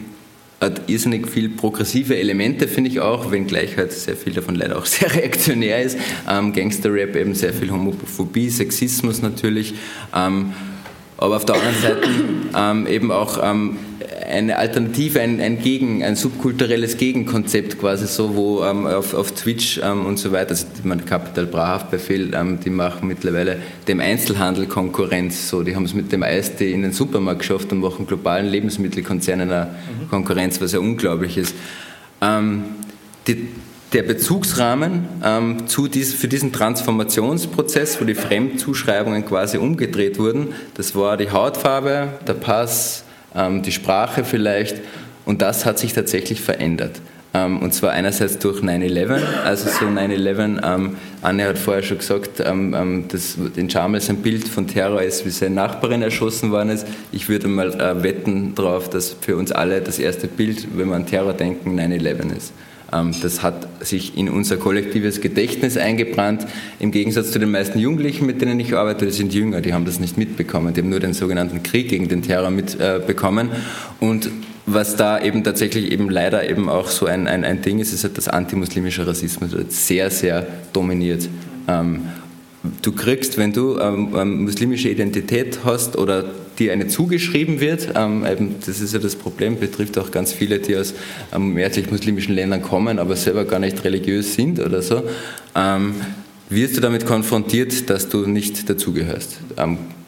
hat 0.60 0.90
irrsinnig 0.90 1.30
viel 1.30 1.48
progressive 1.48 2.18
Elemente, 2.18 2.68
finde 2.68 2.90
ich 2.90 3.00
auch, 3.00 3.32
wenngleich 3.32 3.78
halt 3.78 3.94
sehr 3.94 4.18
viel 4.18 4.34
davon 4.34 4.56
leider 4.56 4.78
auch 4.78 4.86
sehr 4.98 5.14
reaktionär 5.16 5.82
ist. 5.82 5.98
Ähm, 6.30 6.52
Gangster-Rap 6.52 7.16
eben 7.16 7.34
sehr 7.34 7.54
viel 7.54 7.72
Homophobie, 7.72 8.50
Sexismus 8.50 9.22
natürlich. 9.22 9.76
Ähm, 10.14 10.52
aber 11.18 11.38
auf 11.38 11.46
der 11.46 11.56
anderen 11.56 11.82
Seite 11.82 12.10
ähm, 12.58 12.88
eben 12.88 13.12
auch 13.12 13.40
ähm, 13.42 13.78
eine 14.30 14.58
Alternative, 14.58 15.20
ein, 15.20 15.42
ein, 15.42 15.60
Gegen, 15.60 16.04
ein 16.04 16.16
subkulturelles 16.16 16.98
Gegenkonzept 16.98 17.80
quasi 17.80 18.06
so, 18.06 18.36
wo 18.36 18.64
ähm, 18.64 18.86
auf, 18.86 19.14
auf 19.14 19.32
Twitch 19.32 19.80
ähm, 19.84 20.06
und 20.06 20.18
so 20.18 20.32
weiter, 20.32 20.52
also 20.52 20.66
man 20.84 21.04
Capital 21.04 21.48
Bra 21.48 21.68
Haftbefehl, 21.68 22.34
ähm, 22.34 22.60
die 22.64 22.70
machen 22.70 23.08
mittlerweile 23.08 23.58
dem 23.88 24.00
Einzelhandel 24.00 24.68
Konkurrenz, 24.68 25.50
so, 25.50 25.64
die 25.64 25.76
haben 25.76 25.86
es 25.86 25.94
mit 25.94 26.12
dem 26.12 26.24
Eistee 26.24 26.72
in 26.72 26.84
den 26.84 26.94
Supermarkt 26.94 27.40
geschafft 27.40 27.72
und 27.72 27.80
machen 27.80 28.06
globalen 28.06 28.46
Lebensmittelkonzernen 28.46 29.52
eine 29.52 29.66
mhm. 29.66 30.10
Konkurrenz, 30.10 30.62
was 30.62 30.74
ja 30.74 30.80
unglaublich 30.80 31.38
ist. 31.38 31.56
Ähm, 32.22 32.64
die, 33.28 33.48
der 33.94 34.04
Bezugsrahmen 34.04 35.08
ähm, 35.24 35.68
zu 35.68 35.88
dies, 35.88 36.14
für 36.14 36.28
diesen 36.28 36.54
Transformationsprozess, 36.54 38.00
wo 38.00 38.06
die 38.06 38.14
Fremdzuschreibungen 38.14 39.26
quasi 39.26 39.58
umgedreht 39.58 40.20
wurden, 40.20 40.50
das 40.76 40.94
war 40.96 41.18
die 41.18 41.32
Hautfarbe, 41.32 42.10
der 42.28 42.34
Pass, 42.34 43.06
die 43.64 43.72
Sprache 43.72 44.24
vielleicht. 44.24 44.78
Und 45.26 45.42
das 45.42 45.66
hat 45.66 45.78
sich 45.80 45.94
tatsächlich 45.94 46.42
verändert. 46.42 47.00
Ähm, 47.34 47.60
und 47.60 47.74
zwar 47.74 47.92
einerseits 47.92 48.40
durch 48.40 48.62
9-11, 48.64 49.22
also 49.46 49.70
so 49.70 49.86
9-11, 49.86 50.62
ähm, 50.64 50.98
Anne 51.22 51.48
hat 51.48 51.60
vorher 51.60 51.84
schon 51.84 52.00
gesagt, 52.00 52.40
ähm, 52.44 52.74
ähm 52.76 53.08
dass 53.08 53.38
in 53.56 53.70
Charmels 53.70 54.10
ein 54.10 54.18
Bild 54.24 54.48
von 54.48 54.66
Terror 54.66 55.02
ist, 55.04 55.26
wie 55.26 55.30
seine 55.30 55.54
Nachbarin 55.54 56.02
erschossen 56.02 56.50
worden 56.50 56.70
ist. 56.70 56.88
Ich 57.12 57.30
würde 57.30 57.48
mal 57.48 57.80
äh, 57.80 58.02
wetten 58.02 58.56
darauf, 58.56 58.90
dass 58.90 59.16
für 59.22 59.36
uns 59.38 59.52
alle 59.52 59.82
das 59.82 60.00
erste 60.00 60.28
Bild, 60.28 60.68
wenn 60.76 60.90
wir 60.90 60.96
an 60.96 61.06
Terror 61.06 61.34
denken, 61.34 61.80
9-11 61.80 62.36
ist. 62.36 62.54
Ähm, 62.92 63.14
das 63.22 63.44
hat 63.44 63.68
sich 63.86 64.18
in 64.18 64.30
unser 64.30 64.58
kollektives 64.58 65.22
Gedächtnis 65.22 65.78
eingebrannt. 65.78 66.46
Im 66.80 66.92
Gegensatz 66.92 67.32
zu 67.32 67.40
den 67.40 67.52
meisten 67.52 67.80
Jugendlichen, 67.80 68.26
mit 68.26 68.42
denen 68.42 68.60
ich 68.60 68.76
arbeite, 68.76 69.06
die 69.06 69.12
sind 69.12 69.34
jünger, 69.34 69.62
die 69.62 69.74
haben 69.74 69.86
das 69.86 70.00
nicht 70.00 70.18
mitbekommen. 70.18 70.74
Die 70.74 70.82
haben 70.82 70.90
nur 70.90 71.00
den 71.00 71.14
sogenannten 71.14 71.64
Krieg 71.64 71.90
gegen 71.90 72.08
den 72.08 72.22
Terror 72.22 72.50
mitbekommen. 72.50 73.50
Und 74.00 74.30
was 74.66 74.96
da 74.96 75.20
eben 75.20 75.44
tatsächlich 75.44 75.92
eben 75.92 76.10
leider 76.10 76.50
eben 76.50 76.70
auch 76.70 76.88
so 76.88 77.06
ein, 77.06 77.28
ein, 77.28 77.44
ein 77.44 77.62
Ding 77.62 77.80
ist, 77.80 77.94
ist 77.94 78.04
halt, 78.04 78.18
dass 78.18 78.28
antimuslimischer 78.28 79.08
Rassismus 79.08 79.52
sehr, 79.70 80.12
sehr 80.12 80.46
dominiert. 80.74 81.28
Ähm, 81.68 82.02
du 82.82 82.92
kriegst, 82.92 83.38
wenn 83.38 83.54
du 83.54 83.80
ähm, 83.80 84.44
muslimische 84.44 84.90
Identität 84.90 85.60
hast 85.64 85.98
oder 85.98 86.26
dir 86.60 86.74
eine 86.74 86.88
zugeschrieben 86.88 87.60
wird, 87.60 87.90
ähm, 87.96 88.26
das 88.66 88.82
ist 88.82 88.94
ja 88.94 89.00
das 89.00 89.16
Problem, 89.16 89.60
betrifft 89.60 89.98
auch 89.98 90.12
ganz 90.12 90.34
viele, 90.34 90.60
die 90.60 90.76
aus 90.76 90.94
ähm, 91.34 91.54
mehrheitlich 91.54 91.90
muslimischen 91.90 92.36
Ländern 92.36 92.62
kommen, 92.62 93.00
aber 93.00 93.16
selber 93.16 93.46
gar 93.46 93.60
nicht 93.60 93.84
religiös 93.84 94.36
sind 94.36 94.60
oder 94.60 94.82
so, 94.82 95.04
ähm, 95.56 95.96
wirst 96.50 96.78
du 96.78 96.82
damit 96.82 97.06
konfrontiert, 97.06 97.90
dass 97.90 98.10
du 98.10 98.26
nicht 98.26 98.70
dazugehörst. 98.70 99.40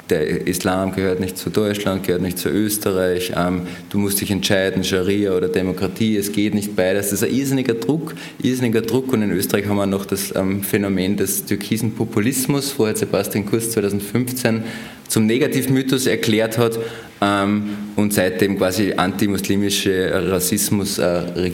Der 0.10 0.46
Islam 0.48 0.94
gehört 0.94 1.20
nicht 1.20 1.38
zu 1.38 1.50
Deutschland, 1.50 2.06
gehört 2.06 2.22
nicht 2.22 2.38
zu 2.38 2.50
Österreich, 2.50 3.32
ähm, 3.36 3.62
du 3.90 3.98
musst 3.98 4.20
dich 4.20 4.32
entscheiden, 4.32 4.84
Scharia 4.84 5.32
oder 5.32 5.48
Demokratie, 5.48 6.18
es 6.18 6.32
geht 6.32 6.54
nicht 6.54 6.76
beides. 6.76 7.12
Das 7.12 7.22
ist 7.22 7.30
ein 7.30 7.34
irrsinniger 7.34 7.76
Druck, 7.76 8.14
irrsinniger 8.42 8.82
Druck 8.82 9.14
und 9.14 9.22
in 9.22 9.32
Österreich 9.32 9.68
haben 9.68 9.78
wir 9.78 9.86
noch 9.86 10.06
das 10.06 10.36
ähm, 10.36 10.64
Phänomen 10.64 11.16
des 11.16 11.46
türkisen 11.46 11.94
Populismus, 11.94 12.74
wo 12.78 12.92
Sebastian 12.94 13.46
Kurz 13.46 13.72
2015 13.72 14.64
zum 15.08 15.26
Negativmythos 15.26 16.08
erklärt 16.08 16.58
hat 16.58 16.80
ähm, 17.22 17.70
und 17.96 18.14
seitdem 18.14 18.58
quasi 18.58 18.94
antimuslimische 18.94 20.12
Rassismus 20.30 20.98
äh, 20.98 21.50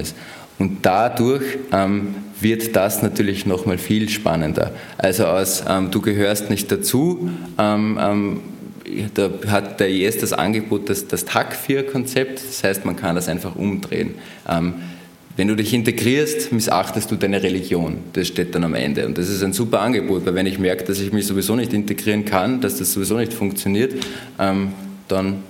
ist. 0.00 0.16
Und 0.58 0.78
dadurch 0.82 1.58
ähm, 1.72 2.14
wird 2.42 2.76
das 2.76 3.02
natürlich 3.02 3.46
nochmal 3.46 3.78
viel 3.78 4.08
spannender. 4.08 4.72
Also 4.98 5.26
aus 5.26 5.64
ähm, 5.68 5.90
du 5.90 6.00
gehörst 6.00 6.50
nicht 6.50 6.70
dazu, 6.70 7.30
ähm, 7.58 7.98
ähm 8.00 8.40
da 9.14 9.30
hat 9.46 9.78
der 9.78 9.88
IS 9.88 10.18
das 10.18 10.32
Angebot, 10.32 10.88
das, 10.88 11.06
das 11.06 11.24
TAC-4-Konzept, 11.24 12.42
das 12.42 12.64
heißt, 12.64 12.84
man 12.84 12.96
kann 12.96 13.14
das 13.14 13.28
einfach 13.28 13.54
umdrehen. 13.54 14.16
Ähm, 14.48 14.74
wenn 15.36 15.48
du 15.48 15.54
dich 15.54 15.72
integrierst, 15.72 16.52
missachtest 16.52 17.10
du 17.10 17.16
deine 17.16 17.42
Religion. 17.42 17.98
Das 18.12 18.26
steht 18.26 18.54
dann 18.54 18.64
am 18.64 18.74
Ende. 18.74 19.06
Und 19.06 19.16
das 19.16 19.28
ist 19.28 19.42
ein 19.42 19.52
super 19.52 19.80
Angebot, 19.80 20.26
weil 20.26 20.34
wenn 20.34 20.46
ich 20.46 20.58
merke, 20.58 20.84
dass 20.84 21.00
ich 21.00 21.12
mich 21.12 21.26
sowieso 21.26 21.56
nicht 21.56 21.72
integrieren 21.72 22.24
kann, 22.24 22.60
dass 22.60 22.78
das 22.78 22.92
sowieso 22.92 23.16
nicht 23.16 23.32
funktioniert, 23.32 23.94
ähm, 24.38 24.72
dann 25.08 25.44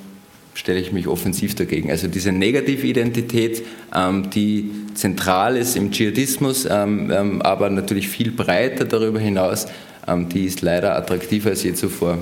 stelle 0.54 0.80
ich 0.80 0.92
mich 0.92 1.06
offensiv 1.06 1.54
dagegen. 1.54 1.90
Also 1.90 2.08
diese 2.08 2.32
Negatividentität, 2.32 3.62
ähm, 3.94 4.30
die 4.30 4.70
zentral 4.94 5.56
ist 5.56 5.76
im 5.76 5.90
Dschihadismus, 5.90 6.66
ähm, 6.70 7.10
ähm, 7.10 7.42
aber 7.42 7.70
natürlich 7.70 8.08
viel 8.08 8.30
breiter 8.30 8.84
darüber 8.84 9.20
hinaus, 9.20 9.66
ähm, 10.06 10.28
die 10.28 10.46
ist 10.46 10.62
leider 10.62 10.96
attraktiver 10.96 11.50
als 11.50 11.62
je 11.62 11.74
zuvor. 11.74 12.18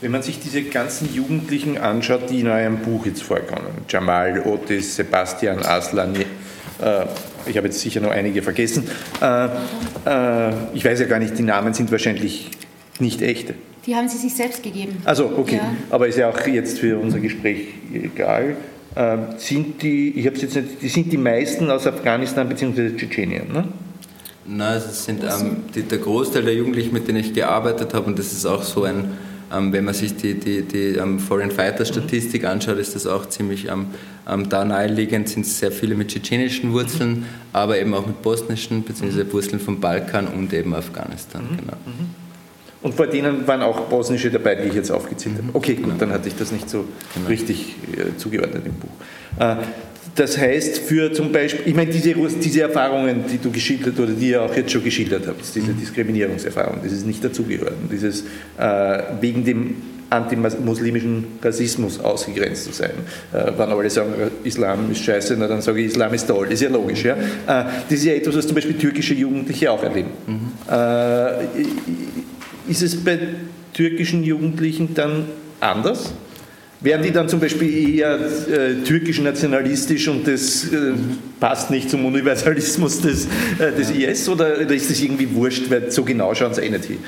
Wenn 0.00 0.10
man 0.10 0.22
sich 0.22 0.40
diese 0.40 0.62
ganzen 0.62 1.14
Jugendlichen 1.14 1.78
anschaut, 1.78 2.28
die 2.28 2.40
in 2.40 2.48
eurem 2.48 2.78
Buch 2.78 3.06
jetzt 3.06 3.22
vorkommen, 3.22 3.68
Jamal, 3.88 4.42
Otis, 4.44 4.96
Sebastian, 4.96 5.60
Aslan, 5.60 6.16
äh, 6.16 7.06
ich 7.46 7.56
habe 7.56 7.68
jetzt 7.68 7.80
sicher 7.80 8.00
noch 8.00 8.10
einige 8.10 8.42
vergessen, 8.42 8.88
äh, 9.20 9.46
äh, 10.04 10.52
ich 10.74 10.84
weiß 10.84 10.98
ja 10.98 11.06
gar 11.06 11.20
nicht, 11.20 11.38
die 11.38 11.42
Namen 11.42 11.72
sind 11.72 11.92
wahrscheinlich 11.92 12.50
nicht 12.98 13.22
echte. 13.22 13.54
Die 13.86 13.96
haben 13.96 14.08
sie 14.08 14.18
sich 14.18 14.34
selbst 14.34 14.62
gegeben. 14.62 14.98
Also 15.04 15.32
okay, 15.36 15.56
ja. 15.56 15.74
aber 15.90 16.06
ist 16.06 16.18
ja 16.18 16.30
auch 16.30 16.46
jetzt 16.46 16.78
für 16.78 16.98
unser 16.98 17.18
Gespräch 17.18 17.68
egal. 17.92 18.56
Ähm, 18.94 19.20
sind 19.38 19.82
die, 19.82 20.10
ich 20.10 20.26
habe 20.26 20.36
jetzt 20.36 20.54
nicht, 20.54 20.82
die 20.82 20.88
sind 20.88 21.10
die 21.12 21.16
meisten 21.16 21.70
aus 21.70 21.86
Afghanistan 21.86 22.48
bzw. 22.48 22.94
Tschetschenien, 22.94 23.50
ne? 23.50 23.64
Nein, 24.44 24.76
es 24.76 25.04
sind 25.04 25.22
ähm, 25.22 25.64
die, 25.74 25.82
der 25.82 25.98
Großteil 25.98 26.42
der 26.42 26.54
Jugendlichen, 26.54 26.92
mit 26.92 27.08
denen 27.08 27.18
ich 27.18 27.32
gearbeitet 27.32 27.94
habe, 27.94 28.06
und 28.06 28.18
das 28.18 28.32
ist 28.32 28.44
auch 28.44 28.62
so 28.62 28.84
ein, 28.84 29.12
ähm, 29.52 29.72
wenn 29.72 29.84
man 29.84 29.94
sich 29.94 30.16
die, 30.16 30.34
die, 30.34 30.62
die 30.62 30.96
ähm, 30.96 31.18
Foreign 31.20 31.50
Fighter 31.50 31.84
Statistik 31.84 32.44
anschaut, 32.44 32.78
ist 32.78 32.94
das 32.94 33.06
auch 33.06 33.26
ziemlich 33.26 33.70
um, 33.70 33.86
ähm, 34.28 34.48
da 34.48 34.64
naheliegend, 34.64 35.28
sind 35.28 35.46
es 35.46 35.58
sehr 35.58 35.72
viele 35.72 35.94
mit 35.94 36.08
tschetschenischen 36.08 36.72
Wurzeln, 36.72 37.24
aber 37.52 37.78
eben 37.78 37.94
auch 37.94 38.06
mit 38.06 38.20
bosnischen 38.20 38.82
bzw. 38.82 39.32
Wurzeln 39.32 39.60
vom 39.60 39.80
Balkan 39.80 40.26
und 40.26 40.52
eben 40.52 40.74
Afghanistan. 40.74 41.42
Mhm. 41.44 41.56
Genau. 41.56 41.76
Mhm. 41.86 42.21
Und 42.82 42.94
vor 42.94 43.06
denen 43.06 43.46
waren 43.46 43.62
auch 43.62 43.82
bosnische 43.82 44.30
dabei, 44.30 44.56
die 44.56 44.68
ich 44.68 44.74
jetzt 44.74 44.90
aufgezählt 44.90 45.36
habe. 45.38 45.48
Okay, 45.52 45.74
gut, 45.74 45.94
dann 46.00 46.12
hatte 46.12 46.28
ich 46.28 46.36
das 46.36 46.50
nicht 46.50 46.68
so 46.68 46.84
genau. 47.14 47.28
richtig 47.28 47.76
äh, 47.96 48.16
zugeordnet 48.16 48.64
im 48.66 48.74
Buch. 48.74 48.90
Äh, 49.38 49.56
das 50.14 50.36
heißt, 50.36 50.78
für 50.78 51.12
zum 51.12 51.32
Beispiel, 51.32 51.62
ich 51.66 51.74
meine, 51.74 51.90
diese, 51.90 52.12
diese 52.14 52.62
Erfahrungen, 52.62 53.24
die 53.30 53.38
du 53.38 53.50
geschildert 53.50 53.98
oder 53.98 54.12
die 54.12 54.30
ihr 54.30 54.42
auch 54.42 54.54
jetzt 54.54 54.70
schon 54.70 54.84
geschildert 54.84 55.26
habt, 55.26 55.40
diese 55.54 55.70
mhm. 55.70 55.78
Diskriminierungserfahrung, 55.78 56.80
das 56.82 56.92
ist 56.92 57.06
nicht 57.06 57.24
dazugehört. 57.24 57.74
Dieses 57.90 58.24
äh, 58.58 58.98
wegen 59.20 59.44
dem 59.44 59.76
antimuslimischen 60.10 61.24
Rassismus 61.42 61.98
ausgegrenzt 61.98 62.64
zu 62.64 62.72
sein. 62.72 62.90
Äh, 63.32 63.52
wenn 63.56 63.70
alle 63.70 63.88
sagen, 63.88 64.12
Islam 64.44 64.90
ist 64.90 65.02
scheiße, 65.02 65.36
na, 65.38 65.48
dann 65.48 65.62
sage 65.62 65.80
ich, 65.80 65.86
Islam 65.86 66.12
ist 66.12 66.26
toll. 66.26 66.44
Das 66.44 66.54
ist 66.54 66.62
ja 66.62 66.68
logisch. 66.68 67.04
Ja? 67.04 67.14
Äh, 67.14 67.16
das 67.46 67.98
ist 67.98 68.04
ja 68.04 68.12
etwas, 68.12 68.36
was 68.36 68.46
zum 68.46 68.54
Beispiel 68.54 68.76
türkische 68.76 69.14
Jugendliche 69.14 69.70
auch 69.70 69.82
erleben. 69.82 70.10
Mhm. 70.26 70.52
Äh, 70.70 71.64
ist 72.68 72.82
es 72.82 72.96
bei 72.96 73.18
türkischen 73.72 74.24
Jugendlichen 74.24 74.94
dann 74.94 75.26
anders? 75.60 76.12
Werden 76.80 77.02
die 77.04 77.12
dann 77.12 77.28
zum 77.28 77.38
Beispiel 77.38 77.96
eher 77.96 78.18
äh, 78.18 78.82
türkisch 78.84 79.20
nationalistisch 79.20 80.08
und 80.08 80.26
das 80.26 80.64
äh, 80.64 80.92
passt 81.38 81.70
nicht 81.70 81.88
zum 81.88 82.04
Universalismus 82.04 83.00
des, 83.00 83.26
äh, 83.58 83.70
des 83.76 83.90
IS 83.90 84.28
oder, 84.28 84.60
oder 84.60 84.74
ist 84.74 84.90
das 84.90 85.00
irgendwie 85.00 85.32
wurscht, 85.32 85.70
weil 85.70 85.92
so 85.92 86.02
genau 86.02 86.34
schauen 86.34 86.54
sie 86.54 86.62
eh 86.62 86.70
nicht 86.70 86.86
hin? 86.86 86.98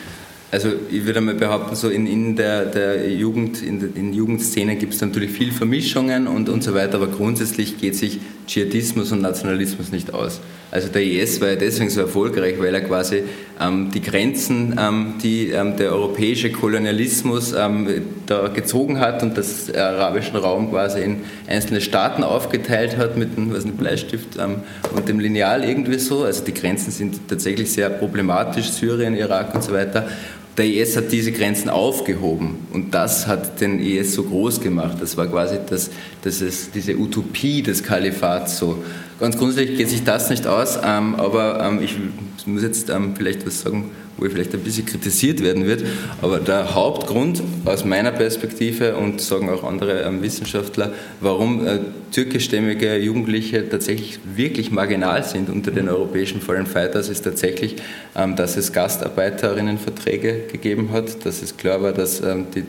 Also 0.52 0.68
ich 0.88 1.04
würde 1.04 1.20
mal 1.20 1.34
behaupten, 1.34 1.74
so 1.74 1.88
in, 1.88 2.06
in 2.06 2.36
der, 2.36 2.66
der 2.66 3.10
Jugend, 3.10 3.60
in 3.60 3.80
der 3.80 3.88
in 3.96 4.12
Jugendszene 4.12 4.76
gibt 4.76 4.94
es 4.94 5.00
natürlich 5.00 5.32
viel 5.32 5.50
Vermischungen 5.50 6.28
und, 6.28 6.48
und 6.48 6.62
so 6.62 6.74
weiter, 6.74 6.94
aber 6.94 7.08
grundsätzlich 7.08 7.76
geht 7.80 7.96
sich 7.96 8.20
Dschihadismus 8.46 9.10
und 9.10 9.22
Nationalismus 9.22 9.90
nicht 9.90 10.14
aus. 10.14 10.40
Also 10.74 10.88
der 10.88 11.04
IS 11.04 11.40
war 11.40 11.50
ja 11.50 11.54
deswegen 11.54 11.88
so 11.88 12.00
erfolgreich, 12.00 12.56
weil 12.58 12.74
er 12.74 12.80
quasi 12.80 13.22
ähm, 13.60 13.92
die 13.94 14.02
Grenzen, 14.02 14.74
ähm, 14.76 15.14
die 15.22 15.50
ähm, 15.50 15.76
der 15.76 15.92
europäische 15.92 16.50
Kolonialismus 16.50 17.52
ähm, 17.52 17.86
da 18.26 18.48
gezogen 18.48 18.98
hat 18.98 19.22
und 19.22 19.38
das 19.38 19.72
arabischen 19.72 20.34
Raum 20.34 20.72
quasi 20.72 21.00
in 21.00 21.20
einzelne 21.46 21.80
Staaten 21.80 22.24
aufgeteilt 22.24 22.96
hat 22.96 23.16
mit 23.16 23.38
einem 23.38 23.54
was, 23.54 23.64
Bleistift 23.64 24.36
ähm, 24.36 24.62
und 24.96 25.08
dem 25.08 25.20
Lineal 25.20 25.62
irgendwie 25.62 26.00
so. 26.00 26.24
Also 26.24 26.44
die 26.44 26.54
Grenzen 26.54 26.90
sind 26.90 27.28
tatsächlich 27.28 27.70
sehr 27.70 27.88
problematisch, 27.88 28.70
Syrien, 28.70 29.14
Irak 29.14 29.54
und 29.54 29.62
so 29.62 29.72
weiter. 29.72 30.08
Der 30.56 30.66
IS 30.66 30.96
hat 30.96 31.12
diese 31.12 31.30
Grenzen 31.30 31.68
aufgehoben 31.68 32.66
und 32.72 32.92
das 32.92 33.28
hat 33.28 33.60
den 33.60 33.78
IS 33.78 34.14
so 34.14 34.24
groß 34.24 34.60
gemacht. 34.60 34.96
Das 35.00 35.16
war 35.16 35.28
quasi 35.28 35.56
das, 35.70 35.90
das 36.22 36.40
ist 36.40 36.74
diese 36.74 36.96
Utopie 36.96 37.62
des 37.62 37.80
Kalifats 37.84 38.58
so. 38.58 38.82
Ganz 39.18 39.36
grundsätzlich 39.38 39.78
geht 39.78 39.88
sich 39.88 40.04
das 40.04 40.30
nicht 40.30 40.46
aus, 40.46 40.78
ähm, 40.82 41.14
aber 41.16 41.60
ähm, 41.60 41.80
ich 41.82 41.96
muss 42.46 42.62
jetzt 42.62 42.90
ähm, 42.90 43.14
vielleicht 43.16 43.46
was 43.46 43.60
sagen, 43.60 43.90
wo 44.16 44.26
ich 44.26 44.32
vielleicht 44.32 44.54
ein 44.54 44.60
bisschen 44.60 44.86
kritisiert 44.86 45.42
werden 45.42 45.66
wird. 45.66 45.84
Aber 46.22 46.38
der 46.38 46.74
Hauptgrund 46.74 47.42
aus 47.64 47.84
meiner 47.84 48.12
Perspektive 48.12 48.96
und 48.96 49.20
sagen 49.20 49.48
auch 49.50 49.64
andere 49.64 50.02
ähm, 50.02 50.22
Wissenschaftler, 50.22 50.92
warum 51.20 51.66
äh, 51.66 51.78
türkischstämmige 52.12 52.96
Jugendliche 52.96 53.68
tatsächlich 53.68 54.20
wirklich 54.36 54.70
marginal 54.70 55.24
sind 55.24 55.50
unter 55.50 55.70
den 55.70 55.88
europäischen 55.88 56.40
Foreign 56.40 56.66
Fighters, 56.66 57.08
ist 57.08 57.22
tatsächlich, 57.22 57.76
ähm, 58.14 58.36
dass 58.36 58.56
es 58.56 58.72
Gastarbeiterinnenverträge 58.72 60.44
gegeben 60.50 60.90
hat, 60.92 61.24
dass 61.24 61.42
es 61.42 61.56
klar 61.56 61.82
war, 61.82 61.92
dass 61.92 62.22
die 62.54 62.64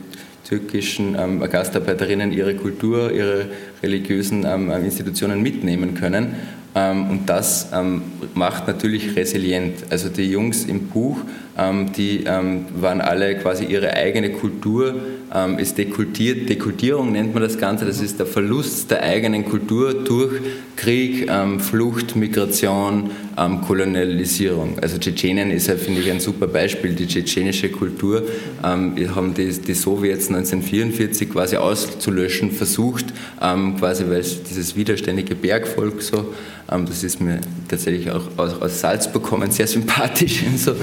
türkischen 0.45 1.15
ähm, 1.19 1.39
Gastarbeiterinnen 1.41 2.31
ihre 2.31 2.55
Kultur, 2.55 3.11
ihre 3.11 3.47
religiösen 3.83 4.45
ähm, 4.45 4.71
Institutionen 4.71 5.41
mitnehmen 5.41 5.95
können. 5.95 6.35
Ähm, 6.75 7.09
und 7.09 7.29
das 7.29 7.69
ähm, 7.73 8.03
macht 8.33 8.67
natürlich 8.67 9.15
resilient. 9.15 9.85
Also 9.89 10.09
die 10.09 10.29
Jungs 10.29 10.65
im 10.65 10.87
Buch, 10.87 11.17
die 11.57 12.25
waren 12.25 12.99
alle 12.99 13.37
quasi 13.37 13.63
ihre 13.65 13.93
eigene 13.93 14.31
Kultur 14.31 14.93
ähm, 15.33 15.59
ist 15.59 15.77
dekultiert. 15.77 16.49
Dekultierung 16.49 17.11
nennt 17.11 17.33
man 17.33 17.43
das 17.43 17.57
Ganze. 17.57 17.85
Das 17.85 17.99
ist 18.01 18.19
der 18.19 18.25
Verlust 18.25 18.91
der 18.91 19.03
eigenen 19.03 19.45
Kultur 19.45 19.93
durch 19.93 20.41
Krieg, 20.75 21.27
ähm, 21.29 21.59
Flucht, 21.59 22.15
Migration, 22.15 23.11
ähm, 23.37 23.61
Kolonialisierung. 23.61 24.79
Also 24.79 24.97
Tschetschenien 24.97 25.51
ist 25.51 25.67
ja, 25.67 25.75
finde 25.75 26.01
ich, 26.01 26.11
ein 26.11 26.19
super 26.19 26.47
Beispiel. 26.47 26.93
Die 26.93 27.07
tschetschenische 27.07 27.69
Kultur 27.69 28.23
ähm, 28.63 28.95
haben 29.13 29.33
die, 29.33 29.51
die 29.51 29.73
Sowjets 29.73 30.27
1944 30.27 31.31
quasi 31.31 31.57
auszulöschen 31.57 32.51
versucht, 32.51 33.05
ähm, 33.41 33.77
quasi 33.77 34.05
weil 34.07 34.21
dieses 34.21 34.75
widerständige 34.75 35.35
Bergvolk 35.35 36.01
so, 36.01 36.33
ähm, 36.71 36.85
das 36.85 37.03
ist 37.03 37.19
mir 37.19 37.39
tatsächlich 37.67 38.09
auch 38.11 38.23
aus, 38.37 38.79
Salzburg 38.79 39.23
kommen 39.23 39.51
sehr 39.51 39.67
sympathisch. 39.67 40.43
So. 40.57 40.75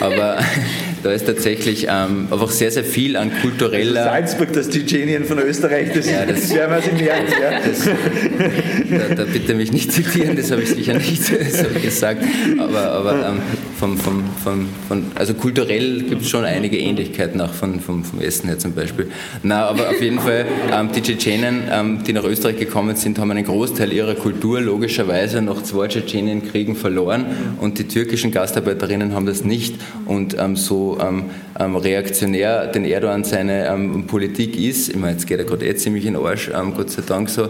Aber 0.00 0.38
da 1.02 1.12
ist 1.12 1.26
tatsächlich 1.26 1.90
einfach 1.90 2.50
sehr, 2.50 2.70
sehr 2.70 2.84
viel 2.84 3.16
an 3.16 3.30
kultureller. 3.42 4.04
Salzburg, 4.04 4.52
das 4.52 4.68
Tschetschenien 4.70 5.24
von 5.24 5.38
Österreich, 5.38 5.90
das, 5.94 6.10
ja, 6.10 6.24
das 6.24 6.52
werden 6.54 6.82
wir 6.82 6.90
im 6.90 6.96
März. 6.98 7.30
Ja. 7.40 7.58
Das, 7.68 9.08
da, 9.08 9.14
da, 9.14 9.24
bitte 9.24 9.54
mich 9.54 9.72
nicht 9.72 9.92
zitieren, 9.92 10.36
das 10.36 10.50
habe 10.50 10.62
ich 10.62 10.70
sicher 10.70 10.94
nicht 10.94 11.22
so 11.24 11.34
gesagt. 11.82 12.22
Aber, 12.58 12.92
aber 12.92 13.28
ähm, 13.28 13.42
vom, 13.78 13.96
vom, 13.96 14.24
vom, 14.42 14.68
von, 14.88 15.04
also 15.14 15.34
kulturell 15.34 16.02
gibt 16.02 16.22
es 16.22 16.28
schon 16.28 16.44
einige 16.44 16.78
Ähnlichkeiten, 16.78 17.40
auch 17.40 17.52
von, 17.52 17.80
vom, 17.80 18.04
vom 18.04 18.20
Essen 18.20 18.48
her 18.48 18.58
zum 18.58 18.72
Beispiel. 18.72 19.08
Na, 19.42 19.66
aber 19.66 19.90
auf 19.90 20.02
jeden 20.02 20.18
Fall, 20.18 20.46
ähm, 20.72 20.90
die 20.94 21.00
Tschetschenen, 21.00 21.62
ähm, 21.70 22.02
die 22.04 22.12
nach 22.12 22.24
Österreich 22.24 22.58
gekommen 22.58 22.96
sind, 22.96 23.18
haben 23.18 23.30
einen 23.30 23.44
Großteil 23.44 23.92
ihrer 23.92 24.14
Kultur 24.14 24.60
logischerweise 24.60 25.42
nach 25.42 25.62
zwei 25.62 25.86
Tschetschenienkriegen 25.86 26.74
verloren 26.74 27.26
und 27.60 27.78
die 27.78 27.86
türkischen 27.86 28.32
Gastarbeiterinnen 28.32 29.14
haben 29.14 29.26
das 29.26 29.44
nicht. 29.44 29.76
Und 30.06 30.36
ähm, 30.38 30.56
so 30.56 30.98
ähm, 31.00 31.26
ähm, 31.58 31.76
reaktionär 31.76 32.66
den 32.66 32.84
Erdogan 32.84 33.22
seine 33.24 33.66
ähm, 33.68 34.06
Politik 34.06 34.58
ist. 34.58 34.88
Ich 34.88 34.96
meine, 34.96 35.12
jetzt 35.12 35.26
geht 35.26 35.38
er 35.38 35.44
gerade 35.44 35.66
eh 35.66 35.74
ziemlich 35.76 36.04
in 36.04 36.14
den 36.14 36.24
Arsch, 36.24 36.50
Gott 36.76 36.90
sei 36.90 37.02
Dank 37.06 37.30
so. 37.30 37.48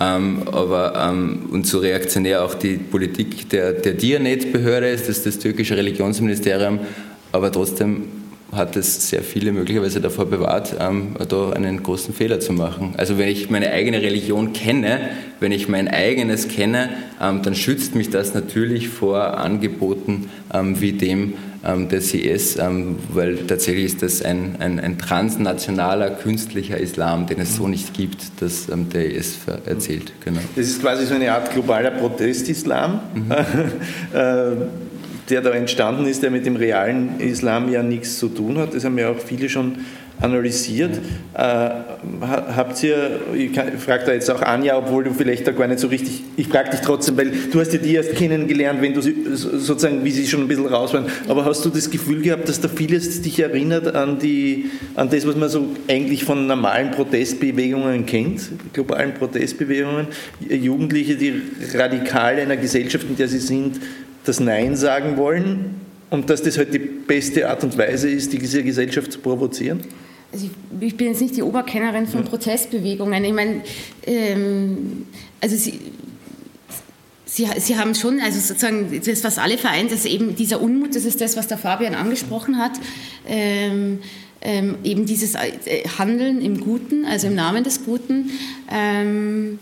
Ähm, 0.00 0.44
aber, 0.50 0.94
ähm, 0.96 1.50
und 1.52 1.66
so 1.66 1.78
reaktionär 1.78 2.42
auch 2.42 2.54
die 2.54 2.76
Politik 2.76 3.50
der, 3.50 3.72
der 3.72 3.92
Dianet-Behörde 3.92 4.88
ist, 4.88 5.08
das 5.08 5.22
das 5.22 5.38
türkische 5.38 5.76
Religionsministerium. 5.76 6.80
Aber 7.32 7.52
trotzdem 7.52 8.04
hat 8.52 8.76
es 8.76 9.08
sehr 9.08 9.22
viele 9.22 9.52
möglicherweise 9.52 10.00
davor 10.00 10.26
bewahrt, 10.26 10.74
ähm, 10.80 11.14
da 11.28 11.50
einen 11.50 11.82
großen 11.82 12.14
Fehler 12.14 12.40
zu 12.40 12.52
machen. 12.52 12.94
Also 12.96 13.18
wenn 13.18 13.28
ich 13.28 13.50
meine 13.50 13.70
eigene 13.70 14.02
Religion 14.02 14.52
kenne, 14.52 15.10
wenn 15.38 15.52
ich 15.52 15.68
mein 15.68 15.86
eigenes 15.86 16.48
kenne, 16.48 16.90
ähm, 17.20 17.42
dann 17.42 17.54
schützt 17.54 17.94
mich 17.94 18.10
das 18.10 18.34
natürlich 18.34 18.88
vor 18.88 19.38
Angeboten 19.38 20.30
ähm, 20.52 20.80
wie 20.80 20.92
dem 20.92 21.34
ähm, 21.64 21.88
des 21.88 22.14
IS, 22.14 22.56
ähm, 22.58 22.96
weil 23.12 23.36
tatsächlich 23.46 23.84
ist 23.86 24.02
das 24.02 24.22
ein, 24.22 24.56
ein, 24.58 24.80
ein, 24.80 24.98
transnationaler 24.98 26.10
künstlicher 26.10 26.78
Islam, 26.78 27.26
den 27.26 27.40
es 27.40 27.56
so 27.56 27.68
nicht 27.68 27.94
gibt, 27.94 28.40
dass 28.40 28.68
ähm, 28.68 28.88
der 28.88 29.14
IS 29.14 29.38
erzählt. 29.66 30.12
Genau. 30.24 30.40
Das 30.56 30.66
ist 30.66 30.80
quasi 30.80 31.06
so 31.06 31.14
eine 31.14 31.32
Art 31.32 31.52
globaler 31.52 31.90
Protestislam. 31.90 33.00
Mhm. 33.14 33.30
äh, 34.14 34.66
der 35.30 35.42
da 35.42 35.50
entstanden 35.50 36.06
ist, 36.06 36.22
der 36.22 36.30
mit 36.30 36.44
dem 36.44 36.56
realen 36.56 37.20
Islam 37.20 37.70
ja 37.70 37.82
nichts 37.82 38.18
zu 38.18 38.28
tun 38.28 38.58
hat. 38.58 38.74
Das 38.74 38.84
haben 38.84 38.98
ja 38.98 39.10
auch 39.10 39.18
viele 39.18 39.48
schon 39.48 39.76
analysiert. 40.20 40.98
Äh, 41.34 41.40
habt 41.40 42.82
ihr, 42.82 43.20
ich 43.34 43.50
frage 43.80 44.04
da 44.06 44.12
jetzt 44.12 44.30
auch 44.30 44.42
Anja, 44.42 44.76
obwohl 44.76 45.04
du 45.04 45.12
vielleicht 45.12 45.46
da 45.46 45.52
gar 45.52 45.66
nicht 45.66 45.80
so 45.80 45.88
richtig, 45.88 46.22
ich 46.36 46.48
frage 46.48 46.70
dich 46.70 46.80
trotzdem, 46.80 47.16
weil 47.16 47.32
du 47.50 47.60
hast 47.60 47.72
ja 47.72 47.78
die 47.78 47.94
erst 47.94 48.14
kennengelernt, 48.14 48.82
wenn 48.82 48.94
du 48.94 49.00
sie, 49.00 49.14
sozusagen, 49.34 50.04
wie 50.04 50.10
sie 50.10 50.26
schon 50.26 50.42
ein 50.42 50.48
bisschen 50.48 50.66
raus 50.66 50.92
waren, 50.92 51.06
aber 51.28 51.44
hast 51.44 51.64
du 51.64 51.70
das 51.70 51.90
Gefühl 51.90 52.20
gehabt, 52.22 52.48
dass 52.48 52.60
da 52.60 52.68
vieles 52.68 53.22
dich 53.22 53.40
erinnert 53.40 53.94
an, 53.94 54.18
die, 54.18 54.70
an 54.94 55.08
das, 55.08 55.26
was 55.26 55.36
man 55.36 55.48
so 55.48 55.68
eigentlich 55.88 56.24
von 56.24 56.46
normalen 56.46 56.90
Protestbewegungen 56.90 58.06
kennt, 58.06 58.42
globalen 58.72 59.14
Protestbewegungen, 59.14 60.08
Jugendliche, 60.48 61.16
die 61.16 61.42
radikal 61.74 62.38
einer 62.38 62.56
Gesellschaft, 62.56 63.06
in 63.08 63.16
der 63.16 63.28
sie 63.28 63.38
sind, 63.38 63.80
das 64.24 64.40
Nein 64.40 64.76
sagen 64.76 65.16
wollen 65.16 65.76
und 66.10 66.28
dass 66.28 66.42
das 66.42 66.58
halt 66.58 66.74
die 66.74 66.78
beste 66.78 67.48
Art 67.48 67.64
und 67.64 67.78
Weise 67.78 68.10
ist, 68.10 68.32
diese 68.32 68.62
Gesellschaft 68.62 69.12
zu 69.12 69.20
provozieren? 69.20 69.80
Also 70.32 70.46
ich, 70.46 70.86
ich 70.86 70.96
bin 70.96 71.08
jetzt 71.08 71.20
nicht 71.20 71.36
die 71.36 71.42
Oberkennerin 71.42 72.06
von 72.06 72.22
ja. 72.22 72.28
Protestbewegungen. 72.28 73.24
Ich 73.24 73.32
meine, 73.32 73.62
ähm, 74.06 75.06
also 75.40 75.56
Sie, 75.56 75.80
Sie, 77.26 77.48
Sie, 77.58 77.76
haben 77.76 77.94
schon, 77.94 78.20
also 78.20 78.38
sozusagen, 78.40 79.00
das, 79.04 79.24
was 79.24 79.38
alle 79.38 79.56
vereint, 79.56 79.92
ist 79.92 80.04
eben 80.04 80.34
dieser 80.34 80.60
Unmut, 80.60 80.94
das 80.94 81.04
ist 81.04 81.20
das, 81.20 81.36
was 81.36 81.46
der 81.46 81.58
Fabian 81.58 81.94
angesprochen 81.94 82.58
hat. 82.58 82.72
Ähm, 83.28 84.00
ähm, 84.42 84.78
eben 84.84 85.04
dieses 85.04 85.34
äh, 85.34 85.86
Handeln 85.98 86.40
im 86.40 86.60
Guten, 86.60 87.04
also 87.04 87.26
im 87.26 87.34
Namen 87.34 87.62
des 87.62 87.84
Guten. 87.84 88.30
Ähm, 88.70 89.58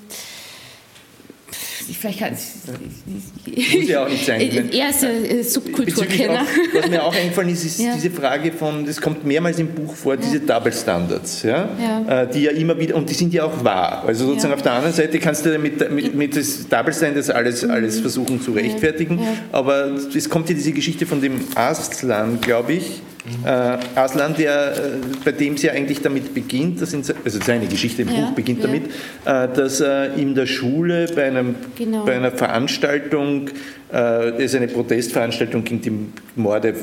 vielleicht 1.96 2.18
kann 2.18 2.32
Muss 2.32 3.88
ja 3.88 4.04
auch 4.04 4.08
nicht 4.08 4.24
sein. 4.24 4.40
Er 4.72 4.90
ist 4.90 5.04
ein 5.04 5.42
Subkulturkenner. 5.42 6.42
Was 6.74 6.88
mir 6.88 7.02
auch 7.02 7.14
eingefallen 7.14 7.50
ist, 7.50 7.64
ist 7.64 7.80
ja. 7.80 7.94
diese 7.94 8.10
Frage 8.10 8.52
von, 8.52 8.84
das 8.84 9.00
kommt 9.00 9.24
mehrmals 9.24 9.58
im 9.58 9.68
Buch 9.68 9.94
vor, 9.94 10.16
diese 10.16 10.40
Double 10.40 10.72
Standards, 10.72 11.42
ja? 11.42 11.68
ja? 11.80 12.22
Äh, 12.22 12.30
die 12.30 12.42
ja 12.42 12.50
immer 12.52 12.78
wieder, 12.78 12.96
und 12.96 13.08
die 13.08 13.14
sind 13.14 13.32
ja 13.32 13.44
auch 13.44 13.64
wahr. 13.64 14.04
Also 14.06 14.26
sozusagen 14.26 14.54
auf 14.54 14.62
der 14.62 14.72
anderen 14.72 14.94
Seite 14.94 15.18
kannst 15.18 15.46
du 15.46 15.58
mit, 15.58 15.90
mit, 15.90 16.14
mit 16.14 16.36
das 16.36 16.68
Double 16.68 16.92
Standards 16.92 17.30
alles, 17.30 17.62
mhm. 17.62 17.70
alles 17.70 18.00
versuchen 18.00 18.40
zu 18.40 18.52
rechtfertigen, 18.52 19.20
aber 19.52 19.92
es 20.14 20.28
kommt 20.28 20.48
ja 20.48 20.54
diese 20.54 20.72
Geschichte 20.72 21.06
von 21.06 21.20
dem 21.20 21.40
Aslan, 21.54 22.40
glaube 22.40 22.74
ich, 22.74 23.02
äh, 23.44 23.98
Aslan, 23.98 24.34
der, 24.36 24.72
äh, 24.72 24.78
bei 25.24 25.32
dem 25.32 25.54
es 25.54 25.62
ja 25.62 25.72
eigentlich 25.72 26.00
damit 26.00 26.34
beginnt, 26.34 26.80
das 26.80 26.90
sind, 26.90 27.12
also 27.24 27.38
seine 27.44 27.66
Geschichte 27.66 28.02
im 28.02 28.08
ja, 28.08 28.20
Buch 28.20 28.32
beginnt 28.32 28.60
ja. 28.60 28.66
damit, 28.66 28.84
äh, 29.24 29.56
dass 29.56 29.80
er 29.80 30.14
in 30.14 30.34
der 30.34 30.46
Schule 30.46 31.06
bei, 31.14 31.24
einem, 31.24 31.56
genau. 31.76 32.04
bei 32.04 32.16
einer 32.16 32.30
Veranstaltung 32.30 33.50
äh, 33.90 34.42
es 34.42 34.54
eine 34.54 34.68
Protestveranstaltung 34.68 35.64
gegen 35.64 35.80
die 35.80 35.92
Morde 36.36 36.68
äh, 36.68 36.74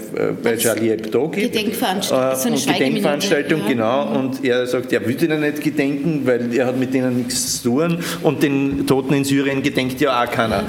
bei 0.42 0.58
Charlie 0.58 0.90
Hebdo 0.90 1.30
gibt. 1.30 1.54
Gedenkveranstaltung. 1.54 2.32
Äh, 2.32 2.58
so 2.58 2.70
eine 2.72 2.78
Gedenkveranstaltung, 2.80 3.62
ja. 3.62 3.68
genau. 3.68 4.06
Mhm. 4.06 4.16
Und 4.16 4.44
er 4.44 4.66
sagt, 4.66 4.92
er 4.92 5.06
würde 5.06 5.26
ihnen 5.26 5.42
nicht 5.42 5.62
gedenken, 5.62 6.22
weil 6.26 6.52
er 6.56 6.66
hat 6.66 6.80
mit 6.80 6.96
denen 6.96 7.18
nichts 7.18 7.62
zu 7.62 7.70
tun. 7.70 8.00
Und 8.24 8.42
den 8.42 8.88
Toten 8.88 9.14
in 9.14 9.24
Syrien 9.24 9.62
gedenkt 9.62 10.02
ja 10.02 10.24
auch 10.24 10.32
keiner. 10.32 10.64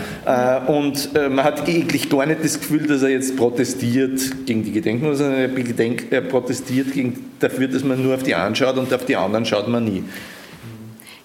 Und 0.67 1.11
man 1.15 1.43
hat 1.45 1.67
eigentlich 1.67 2.09
gar 2.11 2.27
nicht 2.27 2.45
das 2.45 2.61
Gefühl, 2.61 2.87
dass 2.87 3.03
er 3.03 3.11
jetzt 3.11 3.37
protestiert 3.37 4.47
gegen 4.47 4.63
die 4.63 4.73
Gedenken, 4.73 5.15
sondern 5.15 5.41
er, 5.41 5.49
gedenkt, 5.67 6.13
er 6.13 6.23
protestiert 6.23 6.93
gegen, 6.93 7.31
dafür, 7.41 7.69
dass 7.69 7.85
man 7.85 8.03
nur 8.03 8.15
auf 8.15 8.23
die 8.23 8.35
anschaut 8.35 8.77
und 8.77 8.93
auf 8.93 9.05
die 9.05 9.17
anderen 9.17 9.45
schaut 9.45 9.69
man 9.69 9.85
nie. 9.85 10.05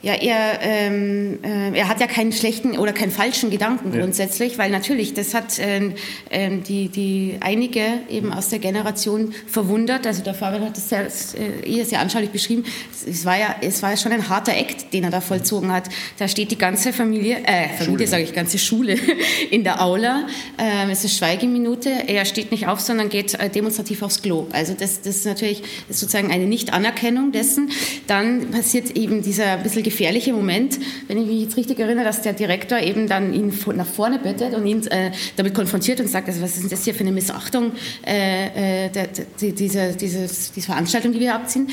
Ja, 0.03 0.13
er, 0.13 0.59
ähm, 0.61 1.39
äh, 1.43 1.77
er 1.77 1.87
hat 1.87 1.99
ja 1.99 2.07
keinen 2.07 2.31
schlechten 2.31 2.75
oder 2.75 2.91
keinen 2.91 3.11
falschen 3.11 3.51
Gedanken 3.51 3.91
grundsätzlich, 3.91 4.53
ja. 4.53 4.57
weil 4.57 4.71
natürlich, 4.71 5.13
das 5.13 5.35
hat 5.35 5.59
ähm, 5.59 5.93
ähm, 6.31 6.63
die, 6.63 6.89
die 6.89 7.37
einige 7.39 7.83
eben 8.09 8.33
aus 8.33 8.49
der 8.49 8.57
Generation 8.57 9.33
verwundert. 9.45 10.07
Also 10.07 10.23
der 10.23 10.33
Fabian 10.33 10.65
hat 10.65 10.75
das 10.75 10.89
sehr, 10.89 11.05
äh, 11.05 11.83
sehr 11.83 11.99
anschaulich 11.99 12.31
beschrieben. 12.31 12.63
Es 13.07 13.25
war 13.25 13.37
ja, 13.37 13.55
es 13.61 13.83
war 13.83 13.95
schon 13.95 14.11
ein 14.11 14.27
harter 14.27 14.53
Akt, 14.53 14.91
den 14.91 15.03
er 15.03 15.11
da 15.11 15.21
vollzogen 15.21 15.71
hat. 15.71 15.87
Da 16.17 16.27
steht 16.27 16.49
die 16.49 16.57
ganze 16.57 16.93
Familie, 16.93 17.37
äh, 17.43 17.69
Familie 17.77 18.07
sage 18.07 18.23
ich, 18.23 18.33
ganze 18.33 18.57
Schule 18.57 18.97
in 19.51 19.63
der 19.63 19.83
Aula. 19.83 20.25
Ähm, 20.57 20.89
es 20.89 21.03
ist 21.03 21.15
Schweigeminute. 21.15 21.91
Er 22.07 22.25
steht 22.25 22.49
nicht 22.49 22.65
auf, 22.65 22.79
sondern 22.79 23.09
geht 23.09 23.35
äh, 23.35 23.49
demonstrativ 23.51 24.01
aufs 24.01 24.23
Klo. 24.23 24.47
Also 24.51 24.73
das, 24.73 25.01
das 25.01 25.17
ist 25.17 25.25
natürlich 25.25 25.61
das 25.61 25.97
ist 25.97 25.99
sozusagen 25.99 26.31
eine 26.31 26.47
Nicht-Anerkennung 26.47 27.31
dessen. 27.31 27.69
Dann 28.07 28.49
passiert 28.49 28.97
eben 28.97 29.21
dieser 29.21 29.51
ein 29.51 29.63
bisschen 29.63 29.83
gefährliche 29.91 30.33
Moment, 30.33 30.79
wenn 31.07 31.21
ich 31.21 31.27
mich 31.27 31.41
jetzt 31.41 31.57
richtig 31.57 31.79
erinnere, 31.79 32.05
dass 32.05 32.21
der 32.21 32.33
Direktor 32.33 32.79
eben 32.79 33.07
dann 33.07 33.33
ihn 33.33 33.53
nach 33.75 33.85
vorne 33.85 34.19
bittet 34.19 34.53
und 34.53 34.65
ihn 34.65 34.85
äh, 34.87 35.11
damit 35.35 35.53
konfrontiert 35.53 35.99
und 35.99 36.07
sagt, 36.07 36.27
also 36.27 36.41
was 36.41 36.57
ist 36.57 36.71
das 36.71 36.83
hier 36.83 36.93
für 36.93 37.01
eine 37.01 37.11
Missachtung 37.11 37.73
äh, 38.05 38.85
äh 38.85 38.89
der, 38.89 39.07
der, 39.07 39.51
dieser, 39.51 39.91
dieses, 39.93 40.51
diese 40.51 40.65
Veranstaltung, 40.65 41.11
die 41.11 41.19
wir 41.19 41.35
abziehen. 41.35 41.67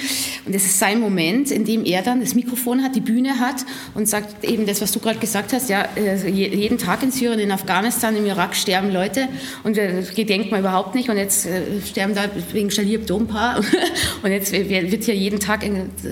Und 0.44 0.54
das 0.54 0.64
ist 0.64 0.78
sein 0.78 1.00
Moment, 1.00 1.50
in 1.50 1.64
dem 1.64 1.84
er 1.84 2.02
dann 2.02 2.20
das 2.20 2.34
Mikrofon 2.34 2.82
hat, 2.82 2.96
die 2.96 3.00
Bühne 3.00 3.38
hat 3.38 3.64
und 3.94 4.08
sagt 4.08 4.44
eben 4.44 4.66
das, 4.66 4.80
was 4.80 4.92
du 4.92 5.00
gerade 5.00 5.18
gesagt 5.18 5.52
hast, 5.52 5.70
ja, 5.70 5.86
äh, 5.96 6.28
jeden 6.28 6.78
Tag 6.78 7.02
in 7.02 7.10
Syrien, 7.10 7.38
in 7.38 7.52
Afghanistan, 7.52 8.16
im 8.16 8.26
Irak 8.26 8.54
sterben 8.56 8.92
Leute 8.92 9.28
und 9.64 9.76
wir 9.76 10.02
gedenken 10.14 10.50
man 10.50 10.60
überhaupt 10.60 10.94
nicht 10.94 11.08
und 11.08 11.16
jetzt 11.16 11.46
äh, 11.46 11.62
sterben 11.86 12.14
da 12.14 12.24
wegen 12.52 12.68
ein 12.68 13.26
paar 13.26 13.60
und 14.22 14.30
jetzt 14.30 14.52
wird 14.52 15.04
hier 15.04 15.14
jeden 15.14 15.40
Tag 15.40 15.64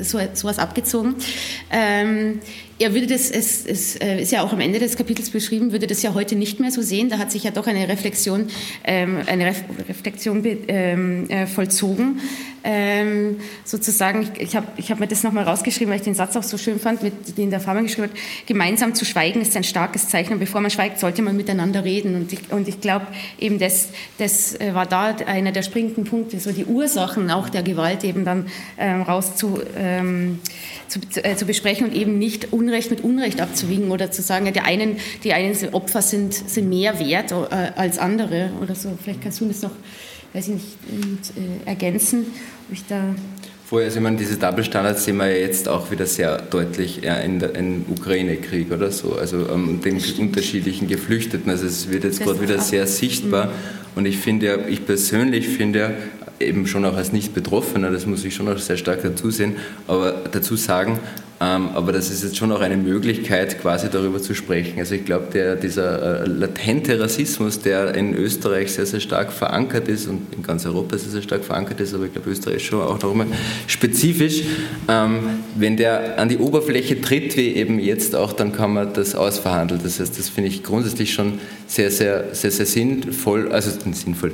so, 0.03 0.19
sowas 0.35 0.59
abgezogen. 0.59 1.17
Ähm, 1.97 2.41
er 2.79 2.93
würde 2.93 3.07
das, 3.07 3.31
es, 3.31 3.65
es 3.65 3.97
äh, 3.97 4.21
ist 4.21 4.33
ja 4.33 4.43
auch 4.43 4.53
am 4.53 4.61
Ende 4.61 4.79
des 4.79 4.97
Kapitels 4.97 5.31
beschrieben, 5.31 5.73
würde 5.73 5.87
das 5.87 6.03
ja 6.03 6.13
heute 6.13 6.37
nicht 6.37 6.61
mehr 6.61 6.71
so 6.71 6.83
sehen. 6.83 7.09
Da 7.09 7.17
hat 7.17 7.33
sich 7.33 7.45
ja 7.45 7.51
doch 7.51 7.67
eine 7.67 7.89
Reflexion, 7.89 8.49
ähm, 8.85 9.19
eine 9.27 9.47
Ref 9.47 9.63
Reflexion 9.89 10.43
ähm, 10.45 11.31
äh, 11.31 11.47
vollzogen. 11.47 12.21
Ähm, 12.69 13.37
sozusagen, 13.65 14.23
ich, 14.23 14.43
ich 14.43 14.57
habe 14.57 14.67
ich 14.77 14.91
hab 14.91 14.99
mir 14.99 15.07
das 15.07 15.23
nochmal 15.23 15.45
rausgeschrieben, 15.45 15.89
weil 15.91 16.01
ich 16.01 16.05
den 16.05 16.17
Satz 16.17 16.37
auch 16.37 16.43
so 16.43 16.59
schön 16.59 16.81
fand, 16.81 17.03
mit, 17.03 17.39
den 17.39 17.49
der 17.49 17.61
Farmer 17.61 17.83
geschrieben 17.83 18.09
hat, 18.09 18.17
gemeinsam 18.45 18.93
zu 18.93 19.05
schweigen 19.05 19.41
ist 19.41 19.57
ein 19.57 19.65
starkes 19.65 20.09
Zeichen 20.09 20.33
und 20.33 20.41
bevor 20.41 20.61
man 20.61 20.71
schweigt, 20.71 20.99
sollte 20.99 21.23
man 21.23 21.37
miteinander 21.37 21.85
reden. 21.85 22.17
Und 22.17 22.33
ich, 22.33 22.41
und 22.51 22.69
ich 22.69 22.81
glaube, 22.81 23.07
eben 23.39 23.59
das, 23.59 23.91
das 24.19 24.61
äh, 24.61 24.75
war 24.75 24.85
da 24.85 25.17
einer 25.27 25.53
der 25.53 25.63
springenden 25.63 26.05
Punkte, 26.05 26.41
so 26.41 26.53
die 26.53 26.65
Ursachen 26.65 27.31
auch 27.31 27.49
der 27.49 27.63
Gewalt 27.63 28.05
eben 28.05 28.25
dann 28.25 28.47
ähm, 28.77 29.03
raus 29.03 29.37
zu, 29.37 29.61
ähm, 29.79 30.41
zu, 30.89 31.01
äh, 31.22 31.37
zu 31.37 31.47
besprechen 31.47 31.87
und 31.87 31.95
eben 31.95 32.18
nicht 32.18 32.53
Unrecht 32.53 32.91
mit 32.91 33.03
Unrecht 33.03 33.41
abzuwiegen 33.41 33.91
oder 33.91 34.11
zu 34.11 34.22
sagen, 34.22 34.47
ja, 34.47 34.53
die 34.53 34.61
einen, 34.61 34.97
die 35.24 35.32
einen 35.32 35.55
Opfer 35.72 36.03
sind, 36.03 36.34
sind 36.34 36.68
mehr 36.68 36.99
wert 36.99 37.32
äh, 37.32 37.72
als 37.76 37.99
andere 37.99 38.51
oder 38.62 38.74
so. 38.74 38.97
Vielleicht 39.03 39.22
kannst 39.22 39.41
du 39.41 39.47
das 39.47 39.62
noch, 39.62 39.72
weiß 40.32 40.49
ich 40.49 40.55
nicht, 40.55 40.66
äh, 41.64 41.68
ergänzen, 41.68 42.26
ob 42.68 42.72
ich 42.72 42.87
da 42.87 43.14
Vorher, 43.68 43.87
also 43.87 43.99
ich 43.99 44.03
meine, 44.05 44.16
diese 44.16 44.37
Double-Standards 44.37 45.05
sehen 45.05 45.16
wir 45.16 45.28
ja 45.28 45.39
jetzt 45.39 45.68
auch 45.68 45.91
wieder 45.91 46.07
sehr 46.07 46.41
deutlich 46.41 47.01
ja, 47.03 47.16
in 47.16 47.41
der, 47.41 47.57
im 47.57 47.84
Ukraine-Krieg 47.91 48.70
oder 48.70 48.93
so, 48.93 49.16
also 49.16 49.49
ähm, 49.49 49.80
den 49.80 50.01
unterschiedlichen 50.20 50.87
Geflüchteten. 50.87 51.51
Also 51.51 51.66
es 51.66 51.91
wird 51.91 52.05
jetzt 52.05 52.22
gerade 52.22 52.41
wieder 52.41 52.61
sehr 52.61 52.87
sichtbar. 52.87 53.47
Mhm. 53.47 53.51
Und 53.97 54.07
ich 54.07 54.18
finde 54.18 54.47
ja, 54.47 54.59
ich 54.68 54.87
persönlich 54.87 55.49
finde 55.49 55.78
ja, 55.80 55.91
eben 56.41 56.66
schon 56.66 56.84
auch 56.84 56.97
als 56.97 57.12
Nicht-Betroffener, 57.12 57.91
das 57.91 58.07
muss 58.07 58.24
ich 58.24 58.34
schon 58.34 58.49
auch 58.49 58.59
sehr 58.59 58.76
stark 58.76 59.03
dazu 59.03 59.30
sehen, 59.30 59.57
aber 59.87 60.12
dazu 60.30 60.57
sagen, 60.57 61.01
ähm, 61.39 61.68
aber 61.74 61.93
das 61.93 62.11
ist 62.11 62.24
jetzt 62.24 62.39
schon 62.39 62.51
auch 62.51 62.61
eine 62.61 62.78
Möglichkeit, 62.78 63.61
quasi 63.61 63.89
darüber 63.91 64.22
zu 64.22 64.34
sprechen. 64.34 64.78
Also 64.78 64.95
ich 64.95 65.05
glaube, 65.05 65.59
dieser 65.62 66.22
äh, 66.22 66.26
latente 66.26 66.99
Rassismus, 66.99 67.61
der 67.61 67.95
in 67.95 68.14
Österreich 68.14 68.72
sehr, 68.72 68.87
sehr 68.87 69.01
stark 69.01 69.32
verankert 69.32 69.87
ist 69.89 70.07
und 70.07 70.34
in 70.34 70.43
ganz 70.43 70.64
Europa 70.64 70.97
sehr, 70.97 71.11
sehr 71.11 71.20
stark 71.20 71.45
verankert 71.45 71.80
ist, 71.80 71.93
aber 71.93 72.07
ich 72.07 72.12
glaube, 72.12 72.30
Österreich 72.30 72.57
ist 72.57 72.62
schon 72.62 72.80
auch 72.80 73.01
noch 73.03 73.12
immer 73.12 73.26
spezifisch, 73.66 74.45
ähm, 74.89 75.41
wenn 75.57 75.76
der 75.76 76.18
an 76.18 76.30
die 76.30 76.39
Oberfläche 76.39 77.03
tritt, 77.03 77.37
wie 77.37 77.55
eben 77.55 77.78
jetzt 77.80 78.16
auch, 78.16 78.32
dann 78.32 78.53
kann 78.53 78.72
man 78.72 78.95
das 78.95 79.14
ausverhandeln. 79.14 79.80
Das 79.82 80.01
heißt, 80.01 80.18
das 80.18 80.30
finde 80.30 80.49
ich 80.49 80.62
grundsätzlich 80.62 81.12
schon 81.12 81.39
sehr, 81.66 81.91
sehr, 81.91 82.34
sehr, 82.34 82.51
sehr 82.51 82.66
sinnvoll, 82.66 83.53
also 83.53 83.70
sinnvoll, 83.93 84.32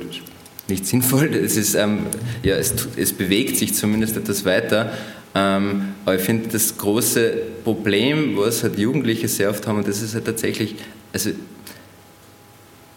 nicht 0.67 0.85
sinnvoll, 0.85 1.33
es, 1.35 1.57
ist, 1.57 1.75
ähm, 1.75 2.07
ja, 2.41 2.55
es, 2.55 2.73
es 2.95 3.13
bewegt 3.13 3.57
sich 3.57 3.73
zumindest 3.73 4.15
etwas 4.15 4.45
weiter, 4.45 4.93
ähm, 5.35 5.89
aber 6.05 6.15
ich 6.15 6.21
finde, 6.21 6.49
das 6.49 6.77
große 6.77 7.33
Problem, 7.63 8.37
was 8.37 8.63
halt 8.63 8.77
Jugendliche 8.77 9.27
sehr 9.27 9.49
oft 9.49 9.65
haben, 9.67 9.79
und 9.79 9.87
das 9.87 10.01
ist 10.01 10.13
halt 10.13 10.25
tatsächlich, 10.25 10.75
also 11.11 11.31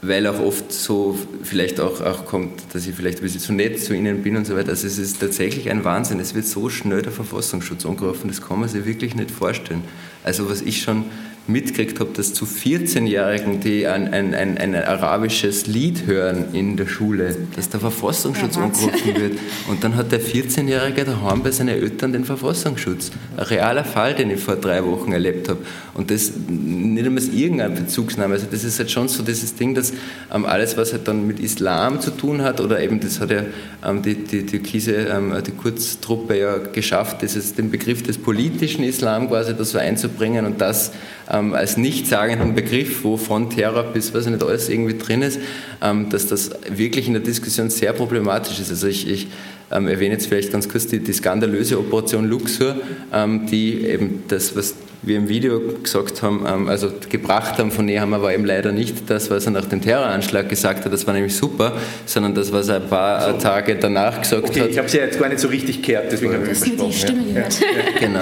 weil 0.03 0.27
auch 0.27 0.39
oft 0.41 0.73
so 0.73 1.19
vielleicht 1.43 1.81
auch, 1.81 2.01
auch 2.01 2.27
kommt, 2.27 2.63
dass 2.73 2.87
ich 2.87 2.95
vielleicht 2.95 3.19
ein 3.19 3.23
bisschen 3.23 3.41
zu 3.41 3.53
nett 3.53 3.81
zu 3.81 3.95
ihnen 3.95 4.23
bin 4.23 4.37
und 4.37 4.47
so 4.47 4.55
weiter. 4.55 4.71
Also 4.71 4.87
es 4.87 4.99
ist 4.99 5.21
tatsächlich 5.21 5.71
ein 5.71 5.85
Wahnsinn. 5.85 6.21
Es 6.21 6.35
wird 6.35 6.47
so 6.47 6.69
schnell 6.69 7.03
der 7.03 7.13
Verfassungsschutz 7.13 7.87
angerufen, 7.87 8.29
das 8.29 8.41
kann 8.41 8.61
man 8.61 8.69
sich 8.69 8.85
wirklich 8.85 9.15
nicht 9.15 9.31
vorstellen. 9.31 9.83
Also 10.23 10.49
was 10.49 10.63
ich 10.63 10.83
schon 10.83 11.07
mitgekriegt 11.49 12.01
habe, 12.01 12.11
dass 12.13 12.35
zu 12.35 12.45
14-Jährigen, 12.45 13.61
die 13.61 13.87
ein, 13.87 14.13
ein, 14.13 14.35
ein, 14.35 14.59
ein, 14.59 14.75
arabisches 14.75 15.67
Lied 15.67 16.07
hören 16.07 16.47
in 16.53 16.77
der 16.77 16.87
Schule, 16.87 17.37
dass 17.55 17.69
der 17.69 17.81
Verfassungsschutz 17.81 18.57
ja, 18.57 18.63
angerufen 18.63 19.15
wird. 19.17 19.39
Und 19.69 19.85
dann 19.85 19.95
hat 19.97 20.11
der 20.11 20.21
14-Jährige 20.21 21.05
daheim 21.05 21.43
bei 21.43 21.53
seinen 21.53 21.69
Eltern 21.69 22.13
den 22.13 22.25
Verfassungsschutz. 22.25 23.13
Ein 23.37 23.45
realer 23.45 23.85
Fall, 23.85 24.15
den 24.15 24.31
ich 24.31 24.41
vor 24.41 24.57
drei 24.57 24.85
Wochen 24.85 25.13
erlebt 25.13 25.49
habe. 25.49 25.61
Und 25.95 26.11
das 26.11 26.33
nicht 26.49 27.07
einmal 27.07 27.23
irgendein 27.23 27.75
Bezugsnahme. 27.75 28.35
Also 28.35 28.47
das 28.51 28.65
ist 28.65 28.79
halt 28.79 28.91
schon 28.91 29.09
so 29.09 29.23
dieses 29.23 29.55
Ding, 29.55 29.75
dass 29.75 29.93
ähm, 30.35 30.45
alles, 30.47 30.77
was 30.77 30.93
halt 30.93 31.07
dann 31.07 31.27
mit 31.27 31.39
Islam 31.39 32.01
zu 32.01 32.11
tun 32.11 32.43
hat, 32.43 32.61
oder 32.61 32.81
eben 32.81 33.01
das 33.01 33.21
hat 33.21 33.31
ja 33.31 33.43
ähm, 33.85 34.03
die, 34.03 34.15
die, 34.15 34.45
die 34.45 34.59
Kise, 34.59 34.95
ähm, 34.95 35.33
die 35.47 35.53
Kurztruppe 35.53 36.39
ja 36.39 36.59
geschafft, 36.59 37.23
dieses, 37.23 37.55
den 37.55 37.71
Begriff 37.71 38.03
des 38.03 38.19
politischen 38.19 38.85
Islam 38.85 39.29
quasi 39.29 39.55
da 39.57 39.65
so 39.65 39.79
einzubringen 39.79 40.45
und 40.45 40.61
das 40.61 40.93
ähm, 41.31 41.55
als 41.55 41.77
nichtssagenden 41.77 42.55
Begriff, 42.55 43.05
wo 43.05 43.17
von 43.17 43.51
Terror 43.51 43.83
bis 43.85 44.15
was 44.15 44.27
nicht 44.27 44.43
alles 44.43 44.69
irgendwie 44.69 44.97
drin 44.99 45.23
ist, 45.23 45.41
ähm, 45.83 46.09
dass 46.11 46.27
das 46.27 46.51
wirklich 46.71 47.07
in 47.07 47.15
der 47.15 47.23
Diskussion 47.23 47.71
sehr 47.71 47.93
problematisch 47.93 48.61
ist. 48.61 48.71
Also 48.71 48.87
ich, 48.87 49.09
ich 49.09 49.29
ähm, 49.71 49.89
erwähne 49.89 50.15
jetzt 50.15 50.27
vielleicht 50.27 50.53
ganz 50.53 50.69
kurz 50.69 50.87
die, 50.87 51.01
die 51.01 51.13
skandalöse 51.13 51.79
Operation 51.79 52.29
Luxor, 52.29 52.77
ähm, 53.13 53.47
die 53.47 53.85
eben 53.85 54.25
das, 54.29 54.55
was 54.55 54.75
wir 55.03 55.17
im 55.17 55.29
Video 55.29 55.61
gesagt 55.83 56.23
haben, 56.23 56.45
ähm, 56.47 56.69
also 56.69 56.91
gebracht 57.09 57.59
haben 57.59 57.71
von 57.71 57.85
Nehammer, 57.85 58.23
war 58.23 58.33
eben 58.33 58.45
leider 58.45 58.73
nicht 58.73 59.09
das, 59.09 59.31
was 59.31 59.47
er 59.47 59.53
nach 59.53 59.67
dem 59.67 59.81
Terroranschlag 59.81 60.49
gesagt 60.49 60.85
hat, 60.85 60.93
das 60.93 61.07
war 61.07 61.15
nämlich 61.15 61.35
super, 61.35 61.77
sondern 62.05 62.35
das, 62.35 62.53
was 62.53 62.69
er 62.69 62.77
ein 62.77 62.89
paar 62.89 63.33
so. 63.33 63.39
Tage 63.39 63.77
danach 63.77 64.21
gesagt 64.21 64.49
okay, 64.49 64.63
hat. 64.63 64.71
Ich 64.71 64.79
habe 64.79 64.89
sie 64.89 64.99
ja 64.99 65.05
jetzt 65.05 65.19
gar 65.19 65.29
nicht 65.29 65.41
so 65.41 65.49
richtig 65.49 65.83
gehört, 65.83 66.11
deswegen 66.11 66.35
habe 66.35 66.51
ich 66.51 66.61
die 66.61 66.93
Stimme 66.93 67.23
ja. 67.29 67.35
gehört. 67.35 67.61
Ja. 67.61 68.01
genau. 68.01 68.21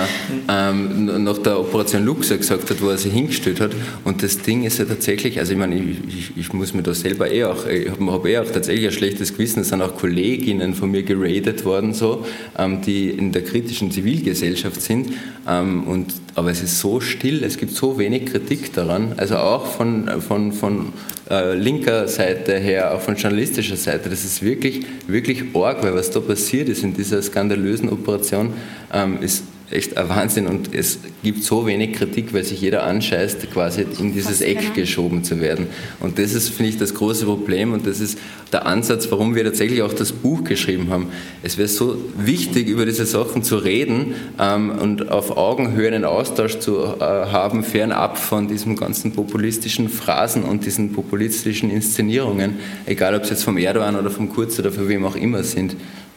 Ähm, 0.49 1.25
nach 1.25 1.39
der 1.39 1.59
Operation 1.59 2.05
Luxor 2.05 2.37
gesagt 2.37 2.69
hat, 2.71 2.83
wo 2.83 2.89
er 2.89 2.99
sie 2.99 3.11
hingestellt 3.11 3.61
hat. 3.61 3.71
Und 4.05 4.23
das 4.23 4.39
Ding 4.39 4.65
ist 4.65 4.79
ja 4.79 4.85
tatsächlich, 4.85 5.39
also 5.39 5.53
ich 5.53 5.59
meine, 5.59 5.77
ich, 5.77 5.99
ich, 6.09 6.37
ich 6.37 6.53
muss 6.53 6.75
mir 6.75 6.83
da 6.83 6.95
selber 6.95 7.31
eh 7.31 7.45
auch, 7.45 7.67
ich 7.67 7.91
habe 7.91 8.13
hab 8.13 8.27
eh 8.27 8.39
auch 8.39 8.51
tatsächlich 8.51 8.87
ein 8.87 8.93
schlechtes 8.93 9.33
Gewissen, 9.33 9.61
es 9.61 9.69
sind 9.69 9.83
auch 9.83 9.97
Kolleginnen 9.97 10.75
von 10.75 10.91
mir 10.91 11.03
geradet 11.03 11.65
worden, 11.65 11.95
so, 11.95 12.27
ähm, 12.59 12.83
die 12.83 13.11
in 13.11 13.33
der 13.33 13.43
kritischen 13.43 13.91
Zivilgesellschaft 13.91 14.81
sind. 14.81 15.13
Ähm, 15.49 15.85
und, 15.85 16.13
aber 16.35 16.51
es 16.51 16.63
ist 16.63 16.81
so 16.81 17.01
still, 17.01 17.45
es 17.45 17.59
gibt 17.59 17.73
so 17.73 17.99
wenig 17.99 18.27
Kritik 18.27 18.73
daran, 18.73 19.15
also 19.17 19.37
auch 19.37 19.67
von, 19.67 20.21
von, 20.21 20.53
von 20.53 20.93
äh, 21.31 21.55
linker 21.55 22.09
Seite 22.09 22.59
her, 22.59 22.95
auch 22.95 23.01
von 23.01 23.17
journalistischer 23.17 23.77
Seite. 23.77 24.09
Das 24.11 24.25
ist 24.25 24.43
wirklich, 24.43 24.85
wirklich 25.07 25.45
arg, 25.55 25.83
weil 25.83 25.95
was 25.95 26.11
da 26.11 26.21
passiert 26.21 26.69
ist 26.69 26.83
in 26.83 26.95
dieser 26.95 27.23
skandalösen 27.23 27.89
Operation, 27.89 28.53
ähm, 28.93 29.19
ist 29.21 29.45
echt 29.75 29.97
ein 29.97 30.09
Wahnsinn 30.09 30.47
und 30.47 30.75
es 30.75 30.99
gibt 31.23 31.43
so 31.43 31.67
wenig 31.67 31.95
Kritik, 31.95 32.33
weil 32.33 32.45
sich 32.45 32.61
jeder 32.61 32.85
anscheißt, 32.85 33.51
quasi 33.53 33.85
in 33.99 34.13
dieses 34.13 34.41
Eck 34.41 34.75
geschoben 34.75 35.25
zu 35.25 35.41
werden. 35.41 35.67
Und 36.01 36.19
das 36.19 36.35
ist, 36.35 36.51
finde 36.51 36.71
ich, 36.71 36.79
das 36.79 36.95
große 36.95 37.25
Problem 37.25 37.73
und 37.73 37.87
das 37.87 38.01
ist 38.01 38.19
der 38.53 38.67
Ansatz, 38.67 39.11
warum 39.11 39.35
wir 39.35 39.43
tatsächlich 39.45 39.83
auch 39.83 39.93
das 39.93 40.13
Buch 40.13 40.45
geschrieben 40.45 40.91
haben. 40.91 41.09
Es 41.43 41.59
wäre 41.59 41.69
so 41.69 41.97
wichtig, 42.17 42.69
über 42.69 42.87
diese 42.87 43.05
Sachen 43.05 43.43
zu 43.43 43.57
reden 43.57 44.15
ähm, 44.39 44.71
und 44.71 45.11
auf 45.11 45.37
Augenhöhe 45.37 45.89
einen 45.89 46.05
Austausch 46.05 46.59
zu 46.61 46.79
äh, 46.79 47.01
haben, 47.01 47.65
fernab 47.65 48.17
von 48.17 48.47
diesen 48.47 48.77
ganzen 48.77 49.13
populistischen 49.13 49.89
Phrasen 49.89 50.45
und 50.45 50.65
diesen 50.65 50.93
populistischen 50.93 51.71
Inszenierungen, 51.71 52.55
egal 52.87 53.17
ob 53.17 53.25
es 53.25 53.31
jetzt 53.31 53.45
vom 53.45 53.59
Erdogan 53.59 53.97
oder 53.97 54.11
vom 54.11 54.29
Kurz 54.29 54.59
oder 54.59 54.71
von 54.71 54.89
wem 54.89 55.05
auch 55.05 55.17
immer 55.17 55.43
sind. 55.43 55.75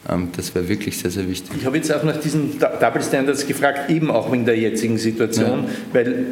Ähm, 0.08 0.30
das 0.36 0.54
wäre 0.54 0.68
wirklich 0.68 0.98
sehr, 0.98 1.10
sehr 1.10 1.28
wichtig. 1.28 1.50
Ich 1.58 1.66
habe 1.66 1.76
jetzt 1.76 1.92
auch 1.92 2.02
nach 2.02 2.18
diesen 2.18 2.58
Double 2.58 3.02
Standards 3.02 3.46
gefragt, 3.46 3.90
eben 3.90 4.10
auch 4.10 4.32
in 4.32 4.44
der 4.44 4.56
jetzigen 4.56 4.98
Situation, 4.98 5.64
ja. 5.64 5.70
weil 5.92 6.26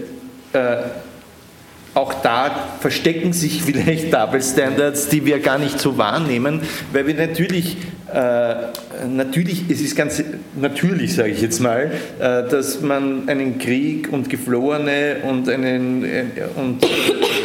äh, 0.53 0.77
auch 1.95 2.15
da 2.23 2.69
verstecken 2.81 3.33
sich 3.33 3.63
vielleicht 3.67 4.13
Double 4.13 4.43
Standards, 4.43 5.09
die 5.09 5.25
wir 5.25 5.41
gar 5.41 5.59
nicht 5.59 5.81
so 5.81 5.99
wahrnehmen, 5.99 6.61
weil 6.93 7.07
wir 7.07 7.15
natürlich, 7.15 7.77
äh, 8.17 8.57
natürlich, 9.07 9.65
es 9.69 9.83
ist 9.83 9.95
ganz 9.95 10.25
natürlich, 10.59 11.15
sage 11.15 11.29
ich 11.29 11.43
jetzt 11.43 11.61
mal, 11.61 11.91
äh, 12.19 12.49
dass 12.49 12.81
man 12.81 13.29
einen 13.29 13.59
Krieg 13.59 14.11
und 14.11 14.31
Geflohene 14.31 15.17
und 15.29 15.51
einen, 15.51 16.03
äh, 16.03 16.25
und 16.57 16.87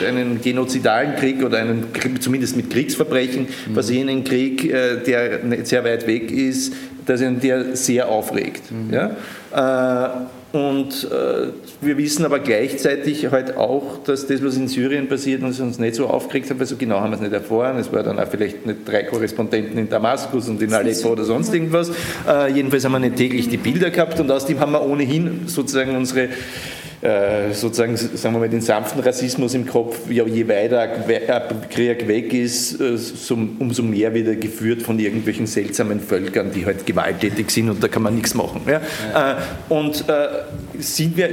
einen 0.08 0.40
genozidalen 0.40 1.18
Krieg 1.18 1.44
oder 1.44 1.58
einen 1.58 1.88
zumindest 2.22 2.56
mit 2.56 2.70
Kriegsverbrechen 2.70 3.48
mhm. 3.68 3.74
versehenen 3.74 4.24
Krieg, 4.24 4.64
äh, 4.64 5.04
der 5.06 5.66
sehr 5.66 5.84
weit 5.84 6.08
weg 6.08 6.32
ist, 6.32 6.74
dass 7.06 7.20
ihn 7.20 7.42
der 7.42 7.76
sehr 7.76 8.08
aufregt. 8.08 8.72
Mhm. 8.72 8.94
Ja? 8.94 10.30
Und 10.52 11.08
äh, 11.10 11.48
wir 11.80 11.98
wissen 11.98 12.26
aber 12.26 12.40
gleichzeitig 12.40 13.32
halt 13.32 13.56
auch, 13.56 14.00
dass 14.04 14.28
das, 14.28 14.44
was 14.44 14.58
in 14.58 14.68
Syrien 14.68 15.08
passiert, 15.08 15.44
uns, 15.44 15.62
uns 15.62 15.80
nicht 15.80 15.96
so 15.96 16.08
aufgeregt 16.08 16.50
hat, 16.50 16.60
weil 16.60 16.66
so 16.66 16.76
genau 16.76 17.00
haben 17.00 17.12
wir 17.12 17.16
es 17.16 17.22
nicht 17.22 17.32
erfahren. 17.32 17.78
Es 17.78 17.92
war 17.94 18.04
dann 18.04 18.20
auch 18.20 18.28
vielleicht 18.28 18.66
nicht 18.66 18.80
drei 18.86 19.04
Korrespondenten 19.04 19.78
in 19.78 19.88
Damaskus 19.88 20.50
und 20.50 20.62
in 20.62 20.74
Aleppo 20.74 21.10
oder 21.10 21.24
sonst 21.24 21.54
irgendwas. 21.54 21.92
Äh, 22.28 22.52
jedenfalls 22.52 22.84
haben 22.84 22.92
wir 22.92 23.00
nicht 23.00 23.16
täglich 23.16 23.48
die 23.48 23.58
Bilder 23.58 23.92
gehabt 23.92 24.20
und 24.20 24.30
außerdem 24.30 24.60
haben 24.60 24.74
wir 24.74 24.86
ohnehin 24.86 25.44
sozusagen 25.46 25.96
unsere 25.96 26.28
äh, 27.02 27.54
sozusagen, 27.54 27.98
sagen 27.98 28.36
wir 28.36 28.40
mal, 28.40 28.50
den 28.50 28.62
sanften 28.62 29.02
Rassismus 29.02 29.54
im 29.54 29.66
Kopf, 29.66 30.10
ja, 30.10 30.26
je 30.26 30.48
weiter 30.48 30.88
Krieg 31.70 32.08
weg 32.08 32.34
ist, 32.34 32.80
äh, 32.80 32.98
umso 33.60 33.84
mehr 33.84 34.14
wird 34.14 34.28
er 34.28 34.36
geführt 34.36 34.82
von 34.82 35.00
irgendwelchen 35.00 35.48
seltsamen 35.48 36.00
Völkern, 36.00 36.52
die 36.52 36.66
halt 36.66 36.86
gewalttätig 36.86 37.50
sind 37.50 37.70
und 37.70 37.84
da 37.84 37.88
kann 37.88 38.04
man 38.04 38.16
nichts 38.16 38.34
machen. 38.36 38.62
Ja? 38.68 38.82
Ja. 39.14 39.32
Äh, 39.32 39.36
und 39.70 40.06
sind 40.82 41.18
wir, 41.18 41.30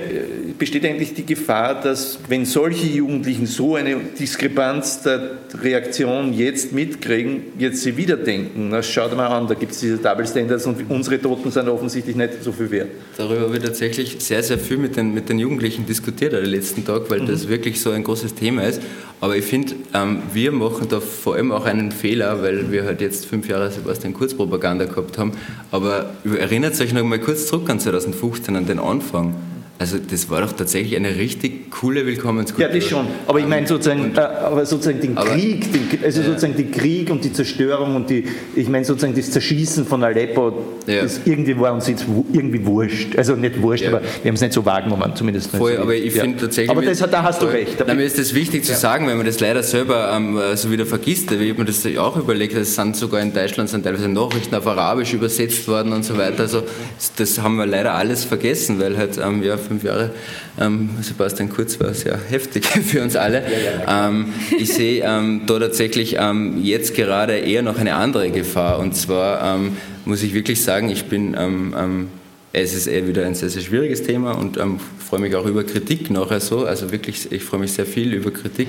besteht 0.59 0.85
eigentlich 0.85 1.15
die 1.15 1.27
Gefahr, 1.27 1.81
dass 1.81 2.19
wenn 2.29 2.45
solche 2.45 2.87
Jugendlichen 2.87 3.47
so 3.47 3.77
eine 3.77 3.97
Diskrepanz 4.19 5.03
der 5.03 5.39
Reaktion 5.61 6.33
jetzt 6.33 6.73
mitkriegen, 6.73 7.43
jetzt 7.59 7.83
sie 7.83 7.97
wieder 7.97 8.17
denken, 8.17 8.69
na 8.71 8.83
schaut 8.83 9.17
mal 9.17 9.27
an, 9.27 9.47
da 9.47 9.55
gibt 9.55 9.73
es 9.73 9.81
diese 9.81 9.99
Double 9.99 10.27
Standards 10.27 10.67
und 10.67 10.91
unsere 10.91 11.21
Toten 11.21 11.51
sind 11.51 11.69
offensichtlich 11.69 12.17
nicht 12.17 12.43
so 12.43 12.53
viel 12.53 12.71
wert. 12.71 12.89
Darüber 13.17 13.53
ich 13.53 13.63
tatsächlich 13.63 14.17
sehr, 14.19 14.43
sehr 14.43 14.59
viel 14.59 14.77
mit 14.77 14.97
den, 14.97 15.15
mit 15.15 15.29
den 15.29 15.39
Jugendlichen 15.39 15.59
Jugendlichen 15.59 15.87
diskutiert 15.87 16.33
den 16.33 16.51
letzten 16.51 16.85
Tag, 16.85 17.11
weil 17.11 17.21
mhm. 17.21 17.27
das 17.27 17.49
wirklich 17.49 17.81
so 17.81 17.91
ein 17.91 18.05
großes 18.05 18.35
Thema 18.35 18.63
ist. 18.63 18.81
Aber 19.21 19.37
ich 19.37 19.45
finde, 19.45 19.75
ähm, 19.95 20.23
wir 20.33 20.53
machen 20.53 20.87
da 20.89 21.01
vor 21.01 21.35
allem 21.35 21.51
auch 21.51 21.65
einen 21.65 21.91
Fehler, 21.91 22.43
weil 22.43 22.71
wir 22.71 22.85
halt 22.85 23.01
jetzt 23.01 23.27
fünf 23.27 23.49
Jahre 23.49 23.71
Sebastian 23.71 24.15
Kurz 24.15 24.35
Propaganda 24.35 24.85
gehabt 24.85 25.19
haben. 25.19 25.33
Aber 25.73 26.11
erinnert 26.25 26.81
euch 26.81 26.93
noch 26.93 27.03
mal 27.03 27.19
kurz 27.19 27.47
zurück 27.47 27.69
an 27.69 27.81
2015, 27.81 28.55
an 28.55 28.67
den 28.67 28.79
Anfang. 28.79 29.35
Also 29.81 29.97
das 29.99 30.29
war 30.29 30.41
doch 30.41 30.53
tatsächlich 30.53 30.97
eine 30.97 31.15
richtig 31.15 31.71
coole 31.71 32.05
Willkommenskultur. 32.05 32.69
Ja, 32.69 32.75
das 32.75 32.85
schon. 32.85 33.07
Aber 33.29 33.39
ich 33.39 33.47
meine 33.47 33.65
sozusagen, 33.65 34.13
äh, 34.17 34.21
aber 34.21 34.67
sozusagen 34.67 35.01
den 35.01 35.15
Krieg, 35.15 35.73
den, 35.73 36.05
also 36.05 36.21
ja. 36.21 36.27
sozusagen 36.27 36.57
den 36.57 36.73
Krieg 36.73 37.11
und 37.11 37.23
die 37.23 37.33
Zerstörung 37.33 37.95
und 37.95 38.11
die, 38.11 38.25
ich 38.57 38.69
meine 38.69 38.85
sozusagen 38.85 39.15
das 39.15 39.31
Zerschießen 39.31 39.87
von 39.87 40.03
Aleppo, 40.03 40.65
ja. 40.89 41.03
das 41.03 41.21
irgendwie 41.25 41.57
war 41.61 41.73
uns 41.73 41.87
jetzt 41.87 42.07
irgendwie 42.33 42.67
wurscht. 42.67 43.17
Also 43.17 43.37
nicht 43.37 43.63
wurscht, 43.63 43.85
ja. 43.85 43.91
aber 43.91 44.01
wir 44.01 44.29
haben 44.29 44.35
es 44.35 44.41
nicht 44.41 44.53
so 44.53 44.65
wahrgenommen, 44.65 45.13
zumindest. 45.15 45.57
Voll, 45.57 45.77
aber 45.77 45.95
ich 45.95 46.13
finde 46.13 46.39
tatsächlich... 46.39 46.71
Aber 46.71 46.83
das, 46.83 46.99
da 46.99 47.23
hast 47.23 47.39
voll, 47.39 47.53
du 47.53 47.55
recht. 47.55 47.81
Da 47.81 47.95
mir 47.95 48.05
ist 48.05 48.19
das 48.19 48.35
wichtig 48.35 48.65
zu 48.65 48.75
sagen, 48.75 49.07
wenn 49.07 49.17
man 49.17 49.27
das 49.27 49.39
leider 49.39 49.63
selber 49.63 50.13
ähm, 50.13 50.41
so 50.57 50.73
wieder 50.73 50.87
vergisst, 50.87 51.31
wie 51.39 51.51
ich 51.51 51.57
mir 51.57 51.65
das 51.65 51.87
auch 51.99 52.17
überlegt, 52.17 52.57
es 52.57 52.75
sind 52.75 52.97
sogar 52.97 53.21
in 53.21 53.33
Deutschland 53.33 53.71
sind 53.71 53.85
teilweise 53.85 54.09
Nachrichten 54.09 54.57
auf 54.57 54.67
Arabisch 54.67 55.15
übersetzt 55.15 55.69
worden 55.69 55.93
und 55.93 56.05
so 56.05 56.19
weiter. 56.19 56.41
Also 56.41 56.65
das 57.17 57.41
haben 57.41 57.57
wir 57.57 57.67
leider 57.67 57.95
alles 57.95 58.25
vergessen, 58.25 58.81
weil 58.81 58.97
halt 58.97 59.19
ähm, 59.19 59.45
ja, 59.45 59.57
fünf 59.69 59.85
Jahre. 59.85 60.11
Ähm, 60.61 60.91
Sebastian 61.01 61.49
Kurz 61.49 61.79
war 61.79 61.95
sehr 61.95 62.19
heftig 62.29 62.67
für 62.87 63.03
uns 63.03 63.15
alle. 63.15 63.43
Ähm, 63.87 64.33
ich 64.59 64.73
sehe 64.73 65.05
ähm, 65.05 65.43
da 65.47 65.59
tatsächlich 65.59 66.17
ähm, 66.19 66.59
jetzt 66.63 66.95
gerade 66.95 67.39
eher 67.39 67.63
noch 67.63 67.79
eine 67.79 67.95
andere 67.95 68.31
Gefahr. 68.31 68.79
Und 68.79 68.97
zwar 68.97 69.57
ähm, 69.57 69.77
muss 70.05 70.23
ich 70.23 70.35
wirklich 70.35 70.63
sagen, 70.63 70.89
ich 70.89 71.05
bin 71.05 71.37
es 72.53 72.75
ist 72.75 72.87
eher 72.87 73.07
wieder 73.07 73.27
ein 73.27 73.35
sehr, 73.35 73.51
sehr 73.51 73.63
schwieriges 73.63 74.03
Thema 74.03 74.33
und 74.33 74.57
ähm, 74.57 74.81
freue 74.99 75.21
mich 75.21 75.35
auch 75.35 75.47
über 75.47 75.65
Kritik 75.65 76.11
nachher 76.11 76.41
so. 76.41 76.65
Also 76.65 76.91
wirklich, 76.91 77.31
ich 77.31 77.45
freue 77.45 77.61
mich 77.61 77.73
sehr 77.73 77.87
viel 77.87 78.15
über 78.15 78.31
Kritik. 78.31 78.69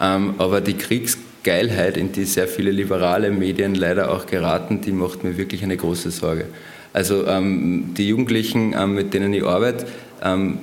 Ähm, 0.00 0.34
aber 0.38 0.60
die 0.60 0.74
Kriegsgeilheit, 0.74 1.96
in 1.96 2.12
die 2.12 2.24
sehr 2.24 2.48
viele 2.48 2.70
liberale 2.70 3.30
Medien 3.30 3.74
leider 3.74 4.10
auch 4.10 4.26
geraten, 4.26 4.80
die 4.80 4.92
macht 4.92 5.22
mir 5.24 5.36
wirklich 5.36 5.62
eine 5.62 5.76
große 5.76 6.10
Sorge. 6.10 6.46
Also 6.92 7.26
ähm, 7.26 7.94
die 7.96 8.08
Jugendlichen, 8.08 8.74
mit 8.92 9.14
denen 9.14 9.32
ich 9.32 9.44
arbeite, 9.44 9.86
ähm, 10.22 10.58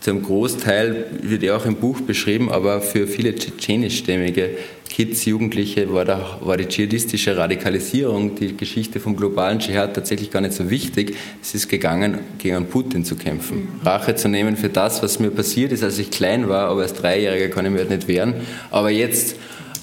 zum 0.00 0.22
Großteil 0.22 1.04
wird 1.22 1.44
ja 1.44 1.56
auch 1.56 1.64
im 1.64 1.76
Buch 1.76 2.00
beschrieben, 2.00 2.50
aber 2.50 2.80
für 2.80 3.06
viele 3.06 3.36
tschetschenischstämmige 3.36 4.50
Kids, 4.88 5.24
Jugendliche 5.24 5.90
war, 5.92 6.04
da, 6.04 6.38
war 6.42 6.56
die 6.56 6.66
dschihadistische 6.66 7.36
Radikalisierung, 7.36 8.34
die 8.34 8.56
Geschichte 8.56 9.00
vom 9.00 9.16
globalen 9.16 9.60
Dschihad 9.60 9.94
tatsächlich 9.94 10.30
gar 10.30 10.40
nicht 10.40 10.54
so 10.54 10.68
wichtig. 10.68 11.16
Es 11.40 11.54
ist 11.54 11.68
gegangen, 11.68 12.18
gegen 12.38 12.66
Putin 12.66 13.04
zu 13.04 13.14
kämpfen, 13.14 13.58
mhm. 13.58 13.86
Rache 13.86 14.16
zu 14.16 14.28
nehmen 14.28 14.56
für 14.56 14.68
das, 14.68 15.02
was 15.02 15.18
mir 15.20 15.30
passiert 15.30 15.72
ist, 15.72 15.82
als 15.82 15.98
ich 15.98 16.10
klein 16.10 16.48
war, 16.48 16.68
aber 16.68 16.82
als 16.82 16.94
Dreijähriger 16.94 17.48
kann 17.48 17.64
ich 17.64 17.70
mir 17.70 17.78
halt 17.78 17.90
nicht 17.90 18.08
wehren. 18.08 18.34
Aber 18.70 18.90
jetzt 18.90 19.36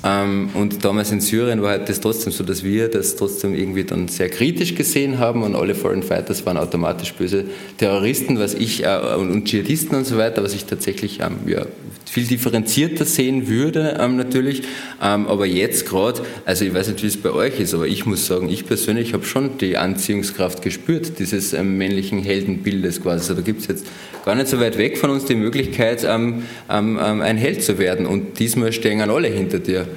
ähm, 0.03 0.49
und 0.53 0.85
damals 0.85 1.11
in 1.11 1.19
Syrien 1.19 1.61
war 1.61 1.71
halt 1.71 1.89
das 1.89 1.99
trotzdem 1.99 2.31
so, 2.31 2.43
dass 2.43 2.63
wir 2.63 2.87
das 2.87 3.15
trotzdem 3.15 3.53
irgendwie 3.53 3.83
dann 3.83 4.07
sehr 4.07 4.29
kritisch 4.29 4.75
gesehen 4.75 5.19
haben 5.19 5.43
und 5.43 5.55
alle 5.55 5.75
Foreign 5.75 6.03
Fighters 6.03 6.45
waren 6.45 6.57
automatisch 6.57 7.13
böse 7.13 7.45
Terroristen, 7.77 8.39
was 8.39 8.53
ich 8.53 8.85
äh, 8.85 9.15
und 9.17 9.45
Dschihadisten 9.45 9.97
und 9.97 10.05
so 10.05 10.17
weiter, 10.17 10.43
was 10.43 10.53
ich 10.53 10.65
tatsächlich 10.65 11.19
ähm, 11.19 11.39
ja, 11.47 11.65
viel 12.09 12.25
differenzierter 12.25 13.05
sehen 13.05 13.47
würde 13.47 13.97
ähm, 13.99 14.17
natürlich. 14.17 14.63
Ähm, 15.01 15.27
aber 15.27 15.45
jetzt 15.45 15.87
gerade, 15.87 16.21
also 16.45 16.65
ich 16.65 16.73
weiß 16.73 16.89
nicht, 16.89 17.03
wie 17.03 17.07
es 17.07 17.17
bei 17.17 17.31
euch 17.31 17.59
ist, 17.59 17.73
aber 17.73 17.87
ich 17.87 18.05
muss 18.05 18.25
sagen, 18.25 18.49
ich 18.49 18.65
persönlich 18.65 19.13
habe 19.13 19.25
schon 19.25 19.57
die 19.57 19.77
Anziehungskraft 19.77 20.61
gespürt, 20.61 21.19
dieses 21.19 21.53
ähm, 21.53 21.77
männlichen 21.77 22.19
Heldenbildes 22.19 23.01
quasi. 23.01 23.19
Also 23.19 23.35
da 23.35 23.41
gibt 23.41 23.61
es 23.61 23.67
jetzt 23.67 23.85
gar 24.25 24.35
nicht 24.35 24.47
so 24.47 24.59
weit 24.59 24.77
weg 24.77 24.97
von 24.97 25.09
uns 25.09 25.25
die 25.25 25.35
Möglichkeit, 25.35 26.03
ähm, 26.03 26.43
ähm, 26.69 26.99
ähm, 27.01 27.21
ein 27.21 27.37
Held 27.37 27.63
zu 27.63 27.77
werden. 27.77 28.05
Und 28.05 28.39
diesmal 28.39 28.73
stehen 28.73 29.01
alle 29.01 29.27
hinter 29.27 29.59
dir, 29.59 29.87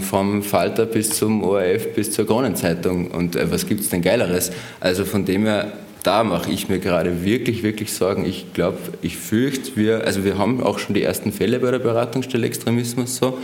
vom 0.00 0.42
Falter 0.42 0.86
bis 0.86 1.10
zum 1.10 1.42
ORF 1.42 1.94
bis 1.94 2.10
zur 2.10 2.26
Kronenzeitung. 2.26 3.10
Und 3.10 3.36
äh, 3.36 3.50
was 3.50 3.66
gibt 3.66 3.82
es 3.82 3.90
denn 3.90 4.00
Geileres? 4.00 4.50
Also 4.80 5.04
von 5.04 5.26
dem 5.26 5.44
her, 5.44 5.72
da 6.06 6.22
mache 6.22 6.52
ich 6.52 6.68
mir 6.68 6.78
gerade 6.78 7.24
wirklich, 7.24 7.64
wirklich 7.64 7.92
Sorgen. 7.92 8.24
Ich 8.24 8.52
glaube, 8.52 8.78
ich 9.02 9.16
fürchte, 9.16 9.76
wir, 9.76 10.04
also 10.04 10.24
wir 10.24 10.38
haben 10.38 10.62
auch 10.62 10.78
schon 10.78 10.94
die 10.94 11.02
ersten 11.02 11.32
Fälle 11.32 11.58
bei 11.58 11.72
der 11.72 11.80
Beratungsstelle 11.80 12.46
Extremismus 12.46 13.16
so, 13.16 13.38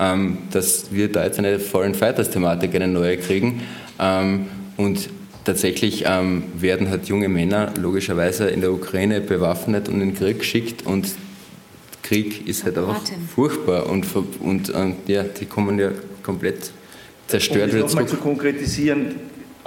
ähm, 0.00 0.38
dass 0.50 0.86
wir 0.92 1.12
da 1.12 1.24
jetzt 1.24 1.38
eine 1.38 1.58
Foreign 1.58 1.94
Fighters 1.94 2.30
Thematik, 2.30 2.74
eine 2.74 2.88
neue 2.88 3.18
kriegen. 3.18 3.62
Ähm, 4.00 4.46
und 4.78 5.10
tatsächlich 5.44 6.04
ähm, 6.06 6.44
werden 6.56 6.88
halt 6.88 7.06
junge 7.06 7.28
Männer 7.28 7.74
logischerweise 7.78 8.48
in 8.48 8.62
der 8.62 8.72
Ukraine 8.72 9.20
bewaffnet 9.20 9.88
und 9.88 10.00
in 10.00 10.12
den 10.12 10.14
Krieg 10.14 10.38
geschickt 10.38 10.86
und 10.86 11.08
Krieg 12.02 12.48
ist 12.48 12.64
halt 12.64 12.78
auch 12.78 12.96
furchtbar 13.34 13.90
und, 13.90 14.06
und, 14.40 14.70
und 14.70 14.96
ja, 15.06 15.22
die 15.24 15.44
kommen 15.44 15.78
ja 15.78 15.90
komplett 16.22 16.70
zerstört 17.26 17.72
um 17.72 17.76
wieder 17.78 17.86
zurück. 17.88 18.08
zu 18.08 18.16
konkretisieren, 18.16 19.16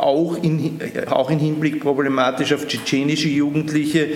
auch, 0.02 0.42
in, 0.42 0.80
auch 1.08 1.30
im 1.30 1.40
Hinblick 1.40 1.82
problematisch 1.82 2.54
auf 2.54 2.68
tschetschenische 2.68 3.30
Jugendliche, 3.30 4.08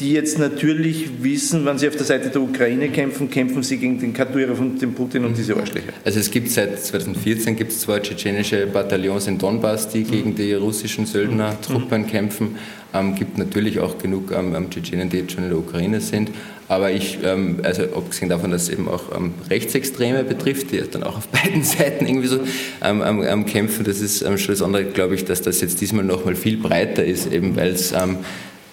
die 0.00 0.12
jetzt 0.12 0.38
natürlich 0.38 1.22
wissen, 1.22 1.66
wenn 1.66 1.78
sie 1.78 1.86
auf 1.86 1.96
der 1.96 2.06
Seite 2.06 2.30
der 2.30 2.40
Ukraine 2.40 2.88
kämpfen, 2.88 3.30
kämpfen 3.30 3.62
sie 3.62 3.76
gegen 3.76 4.00
den 4.00 4.14
Kadyrov 4.14 4.58
und 4.58 4.80
den 4.80 4.94
Putin 4.94 5.24
und 5.26 5.36
diese 5.36 5.54
Arschlöcher. 5.54 5.92
Also 6.04 6.20
es 6.20 6.30
gibt 6.30 6.50
seit 6.50 6.78
2014 6.80 7.54
gibt 7.54 7.72
es 7.72 7.80
zwei 7.80 8.00
tschetschenische 8.00 8.66
Bataillons 8.66 9.26
in 9.26 9.38
Donbass, 9.38 9.88
die 9.88 10.04
gegen 10.04 10.34
die 10.34 10.54
russischen 10.54 11.04
Söldnertruppen 11.04 12.06
kämpfen. 12.06 12.56
Ähm, 12.92 13.14
gibt 13.14 13.38
natürlich 13.38 13.78
auch 13.80 13.98
genug 13.98 14.32
ähm, 14.32 14.68
Tschetschenen, 14.70 15.08
die 15.10 15.18
jetzt 15.18 15.32
schon 15.32 15.44
in 15.44 15.50
der 15.50 15.58
Ukraine 15.58 16.00
sind. 16.00 16.30
Aber 16.68 16.90
ich, 16.90 17.18
ähm, 17.24 17.60
also 17.62 17.82
abgesehen 17.82 18.28
davon, 18.28 18.50
dass 18.50 18.64
es 18.64 18.68
eben 18.68 18.88
auch 18.88 19.16
ähm, 19.16 19.34
Rechtsextreme 19.48 20.24
betrifft, 20.24 20.72
die 20.72 20.82
dann 20.90 21.02
auch 21.02 21.18
auf 21.18 21.28
beiden 21.42 21.62
Seiten 21.62 22.06
irgendwie 22.06 22.28
so 22.28 22.40
ähm, 22.82 23.02
ähm, 23.04 23.46
kämpfen, 23.46 23.84
das 23.84 24.00
ist 24.00 24.18
schon 24.18 24.54
das 24.54 24.62
andere, 24.62 24.84
glaube 24.84 25.14
ich, 25.14 25.24
dass 25.24 25.42
das 25.42 25.60
jetzt 25.60 25.80
diesmal 25.80 26.04
noch 26.04 26.24
mal 26.24 26.34
viel 26.34 26.56
breiter 26.56 27.04
ist, 27.04 27.32
eben 27.32 27.56
weil 27.56 27.70
es 27.70 27.92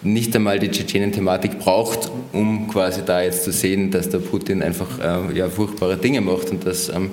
nicht 0.04 0.36
einmal 0.36 0.60
die 0.60 0.70
Tschetschenen-Thematik 0.70 1.60
braucht, 1.60 2.12
um 2.32 2.68
quasi 2.68 3.02
da 3.06 3.22
jetzt 3.22 3.44
zu 3.44 3.52
sehen, 3.52 3.90
dass 3.92 4.10
der 4.10 4.20
Putin 4.20 4.62
einfach 4.62 5.00
äh, 5.00 5.38
ja, 5.38 5.50
furchtbare 5.50 5.98
Dinge 5.98 6.22
macht 6.22 6.52
und 6.52 6.66
dass 6.66 6.90
ähm, 6.90 7.12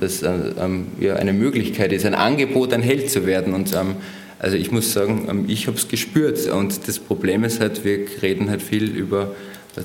das 0.00 0.22
äh, 0.22 0.30
ähm, 0.60 0.88
ja, 1.00 1.14
eine 1.16 1.32
Möglichkeit 1.32 1.92
ist, 1.92 2.04
ein 2.04 2.14
Angebot, 2.14 2.72
ein 2.72 2.82
Held 2.82 3.10
zu 3.10 3.26
werden. 3.26 3.54
Und 3.54 3.74
ähm, 3.74 3.96
also 4.38 4.56
ich 4.56 4.70
muss 4.70 4.92
sagen, 4.92 5.26
ähm, 5.28 5.44
ich 5.48 5.66
habe 5.66 5.76
es 5.76 5.88
gespürt 5.88 6.46
und 6.48 6.86
das 6.88 6.98
Problem 6.98 7.44
ist 7.44 7.60
halt, 7.60 7.84
wir 7.84 8.06
reden 8.22 8.50
halt 8.50 8.62
viel 8.62 8.84
über 8.84 9.34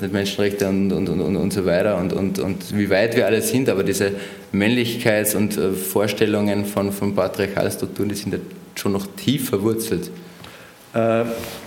nicht, 0.00 0.12
Menschenrechte 0.12 0.68
und, 0.68 0.90
und, 0.92 1.08
und, 1.08 1.36
und 1.36 1.52
so 1.52 1.66
weiter 1.66 1.98
und, 1.98 2.12
und, 2.12 2.38
und 2.38 2.76
wie 2.76 2.88
weit 2.88 3.14
wir 3.16 3.26
alle 3.26 3.42
sind, 3.42 3.68
aber 3.68 3.82
diese 3.82 4.12
Männlichkeits- 4.52 5.36
und 5.36 5.56
äh, 5.56 5.72
Vorstellungen 5.72 6.64
von, 6.64 6.92
von 6.92 7.14
Patriarchalstrukturen, 7.14 8.08
die 8.08 8.14
sind 8.14 8.32
halt 8.32 8.42
schon 8.74 8.92
noch 8.92 9.06
tief 9.16 9.50
verwurzelt. 9.50 10.10
Äh, 10.94 11.24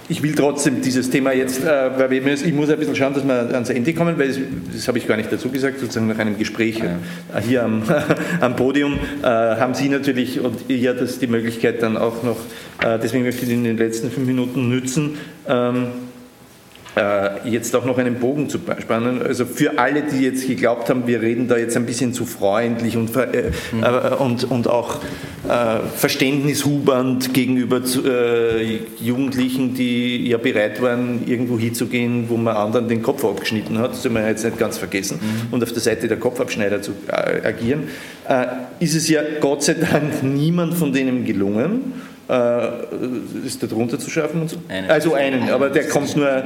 ich 0.08 0.22
will 0.22 0.36
trotzdem 0.36 0.82
dieses 0.82 1.10
Thema 1.10 1.34
jetzt, 1.34 1.64
äh, 1.64 1.89
weil 1.97 2.14
ich 2.14 2.53
muss 2.53 2.70
ein 2.70 2.78
bisschen 2.78 2.95
schauen, 2.95 3.14
dass 3.14 3.26
wir 3.26 3.34
ans 3.53 3.70
Ende 3.70 3.93
kommen, 3.93 4.18
weil 4.18 4.30
das 4.74 4.88
habe 4.88 4.97
ich 4.97 5.08
gar 5.08 5.18
nicht 5.18 5.32
dazu 5.32 5.49
gesagt, 5.49 5.80
sozusagen 5.80 6.08
nach 6.08 6.20
einem 6.20 6.38
Gespräch 6.38 6.80
ja. 6.80 7.39
hier 7.39 7.64
am, 7.64 7.84
am 8.41 8.56
Podium 8.56 8.99
haben 9.24 9.74
Sie 9.74 9.89
natürlich 9.89 10.39
und 10.39 10.70
ihr 10.70 10.93
das 10.93 11.20
die 11.20 11.28
Möglichkeit 11.28 11.82
dann 11.82 11.97
auch 11.97 12.24
noch, 12.24 12.38
deswegen 13.01 13.24
möchte 13.24 13.45
ich 13.45 13.51
in 13.51 13.64
den 13.64 13.78
letzten 13.78 14.12
fünf 14.12 14.28
Minuten 14.28 14.70
nützen, 14.70 15.18
ähm, 15.47 15.86
äh, 15.86 16.05
jetzt 17.43 17.75
auch 17.75 17.83
noch 17.83 17.97
einen 17.97 18.15
Bogen 18.15 18.49
zu 18.49 18.57
spannen. 18.79 19.21
Also 19.21 19.45
für 19.45 19.77
alle, 19.77 20.03
die 20.03 20.21
jetzt 20.21 20.47
geglaubt 20.47 20.89
haben, 20.89 21.07
wir 21.07 21.21
reden 21.21 21.47
da 21.47 21.57
jetzt 21.57 21.75
ein 21.75 21.85
bisschen 21.85 22.13
zu 22.13 22.25
freundlich 22.25 22.95
und, 22.95 23.13
äh, 23.17 23.51
mhm. 23.73 23.83
äh, 23.83 24.15
und, 24.15 24.43
und 24.45 24.69
auch 24.69 25.01
äh, 25.47 25.79
verständnishubernd 25.95 27.33
gegenüber 27.33 27.83
zu, 27.83 28.03
äh, 28.05 28.79
Jugendlichen, 29.01 29.73
die 29.73 30.29
ja 30.29 30.37
bereit 30.37 30.81
waren, 30.81 31.23
irgendwo 31.27 31.59
hinzugehen, 31.59 32.29
wo 32.29 32.37
man 32.37 32.55
anderen 32.55 32.87
den 32.87 33.01
Kopf 33.01 33.25
abgeschnitten 33.25 33.77
hat, 33.77 33.91
das 33.91 34.03
soll 34.03 34.13
man 34.13 34.25
jetzt 34.25 34.45
nicht 34.45 34.57
ganz 34.57 34.77
vergessen, 34.77 35.19
mhm. 35.21 35.53
und 35.53 35.63
auf 35.63 35.73
der 35.73 35.81
Seite 35.81 36.07
der 36.07 36.17
Kopfabschneider 36.17 36.81
zu 36.81 36.91
äh, 37.07 37.45
agieren, 37.45 37.89
ist 38.79 38.95
es 38.95 39.07
ja 39.07 39.21
Gott 39.39 39.63
sei 39.63 39.75
Dank 39.75 40.23
niemand 40.23 40.73
von 40.73 40.91
denen 40.91 41.25
gelungen 41.25 41.93
äh, 42.27 43.45
ist 43.45 43.61
da 43.61 43.67
drunter 43.67 43.99
zu 43.99 44.09
schaffen 44.09 44.41
und 44.41 44.49
so? 44.49 44.57
Einen. 44.67 44.89
Also 44.89 45.13
einen, 45.13 45.49
aber 45.49 45.69
der 45.69 45.87
kommt 45.87 46.15
nur. 46.15 46.43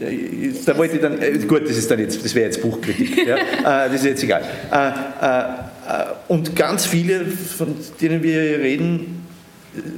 Äh, 0.00 0.52
da 0.64 0.76
wollte 0.76 0.96
ich 0.96 1.02
dann, 1.02 1.20
äh, 1.20 1.38
gut, 1.46 1.68
das 1.68 1.76
ist 1.76 1.90
dann 1.90 1.98
jetzt, 1.98 2.24
das 2.24 2.34
wäre 2.34 2.46
jetzt 2.46 2.60
Buchkritik, 2.60 3.26
ja? 3.26 3.36
das 3.88 3.94
ist 3.94 4.04
jetzt 4.04 4.22
egal. 4.22 4.42
Und 6.28 6.56
ganz 6.56 6.86
viele, 6.86 7.24
von 7.24 7.74
denen 8.00 8.22
wir 8.22 8.40
reden, 8.40 9.26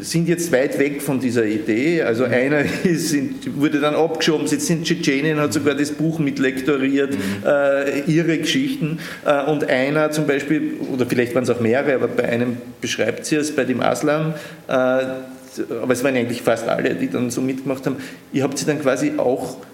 sind 0.00 0.28
jetzt 0.28 0.50
weit 0.52 0.78
weg 0.78 1.02
von 1.02 1.20
dieser 1.20 1.44
Idee. 1.44 2.02
Also 2.02 2.26
mhm. 2.26 2.32
einer 2.32 2.64
ist, 2.84 3.14
wurde 3.56 3.80
dann 3.80 3.94
abgeschoben, 3.94 4.46
sitzt 4.46 4.70
in 4.70 4.82
Tschetschenien, 4.82 5.38
hat 5.38 5.52
sogar 5.52 5.74
das 5.74 5.92
Buch 5.92 6.18
mitlektoriert, 6.18 7.14
mhm. 7.14 7.46
äh, 7.46 8.00
ihre 8.00 8.38
Geschichten. 8.38 8.98
Äh, 9.24 9.44
und 9.44 9.68
einer 9.68 10.10
zum 10.10 10.26
Beispiel, 10.26 10.74
oder 10.92 11.06
vielleicht 11.06 11.34
waren 11.34 11.44
es 11.44 11.50
auch 11.50 11.60
mehrere, 11.60 11.94
aber 11.94 12.08
bei 12.08 12.24
einem 12.24 12.56
beschreibt 12.80 13.26
sie 13.26 13.36
es, 13.36 13.54
bei 13.54 13.64
dem 13.64 13.80
Aslan, 13.80 14.34
äh, 14.68 14.72
aber 14.72 15.92
es 15.92 16.04
waren 16.04 16.14
eigentlich 16.14 16.42
fast 16.42 16.68
alle, 16.68 16.94
die 16.94 17.08
dann 17.10 17.30
so 17.30 17.40
mitgemacht 17.40 17.84
haben, 17.86 17.96
ihr 18.32 18.44
habt 18.44 18.58
sie 18.58 18.66
dann 18.66 18.80
quasi 18.80 19.12
auch 19.16 19.56
äh, 19.56 19.67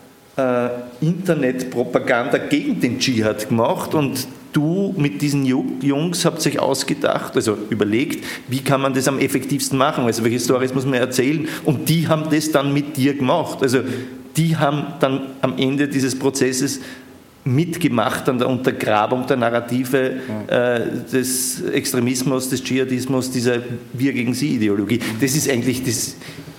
Internetpropaganda 1.01 2.39
gegen 2.39 2.80
den 2.80 2.99
Dschihad 2.99 3.49
gemacht 3.49 3.95
und 3.95 4.26
du 4.53 4.95
mit 4.97 5.20
diesen 5.20 5.45
Jungs 5.45 6.24
habt 6.24 6.41
sich 6.41 6.59
ausgedacht, 6.59 7.37
also 7.37 7.57
überlegt, 7.70 8.24
wie 8.49 8.61
kann 8.61 8.80
man 8.80 8.95
das 8.95 9.09
am 9.09 9.18
effektivsten 9.18 9.78
machen, 9.78 10.05
also 10.05 10.24
welche 10.24 10.41
Stories 10.41 10.74
muss 10.74 10.87
man 10.87 10.95
erzählen 10.95 11.47
und 11.64 11.89
die 11.89 12.09
haben 12.09 12.30
das 12.30 12.51
dann 12.51 12.72
mit 12.72 12.97
dir 12.97 13.14
gemacht. 13.14 13.59
Also 13.62 13.80
die 14.37 14.57
haben 14.57 14.87
dann 15.01 15.26
am 15.41 15.59
Ende 15.59 15.89
dieses 15.89 16.18
Prozesses 16.18 16.80
mitgemacht 17.45 18.28
an 18.28 18.39
der 18.39 18.49
Untergrabung 18.49 19.26
der 19.26 19.37
Narrative 19.37 20.16
äh, 20.47 20.80
des 21.12 21.62
Extremismus, 21.62 22.49
des 22.49 22.62
Dschihadismus, 22.64 23.30
dieser 23.30 23.59
Wir 23.93 24.12
gegen 24.12 24.32
Sie 24.32 24.55
Ideologie. 24.55 24.99
Das 25.20 25.37
ist 25.37 25.49
eigentlich 25.51 25.85
das, 25.85 26.16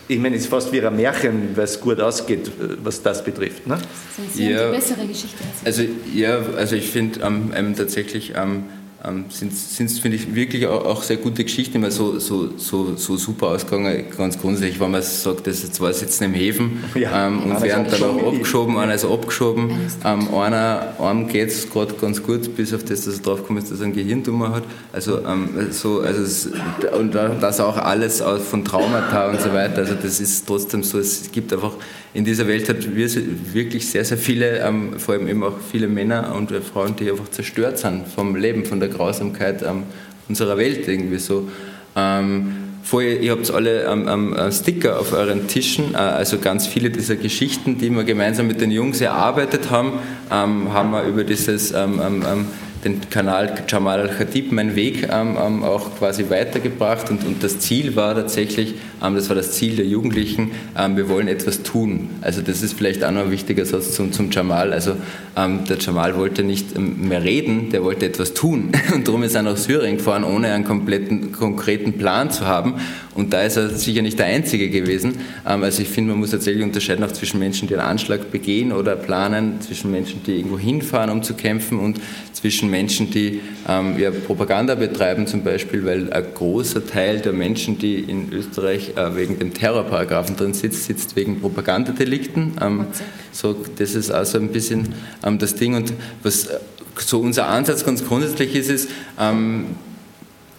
ich 0.08 0.20
meine, 0.20 0.36
es 0.36 0.44
ist 0.44 0.50
fast 0.50 0.72
wie 0.72 0.82
ein 0.82 0.96
Märchen, 0.96 1.56
weil 1.56 1.64
es 1.64 1.80
gut 1.80 2.00
ausgeht, 2.00 2.52
was 2.84 3.02
das 3.02 3.24
betrifft. 3.24 3.66
Ne? 3.66 3.78
Das 4.18 4.36
ist 4.36 4.40
eine 4.40 4.52
ja, 4.52 4.72
bessere 4.72 5.08
Geschichte. 5.08 5.44
Also, 5.64 5.84
ja, 6.14 6.40
also 6.56 6.76
ich 6.76 6.90
finde 6.90 7.22
ähm, 7.22 7.52
ähm, 7.56 7.76
tatsächlich, 7.76 8.34
ähm, 8.36 8.66
ähm, 9.08 9.26
sind 9.30 9.54
es, 9.54 10.00
finde 10.00 10.18
ich, 10.18 10.34
wirklich 10.34 10.68
auch, 10.68 10.86
auch, 10.86 11.04
sehr 11.04 11.18
gute 11.18 11.44
Geschichten, 11.44 11.78
immer 11.78 11.92
so, 11.92 12.20
so, 12.20 12.50
so, 12.58 12.96
so 12.96 13.18
super 13.18 13.48
ausgegangen, 13.48 14.06
ganz 14.16 14.40
grundsätzlich, 14.40 14.80
wenn 14.80 14.92
man 14.92 15.02
sagt, 15.02 15.48
dass 15.48 15.72
zwei 15.72 15.92
sitzen 15.94 16.26
im 16.26 16.34
Häfen 16.34 16.84
ja, 16.96 17.28
ähm, 17.28 17.44
und 17.44 17.62
werden 17.62 17.86
dann 17.90 18.04
auch 18.04 18.34
abgeschoben, 18.34 18.78
einer 18.78 18.96
ist 18.96 19.06
abgeschoben, 19.06 19.72
ähm, 20.04 20.34
einer, 20.34 20.96
einem 21.00 21.28
geht 21.28 21.50
es 21.50 21.70
gerade 21.70 21.94
ganz 21.96 22.22
gut, 22.22 22.56
bis 22.56 22.74
auf 22.74 22.84
das, 22.84 23.06
dass 23.06 23.18
er 23.18 23.22
drauf 23.22 23.46
kommt, 23.46 23.62
dass 23.62 23.80
er 23.80 23.86
einen 23.86 23.94
Gehirntumor 23.94 24.52
hat. 24.52 24.64
Also, 24.94 25.20
ähm, 25.26 25.50
so, 25.72 26.02
also 26.02 26.22
es, 26.22 26.50
und 26.98 27.14
das 27.14 27.60
auch 27.60 27.78
alles 27.78 28.24
von 28.50 28.66
Traumata 28.66 29.30
und 29.30 29.42
so 29.42 29.54
weiter, 29.54 29.78
also 29.80 29.96
das 29.96 30.20
ist 30.20 30.48
trotzdem 30.48 30.84
so, 30.84 31.00
es 31.00 31.32
gibt 31.32 31.54
einfach 31.54 31.74
in 32.16 32.24
dieser 32.24 32.48
Welt 32.48 32.70
hat 32.70 32.96
wir 32.96 33.10
wirklich 33.54 33.90
sehr, 33.90 34.06
sehr 34.06 34.18
viele, 34.18 34.60
ähm, 34.60 34.98
vor 34.98 35.16
allem 35.16 35.28
eben 35.28 35.44
auch 35.44 35.60
viele 35.70 35.90
Männer 35.90 36.34
und 36.34 36.50
Frauen, 36.50 36.96
die 36.96 37.12
einfach 37.12 37.30
zerstört 37.30 37.78
sind 37.78 38.08
vom 38.08 38.38
Leben, 38.38 38.64
von 38.64 38.80
der 38.80 38.88
Grausamkeit 38.96 39.64
ähm, 39.64 39.84
unserer 40.28 40.58
Welt 40.58 40.88
irgendwie 40.88 41.20
so. 41.20 41.50
Ähm, 41.96 42.56
Vorher, 42.86 43.20
ihr 43.20 43.32
habt 43.32 43.50
alle 43.50 43.86
ähm, 43.86 44.36
Sticker 44.52 45.00
auf 45.00 45.12
euren 45.12 45.48
Tischen, 45.48 45.96
äh, 45.96 45.98
also 45.98 46.38
ganz 46.38 46.68
viele 46.68 46.92
dieser 46.92 47.16
Geschichten, 47.16 47.80
die 47.80 47.90
wir 47.90 48.04
gemeinsam 48.04 48.46
mit 48.46 48.62
den 48.62 48.70
Jungs 48.70 49.02
erarbeitet 49.02 49.72
haben, 49.72 49.94
ähm, 50.32 50.72
haben 50.72 50.92
wir 50.92 51.02
über 51.02 51.24
dieses 51.24 51.72
ähm, 51.72 52.00
ähm 52.00 52.46
den 52.86 53.02
Kanal 53.10 53.52
Jamal 53.68 54.00
al-Khatib, 54.02 54.52
mein 54.52 54.76
Weg, 54.76 55.10
ähm, 55.12 55.38
ähm, 55.44 55.64
auch 55.64 55.98
quasi 55.98 56.30
weitergebracht. 56.30 57.10
Und, 57.10 57.26
und, 57.26 57.44
das 57.44 57.60
Ziel 57.60 57.96
war 57.96 58.14
tatsächlich, 58.14 58.76
ähm, 59.04 59.16
das 59.16 59.28
war 59.28 59.36
das 59.36 59.54
Ziel 59.54 59.76
der 59.76 59.86
Jugendlichen, 59.86 60.52
ähm, 60.78 60.96
wir 60.96 61.10
wollen 61.10 61.28
etwas 61.28 61.64
tun. 61.64 62.12
Also 62.22 62.42
das 62.42 62.62
ist 62.62 62.74
vielleicht 62.74 63.04
auch 63.04 63.12
noch 63.12 63.24
ein 63.24 63.32
wichtiger 63.32 63.66
Satz 63.66 63.94
zum, 63.94 64.12
zum 64.12 64.30
Jamal. 64.32 64.72
Also 64.72 64.96
der 65.36 65.78
Jamal 65.78 66.16
wollte 66.16 66.44
nicht 66.44 66.80
mehr 66.80 67.22
reden, 67.22 67.70
der 67.70 67.84
wollte 67.84 68.06
etwas 68.06 68.34
tun. 68.34 68.72
Und 68.94 69.06
darum 69.06 69.22
ist 69.24 69.36
er 69.36 69.42
nach 69.42 69.58
Syrien 69.58 69.98
gefahren, 69.98 70.24
ohne 70.24 70.54
einen 70.54 70.64
kompletten, 70.64 71.34
konkreten 71.34 71.94
Plan 71.94 72.32
zu 72.32 72.46
haben. 72.46 72.76
Und 73.16 73.34
da 73.34 73.42
ist 73.42 73.58
er 73.58 73.68
sicher 73.68 74.02
nicht 74.02 74.18
der 74.18 74.28
Einzige 74.28 74.70
gewesen. 74.70 75.16
also 75.44 75.82
ich 75.82 75.90
finde, 75.90 76.12
man 76.12 76.20
muss 76.20 76.32
tatsächlich 76.32 76.64
unterscheiden 76.64 77.04
auch 77.04 77.12
zwischen 77.12 77.40
Menschen, 77.40 77.68
die 77.68 77.76
einen 77.76 77.86
Anschlag 77.86 78.32
begehen 78.32 78.72
oder 78.72 78.96
planen, 78.96 79.60
zwischen 79.60 79.92
Menschen, 79.92 80.22
die 80.24 80.38
irgendwo 80.38 80.58
hinfahren, 80.58 81.10
um 81.10 81.22
zu 81.22 81.34
kämpfen 81.34 81.80
und 81.80 82.00
zwischen 82.32 82.70
Menschen, 82.76 83.10
die 83.10 83.40
ähm, 83.70 83.98
ja, 83.98 84.12
Propaganda 84.12 84.76
betreiben 84.76 85.28
zum 85.28 85.44
Beispiel, 85.44 85.86
weil 85.86 86.12
ein 86.12 86.26
großer 86.34 86.86
Teil 86.86 87.22
der 87.22 87.32
Menschen, 87.32 87.78
die 87.80 88.00
in 88.00 88.34
Österreich 88.34 88.98
äh, 88.98 89.16
wegen 89.16 89.40
dem 89.40 89.54
Terrorparagraphen 89.54 90.36
drin 90.36 90.54
sitzt, 90.54 90.84
sitzt 90.84 91.16
wegen 91.16 91.40
Propagandadelikten. 91.40 92.58
Ähm, 92.62 92.88
so, 93.32 93.56
das 93.78 93.96
ist 93.96 94.12
also 94.12 94.40
ein 94.40 94.50
bisschen 94.50 94.94
ähm, 95.24 95.40
das 95.40 95.56
Ding. 95.56 95.74
Und 95.76 95.94
was 96.22 96.48
äh, 96.48 96.60
so 96.98 97.22
unser 97.22 97.48
Ansatz 97.48 97.86
ganz 97.86 98.06
grundsätzlich 98.06 98.54
ist, 98.56 98.70
ist, 98.70 98.90
ähm, 99.18 99.68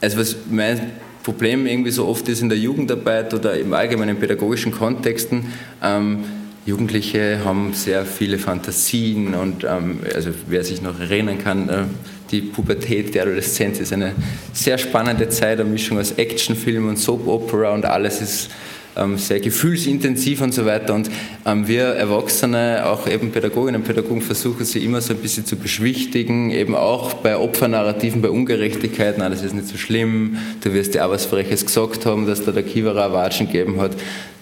also 0.01 0.17
was 0.17 0.37
mein 0.51 0.93
Problem 1.23 1.67
irgendwie 1.67 1.91
so 1.91 2.07
oft 2.07 2.27
ist 2.31 2.41
in 2.41 2.49
der 2.49 2.57
Jugendarbeit 2.59 3.35
oder 3.35 3.59
im 3.59 3.75
allgemeinen 3.75 4.17
pädagogischen 4.17 4.73
Kontexten, 4.73 5.53
ähm, 5.83 6.25
Jugendliche 6.67 7.45
haben 7.45 7.73
sehr 7.75 8.05
viele 8.05 8.39
Fantasien 8.39 9.35
und 9.35 9.62
ähm, 9.62 10.01
also 10.14 10.31
wer 10.49 10.64
sich 10.64 10.83
noch 10.83 10.99
erinnern 10.99 11.39
kann, 11.39 11.69
äh, 11.69 11.85
die 12.33 12.41
Pubertät, 12.41 13.14
die 13.14 13.21
Adoleszenz 13.21 13.79
ist 13.79 13.93
eine 13.93 14.12
sehr 14.53 14.77
spannende 14.77 15.29
Zeit, 15.29 15.61
eine 15.61 15.71
Mischung 15.71 15.99
aus 16.01 16.12
Actionfilm 16.12 16.89
und 16.89 16.99
Soap 16.99 17.29
Opera 17.29 17.73
und 17.73 17.85
alles 17.85 18.21
ist 18.21 18.51
ähm, 18.97 19.17
sehr 19.17 19.39
gefühlsintensiv 19.39 20.41
und 20.41 20.55
so 20.55 20.67
weiter. 20.67 20.95
Und 20.95 21.09
ähm, 21.45 21.69
wir 21.69 21.85
Erwachsene, 21.85 22.85
auch 22.87 23.07
eben 23.07 23.31
Pädagoginnen 23.31 23.83
und 23.83 23.87
Pädagogen, 23.87 24.23
versuchen 24.23 24.64
sie 24.64 24.85
immer 24.85 25.01
so 25.01 25.14
ein 25.14 25.21
bisschen 25.21 25.47
zu 25.47 25.57
beschwichtigen, 25.57 26.51
eben 26.51 26.75
auch 26.75 27.14
bei 27.14 27.37
Opfernarrativen, 27.37 28.23
bei 28.23 28.31
Ungerechtigkeiten, 28.31 29.23
ah, 29.23 29.29
das 29.29 29.43
ist 29.43 29.55
nicht 29.55 29.69
so 29.69 29.77
schlimm, 29.77 30.39
du 30.62 30.73
wirst 30.73 30.95
dir 30.95 31.07
auch 31.07 31.11
was 31.11 31.27
Freches 31.27 31.64
gesagt 31.64 32.07
haben, 32.07 32.27
dass 32.27 32.45
da 32.45 32.51
der 32.51 32.64
Kiewerer 32.64 33.12
Watschen 33.12 33.47
gegeben 33.47 33.81
hat. 33.81 33.93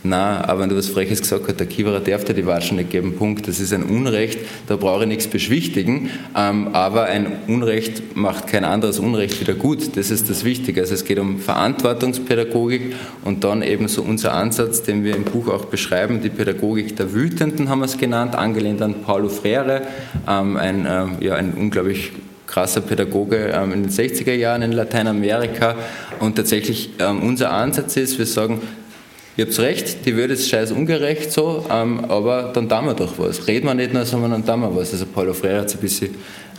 Na, 0.06 0.46
aber 0.46 0.60
wenn 0.60 0.68
du 0.68 0.76
was 0.76 0.88
Freches 0.88 1.22
gesagt 1.22 1.48
hast, 1.48 1.58
der 1.58 1.66
Kiewerer 1.66 1.98
darf 1.98 2.24
dir 2.24 2.34
die 2.34 2.44
Watschen 2.44 2.76
nicht 2.76 2.90
geben, 2.90 3.16
Punkt. 3.16 3.48
Das 3.48 3.58
ist 3.58 3.72
ein 3.72 3.84
Unrecht, 3.84 4.38
da 4.66 4.76
brauche 4.76 5.04
ich 5.04 5.08
nichts 5.08 5.26
beschwichtigen, 5.26 6.10
ähm, 6.36 6.68
aber 6.74 7.04
ein 7.04 7.26
Unrecht 7.46 8.14
macht 8.14 8.46
kein 8.46 8.66
anderes 8.66 8.98
Unrecht 8.98 9.40
wieder 9.40 9.54
gut. 9.54 9.96
Das 9.96 10.10
ist 10.10 10.28
das 10.28 10.44
Wichtige. 10.44 10.82
Also 10.82 10.92
es 10.92 11.06
geht 11.06 11.18
um 11.18 11.38
Verantwortungspädagogik 11.38 12.94
und 13.24 13.44
dann 13.44 13.62
eben 13.62 13.88
so 13.88 14.02
unser 14.02 14.34
Ansatz, 14.34 14.82
den 14.82 15.04
wir 15.04 15.16
im 15.16 15.24
Buch 15.24 15.48
auch 15.48 15.64
beschreiben, 15.64 16.20
die 16.20 16.28
Pädagogik 16.28 16.96
der 16.96 17.14
Wütenden 17.14 17.70
haben 17.70 17.78
wir 17.78 17.86
es 17.86 17.96
genannt, 17.96 18.34
angelehnt 18.34 18.82
an 18.82 18.96
Paulo 19.04 19.30
Freire, 19.30 19.80
ähm, 20.28 20.58
ein, 20.58 20.86
ähm, 20.86 21.16
ja, 21.20 21.36
ein 21.36 21.54
unglaublich 21.54 22.12
krasser 22.46 22.82
Pädagoge 22.82 23.54
ähm, 23.54 23.72
in 23.72 23.82
den 23.84 23.90
60er 23.90 24.34
Jahren 24.34 24.60
in 24.60 24.72
Lateinamerika. 24.72 25.76
Und 26.20 26.36
tatsächlich 26.36 26.90
ähm, 26.98 27.22
unser 27.22 27.52
Ansatz 27.52 27.96
ist, 27.96 28.18
wir 28.18 28.26
sagen, 28.26 28.60
Ihr 29.36 29.46
habt 29.46 29.58
recht, 29.58 30.06
die 30.06 30.16
Welt 30.16 30.30
ist 30.30 30.48
scheiß 30.48 30.70
ungerecht 30.70 31.32
so, 31.32 31.66
ähm, 31.68 32.04
aber 32.04 32.52
dann 32.54 32.68
tun 32.68 32.86
wir 32.86 32.94
doch 32.94 33.18
was. 33.18 33.48
Reden 33.48 33.66
wir 33.66 33.74
nicht 33.74 33.92
nur, 33.92 34.04
sondern 34.04 34.30
dann 34.30 34.46
tun 34.46 34.60
wir 34.60 34.76
was. 34.76 34.92
Also 34.92 35.06
Paulo 35.06 35.34
Freire 35.34 35.62
hat 35.62 35.66
es 35.66 35.74
ein 35.74 35.80
bisschen 35.80 36.10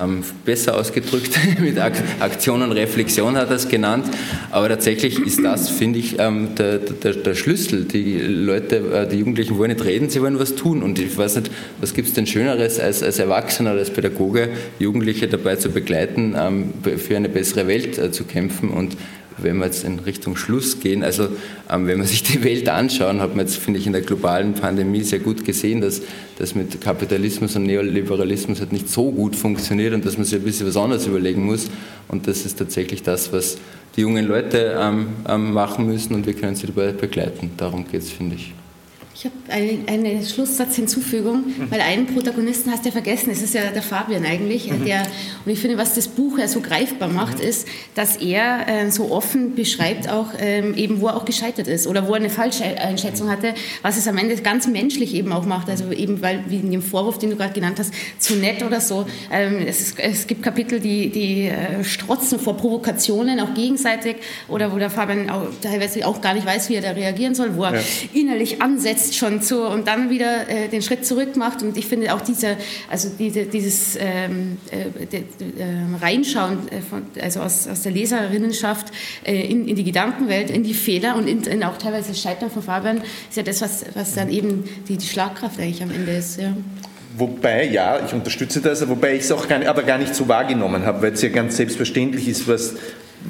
ähm, 0.01 0.23
besser 0.43 0.77
ausgedrückt, 0.77 1.39
mit 1.61 1.79
Ak 1.79 1.93
Aktion 2.19 2.61
und 2.61 2.73
Reflexion 2.73 3.37
hat 3.37 3.49
er 3.49 3.55
es 3.55 3.69
genannt. 3.69 4.07
Aber 4.51 4.67
tatsächlich 4.67 5.19
ist 5.19 5.41
das, 5.41 5.69
finde 5.69 5.99
ich, 5.99 6.19
ähm, 6.19 6.49
der, 6.57 6.79
der, 6.79 7.13
der, 7.13 7.35
Schlüssel. 7.35 7.85
Die 7.85 8.17
Leute, 8.17 8.75
äh, 8.75 9.07
die 9.07 9.19
Jugendlichen 9.19 9.57
wollen 9.57 9.71
nicht 9.71 9.85
reden, 9.85 10.09
sie 10.09 10.21
wollen 10.21 10.37
was 10.37 10.55
tun. 10.55 10.83
Und 10.83 10.99
ich 10.99 11.17
weiß 11.17 11.37
nicht, 11.37 11.51
was 11.79 11.93
gibt 11.93 12.09
es 12.09 12.13
denn 12.13 12.27
Schöneres 12.27 12.77
als, 12.81 13.01
als 13.01 13.19
Erwachsener 13.19 13.71
als 13.71 13.89
Pädagoge, 13.89 14.49
Jugendliche 14.79 15.29
dabei 15.29 15.55
zu 15.55 15.69
begleiten, 15.69 16.35
ähm, 16.37 16.73
für 16.97 17.15
eine 17.15 17.29
bessere 17.29 17.67
Welt 17.67 17.97
äh, 17.97 18.11
zu 18.11 18.25
kämpfen 18.25 18.69
und 18.69 18.97
wenn 19.37 19.57
wir 19.57 19.65
jetzt 19.65 19.83
in 19.83 19.99
Richtung 19.99 20.35
Schluss 20.35 20.79
gehen, 20.79 21.03
also 21.03 21.27
ähm, 21.69 21.87
wenn 21.87 21.97
man 21.97 22.07
sich 22.07 22.23
die 22.23 22.43
Welt 22.43 22.69
anschauen, 22.69 23.21
hat 23.21 23.35
man 23.35 23.45
jetzt, 23.45 23.57
finde 23.57 23.79
ich, 23.79 23.87
in 23.87 23.93
der 23.93 24.01
globalen 24.01 24.53
Pandemie 24.53 25.03
sehr 25.03 25.19
gut 25.19 25.43
gesehen, 25.45 25.81
dass 25.81 26.01
das 26.37 26.55
mit 26.55 26.79
Kapitalismus 26.81 27.55
und 27.55 27.63
Neoliberalismus 27.63 28.59
halt 28.59 28.71
nicht 28.71 28.89
so 28.89 29.11
gut 29.11 29.35
funktioniert 29.35 29.93
und 29.93 30.05
dass 30.05 30.17
man 30.17 30.25
sich 30.25 30.39
ein 30.39 30.45
bisschen 30.45 30.67
was 30.67 30.77
anderes 30.77 31.07
überlegen 31.07 31.45
muss. 31.45 31.67
Und 32.07 32.27
das 32.27 32.45
ist 32.45 32.57
tatsächlich 32.57 33.03
das, 33.03 33.31
was 33.33 33.57
die 33.95 34.01
jungen 34.01 34.25
Leute 34.25 34.77
ähm, 34.79 35.07
ähm, 35.27 35.53
machen 35.53 35.85
müssen 35.85 36.13
und 36.15 36.25
wir 36.25 36.33
können 36.33 36.55
sie 36.55 36.67
dabei 36.67 36.91
begleiten. 36.91 37.51
Darum 37.57 37.85
geht 37.89 38.01
es, 38.01 38.11
finde 38.11 38.35
ich. 38.35 38.53
Ich 39.17 39.23
habe 39.23 39.35
eine, 39.47 39.79
eine 39.87 40.25
Schlusssatzhinzufügung, 40.25 41.45
mhm. 41.45 41.71
weil 41.71 41.79
einen 41.79 42.05
Protagonisten 42.05 42.69
hast 42.69 42.83
du 42.83 42.89
ja 42.89 42.91
vergessen, 42.91 43.29
es 43.29 43.41
ist 43.41 43.53
ja 43.53 43.71
der 43.71 43.81
Fabian 43.81 44.25
eigentlich. 44.25 44.69
Mhm. 44.69 44.83
Der, 44.83 45.03
und 45.45 45.51
ich 45.53 45.59
finde, 45.59 45.77
was 45.77 45.93
das 45.95 46.09
Buch 46.09 46.37
ja 46.37 46.49
so 46.49 46.59
greifbar 46.59 47.07
macht, 47.07 47.37
mhm. 47.37 47.47
ist, 47.47 47.65
dass 47.93 48.17
er 48.17 48.67
äh, 48.67 48.91
so 48.91 49.11
offen 49.11 49.55
beschreibt, 49.55 50.09
auch 50.09 50.33
ähm, 50.37 50.73
eben, 50.75 50.99
wo 50.99 51.07
er 51.07 51.15
auch 51.15 51.23
gescheitert 51.23 51.69
ist 51.69 51.87
oder 51.87 52.09
wo 52.09 52.11
er 52.11 52.17
eine 52.17 52.29
falsche 52.29 52.65
Einschätzung 52.65 53.29
hatte, 53.29 53.53
was 53.83 53.95
es 53.95 54.05
am 54.09 54.17
Ende 54.17 54.35
ganz 54.35 54.67
menschlich 54.67 55.15
eben 55.15 55.31
auch 55.31 55.45
macht. 55.45 55.69
Also 55.69 55.91
eben, 55.93 56.21
weil, 56.21 56.43
wie 56.49 56.57
in 56.57 56.71
dem 56.71 56.81
Vorwurf, 56.81 57.17
den 57.17 57.29
du 57.29 57.37
gerade 57.37 57.53
genannt 57.53 57.79
hast, 57.79 57.93
zu 58.19 58.35
nett 58.35 58.63
oder 58.63 58.81
so. 58.81 59.05
Ähm, 59.31 59.63
es, 59.65 59.79
ist, 59.79 59.97
es, 59.97 60.27
gibt 60.27 60.43
Kapitel, 60.43 60.81
die, 60.81 61.09
die 61.09 61.45
äh, 61.45 61.85
strotzen 61.85 62.37
vor 62.37 62.57
Provokationen, 62.57 63.39
auch 63.39 63.53
gegenseitig, 63.53 64.17
oder 64.49 64.73
wo 64.73 64.77
der 64.77 64.89
Fabian 64.89 65.29
auch, 65.29 65.47
teilweise 65.61 66.05
auch 66.05 66.19
gar 66.19 66.33
nicht 66.33 66.45
weiß, 66.45 66.67
wie 66.67 66.75
er 66.75 66.81
da 66.81 66.91
reagieren 66.91 67.33
soll, 67.33 67.55
wo 67.55 67.63
er 67.63 67.75
ja. 67.75 67.81
innerlich 68.11 68.61
ansetzt, 68.61 69.04
jetzt 69.05 69.17
schon 69.17 69.41
zu 69.41 69.65
und 69.65 69.87
dann 69.87 70.09
wieder 70.09 70.49
äh, 70.49 70.67
den 70.67 70.81
Schritt 70.81 71.05
zurück 71.05 71.35
macht. 71.35 71.61
Und 71.61 71.77
ich 71.77 71.85
finde 71.85 72.13
auch 72.13 72.21
diese, 72.21 72.57
also 72.89 73.09
diese, 73.17 73.45
dieses 73.45 73.97
ähm, 73.99 74.57
äh, 74.71 75.05
de, 75.05 75.23
de, 75.39 75.61
äh, 75.61 76.01
Reinschauen 76.01 76.59
von, 76.89 77.03
also 77.21 77.41
aus, 77.41 77.67
aus 77.67 77.81
der 77.83 77.91
Leserinnenschaft 77.91 78.87
äh, 79.23 79.47
in, 79.47 79.67
in 79.67 79.75
die 79.75 79.83
Gedankenwelt, 79.83 80.49
in 80.49 80.63
die 80.63 80.73
Fehler 80.73 81.15
und 81.15 81.27
in, 81.27 81.43
in 81.43 81.63
auch 81.63 81.77
teilweise 81.77 82.09
das 82.09 82.21
Scheitern 82.21 82.49
von 82.49 82.63
Fabian 82.63 83.01
ist 83.29 83.37
ja 83.37 83.43
das, 83.43 83.61
was, 83.61 83.85
was 83.93 84.15
dann 84.15 84.29
eben 84.29 84.63
die, 84.87 84.97
die 84.97 85.07
Schlagkraft 85.07 85.59
eigentlich 85.59 85.83
am 85.83 85.91
Ende 85.91 86.11
ist. 86.13 86.39
Ja. 86.39 86.55
Wobei, 87.17 87.69
ja, 87.69 88.05
ich 88.05 88.13
unterstütze 88.13 88.59
das, 88.59 88.87
wobei 88.89 89.15
ich 89.15 89.21
es 89.21 89.31
auch 89.31 89.47
gar, 89.47 89.65
aber 89.65 89.83
gar 89.83 89.97
nicht 89.97 90.13
so 90.13 90.27
wahrgenommen 90.27 90.85
habe, 90.85 91.01
weil 91.01 91.13
es 91.13 91.21
ja 91.21 91.29
ganz 91.29 91.55
selbstverständlich 91.55 92.27
ist, 92.27 92.47
was, 92.47 92.75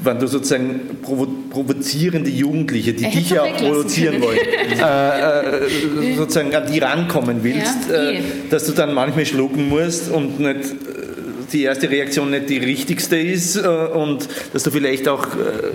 wenn 0.04 0.20
du 0.20 0.28
sozusagen 0.28 1.00
provo 1.02 1.28
provozierende 1.50 2.30
Jugendliche, 2.30 2.94
die 2.94 3.10
dich 3.10 3.30
ja 3.30 3.44
auch 3.44 3.58
provozieren 3.58 4.22
wollen, 4.22 4.38
äh, 4.82 6.12
äh, 6.12 6.16
sozusagen 6.16 6.54
an 6.54 6.72
die 6.72 6.80
rankommen 6.80 7.44
willst, 7.44 7.90
ja, 7.90 8.12
äh, 8.12 8.20
dass 8.50 8.66
du 8.66 8.74
dann 8.74 8.94
manchmal 8.94 9.26
schlucken 9.26 9.70
musst 9.70 10.12
und 10.12 10.40
nicht 10.40 10.56
äh, 10.58 10.66
die 11.54 11.64
erste 11.64 11.90
Reaktion 11.90 12.32
nicht 12.32 12.50
die 12.50 12.58
richtigste 12.58 13.18
ist 13.18 13.56
äh, 13.56 13.68
und 13.68 14.28
dass 14.54 14.64
du 14.64 14.72
vielleicht 14.72 15.08
auch 15.08 15.26
äh, 15.28 15.72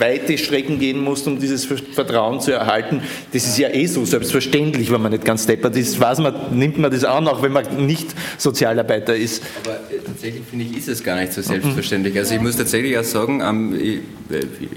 weite 0.00 0.36
Strecken 0.38 0.78
gehen 0.78 1.02
musst, 1.02 1.26
um 1.26 1.38
dieses 1.38 1.64
Vertrauen 1.64 2.40
zu 2.40 2.52
erhalten. 2.52 3.02
Das 3.32 3.46
ist 3.46 3.58
ja 3.58 3.68
eh 3.68 3.86
so 3.86 4.04
selbstverständlich, 4.04 4.90
wenn 4.90 5.02
man 5.02 5.12
nicht 5.12 5.24
ganz 5.24 5.46
deppert 5.46 5.76
ist. 5.76 6.00
Was 6.00 6.18
man, 6.18 6.34
nimmt 6.58 6.78
man 6.78 6.90
das 6.90 7.04
an, 7.04 7.28
auch 7.28 7.42
wenn 7.42 7.52
man 7.52 7.86
nicht 7.86 8.08
Sozialarbeiter 8.38 9.14
ist. 9.14 9.42
Aber 9.64 9.74
äh, 9.74 10.00
tatsächlich 10.04 10.42
finde 10.48 10.64
ich, 10.64 10.78
ist 10.78 10.88
es 10.88 11.04
gar 11.04 11.20
nicht 11.20 11.32
so 11.32 11.42
selbstverständlich. 11.42 12.16
Also 12.18 12.34
ich 12.34 12.40
muss 12.40 12.56
tatsächlich 12.56 12.98
auch 12.98 13.04
sagen, 13.04 13.42
ähm, 13.44 13.78
ich, 13.80 13.98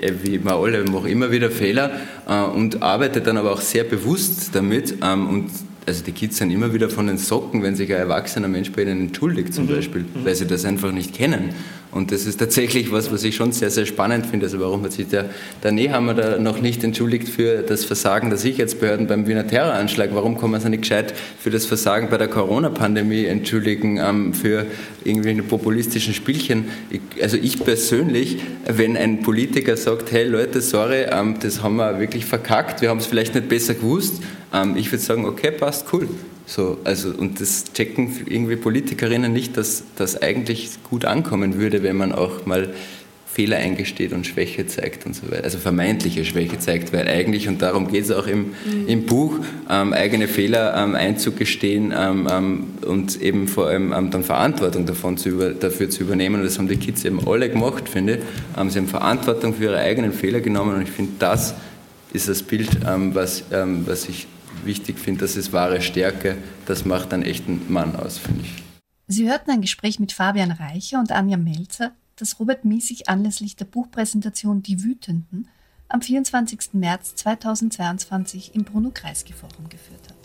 äh, 0.01 0.13
wie 0.23 0.43
wir 0.43 0.53
alle, 0.53 0.83
mache 0.83 1.09
immer 1.09 1.31
wieder 1.31 1.49
Fehler 1.49 1.91
äh, 2.27 2.41
und 2.43 2.81
arbeite 2.81 3.21
dann 3.21 3.37
aber 3.37 3.53
auch 3.53 3.61
sehr 3.61 3.83
bewusst 3.83 4.49
damit 4.53 4.95
ähm, 5.01 5.27
und 5.29 5.49
also 5.85 6.03
die 6.03 6.11
Kids 6.11 6.37
sind 6.37 6.51
immer 6.51 6.73
wieder 6.73 6.89
von 6.89 7.07
den 7.07 7.17
Socken, 7.17 7.61
wenn 7.63 7.75
sich 7.75 7.91
ein 7.91 7.99
erwachsener 7.99 8.47
Mensch 8.47 8.71
bei 8.71 8.83
ihnen 8.83 9.01
entschuldigt 9.01 9.53
zum 9.53 9.65
mhm. 9.65 9.75
Beispiel, 9.75 10.05
weil 10.23 10.35
sie 10.35 10.47
das 10.47 10.65
einfach 10.65 10.91
nicht 10.91 11.13
kennen. 11.13 11.49
Und 11.93 12.11
das 12.11 12.25
ist 12.25 12.39
tatsächlich 12.39 12.91
was, 12.91 13.11
was 13.11 13.23
ich 13.23 13.35
schon 13.35 13.51
sehr, 13.51 13.69
sehr 13.69 13.85
spannend 13.85 14.25
finde. 14.25 14.47
Also 14.47 14.59
warum 14.59 14.83
hat 14.83 14.93
sich 14.93 15.07
der, 15.07 15.29
der 15.61 15.71
Nehammer 15.71 16.13
da 16.13 16.39
noch 16.39 16.59
nicht 16.59 16.83
entschuldigt 16.83 17.29
für 17.29 17.61
das 17.61 17.85
Versagen 17.85 18.29
der 18.29 18.39
Sicherheitsbehörden 18.39 19.07
beim 19.07 19.27
Wiener 19.27 19.45
Terroranschlag? 19.45 20.09
Warum 20.13 20.39
kann 20.39 20.51
man 20.51 20.59
sich 20.59 20.69
nicht 20.69 20.81
gescheit 20.81 21.13
für 21.39 21.51
das 21.51 21.65
Versagen 21.65 22.09
bei 22.09 22.17
der 22.17 22.27
Corona-Pandemie 22.27 23.25
entschuldigen, 23.25 23.97
ähm, 23.97 24.33
für 24.33 24.65
irgendwelche 25.03 25.43
populistischen 25.43 26.13
Spielchen? 26.13 26.65
Ich, 26.89 27.01
also 27.21 27.37
ich 27.37 27.63
persönlich, 27.63 28.39
wenn 28.65 28.97
ein 28.97 29.21
Politiker 29.21 29.77
sagt, 29.77 30.11
hey 30.11 30.25
Leute, 30.25 30.61
sorry, 30.61 31.05
ähm, 31.11 31.35
das 31.39 31.61
haben 31.61 31.75
wir 31.75 31.99
wirklich 31.99 32.25
verkackt, 32.25 32.81
wir 32.81 32.89
haben 32.89 32.99
es 32.99 33.05
vielleicht 33.05 33.35
nicht 33.35 33.49
besser 33.49 33.75
gewusst, 33.75 34.21
ähm, 34.51 34.75
ich 34.77 34.91
würde 34.91 35.03
sagen, 35.03 35.25
okay, 35.25 35.51
passt, 35.51 35.85
cool. 35.93 36.07
So, 36.55 36.77
also, 36.83 37.09
und 37.09 37.41
das 37.41 37.73
checken 37.73 38.11
irgendwie 38.27 38.55
Politikerinnen 38.57 39.33
nicht, 39.33 39.57
dass 39.57 39.85
das 39.95 40.21
eigentlich 40.21 40.69
gut 40.87 41.03
ankommen 41.03 41.57
würde, 41.57 41.81
wenn 41.81 41.97
man 41.97 42.11
auch 42.11 42.45
mal 42.45 42.69
Fehler 43.25 43.57
eingesteht 43.57 44.13
und 44.13 44.27
Schwäche 44.27 44.67
zeigt 44.67 45.07
und 45.07 45.15
so 45.15 45.31
weiter. 45.31 45.45
Also 45.45 45.57
vermeintliche 45.57 46.23
Schwäche 46.23 46.59
zeigt, 46.59 46.93
weil 46.93 47.07
eigentlich, 47.07 47.47
und 47.47 47.63
darum 47.63 47.87
geht 47.87 48.03
es 48.03 48.11
auch 48.11 48.27
im, 48.27 48.53
mhm. 48.65 48.87
im 48.87 49.05
Buch, 49.07 49.39
ähm, 49.67 49.93
eigene 49.93 50.27
Fehler 50.27 50.75
ähm, 50.77 50.93
einzugestehen 50.93 51.91
ähm, 51.97 52.27
ähm 52.29 52.63
und 52.85 53.19
eben 53.19 53.47
vor 53.47 53.69
allem 53.69 53.91
ähm, 53.91 54.11
dann 54.11 54.23
Verantwortung 54.23 54.85
davon 54.85 55.17
zu 55.17 55.29
über, 55.29 55.49
dafür 55.49 55.89
zu 55.89 56.03
übernehmen. 56.03 56.35
Und 56.35 56.43
das 56.43 56.59
haben 56.59 56.67
die 56.67 56.77
Kids 56.77 57.03
eben 57.03 57.27
alle 57.27 57.49
gemacht, 57.49 57.89
finde 57.89 58.17
ich. 58.17 58.19
Ähm, 58.61 58.69
sie 58.69 58.77
haben 58.77 58.87
Verantwortung 58.87 59.55
für 59.55 59.63
ihre 59.63 59.79
eigenen 59.79 60.13
Fehler 60.13 60.39
genommen 60.39 60.75
und 60.75 60.83
ich 60.83 60.91
finde, 60.91 61.13
das 61.17 61.55
ist 62.13 62.29
das 62.29 62.43
Bild, 62.43 62.69
was, 62.85 63.43
was 63.49 64.07
ich 64.07 64.27
wichtig 64.65 64.99
finde, 64.99 65.21
das 65.21 65.35
ist 65.35 65.53
wahre 65.53 65.81
Stärke, 65.81 66.37
das 66.65 66.85
macht 66.85 67.13
einen 67.13 67.23
echten 67.23 67.71
Mann 67.71 67.95
aus, 67.95 68.17
finde 68.17 68.41
ich. 68.41 68.63
Sie 69.07 69.29
hörten 69.29 69.51
ein 69.51 69.61
Gespräch 69.61 69.99
mit 69.99 70.11
Fabian 70.11 70.51
Reicher 70.51 70.99
und 70.99 71.11
Anja 71.11 71.37
Melzer, 71.37 71.91
das 72.15 72.39
Robert 72.39 72.63
Miesig 72.65 73.09
anlässlich 73.09 73.55
der 73.55 73.65
Buchpräsentation 73.65 74.63
Die 74.63 74.83
Wütenden 74.83 75.47
am 75.89 76.01
24. 76.01 76.73
März 76.73 77.15
2022 77.15 78.55
im 78.55 78.63
Bruno 78.63 78.91
Kreisky 78.93 79.33
Forum 79.33 79.69
geführt 79.69 80.01
hat. 80.09 80.15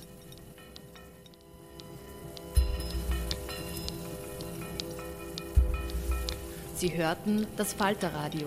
Sie 6.74 6.96
hörten 6.96 7.46
das 7.56 7.72
Falterradio. 7.72 8.46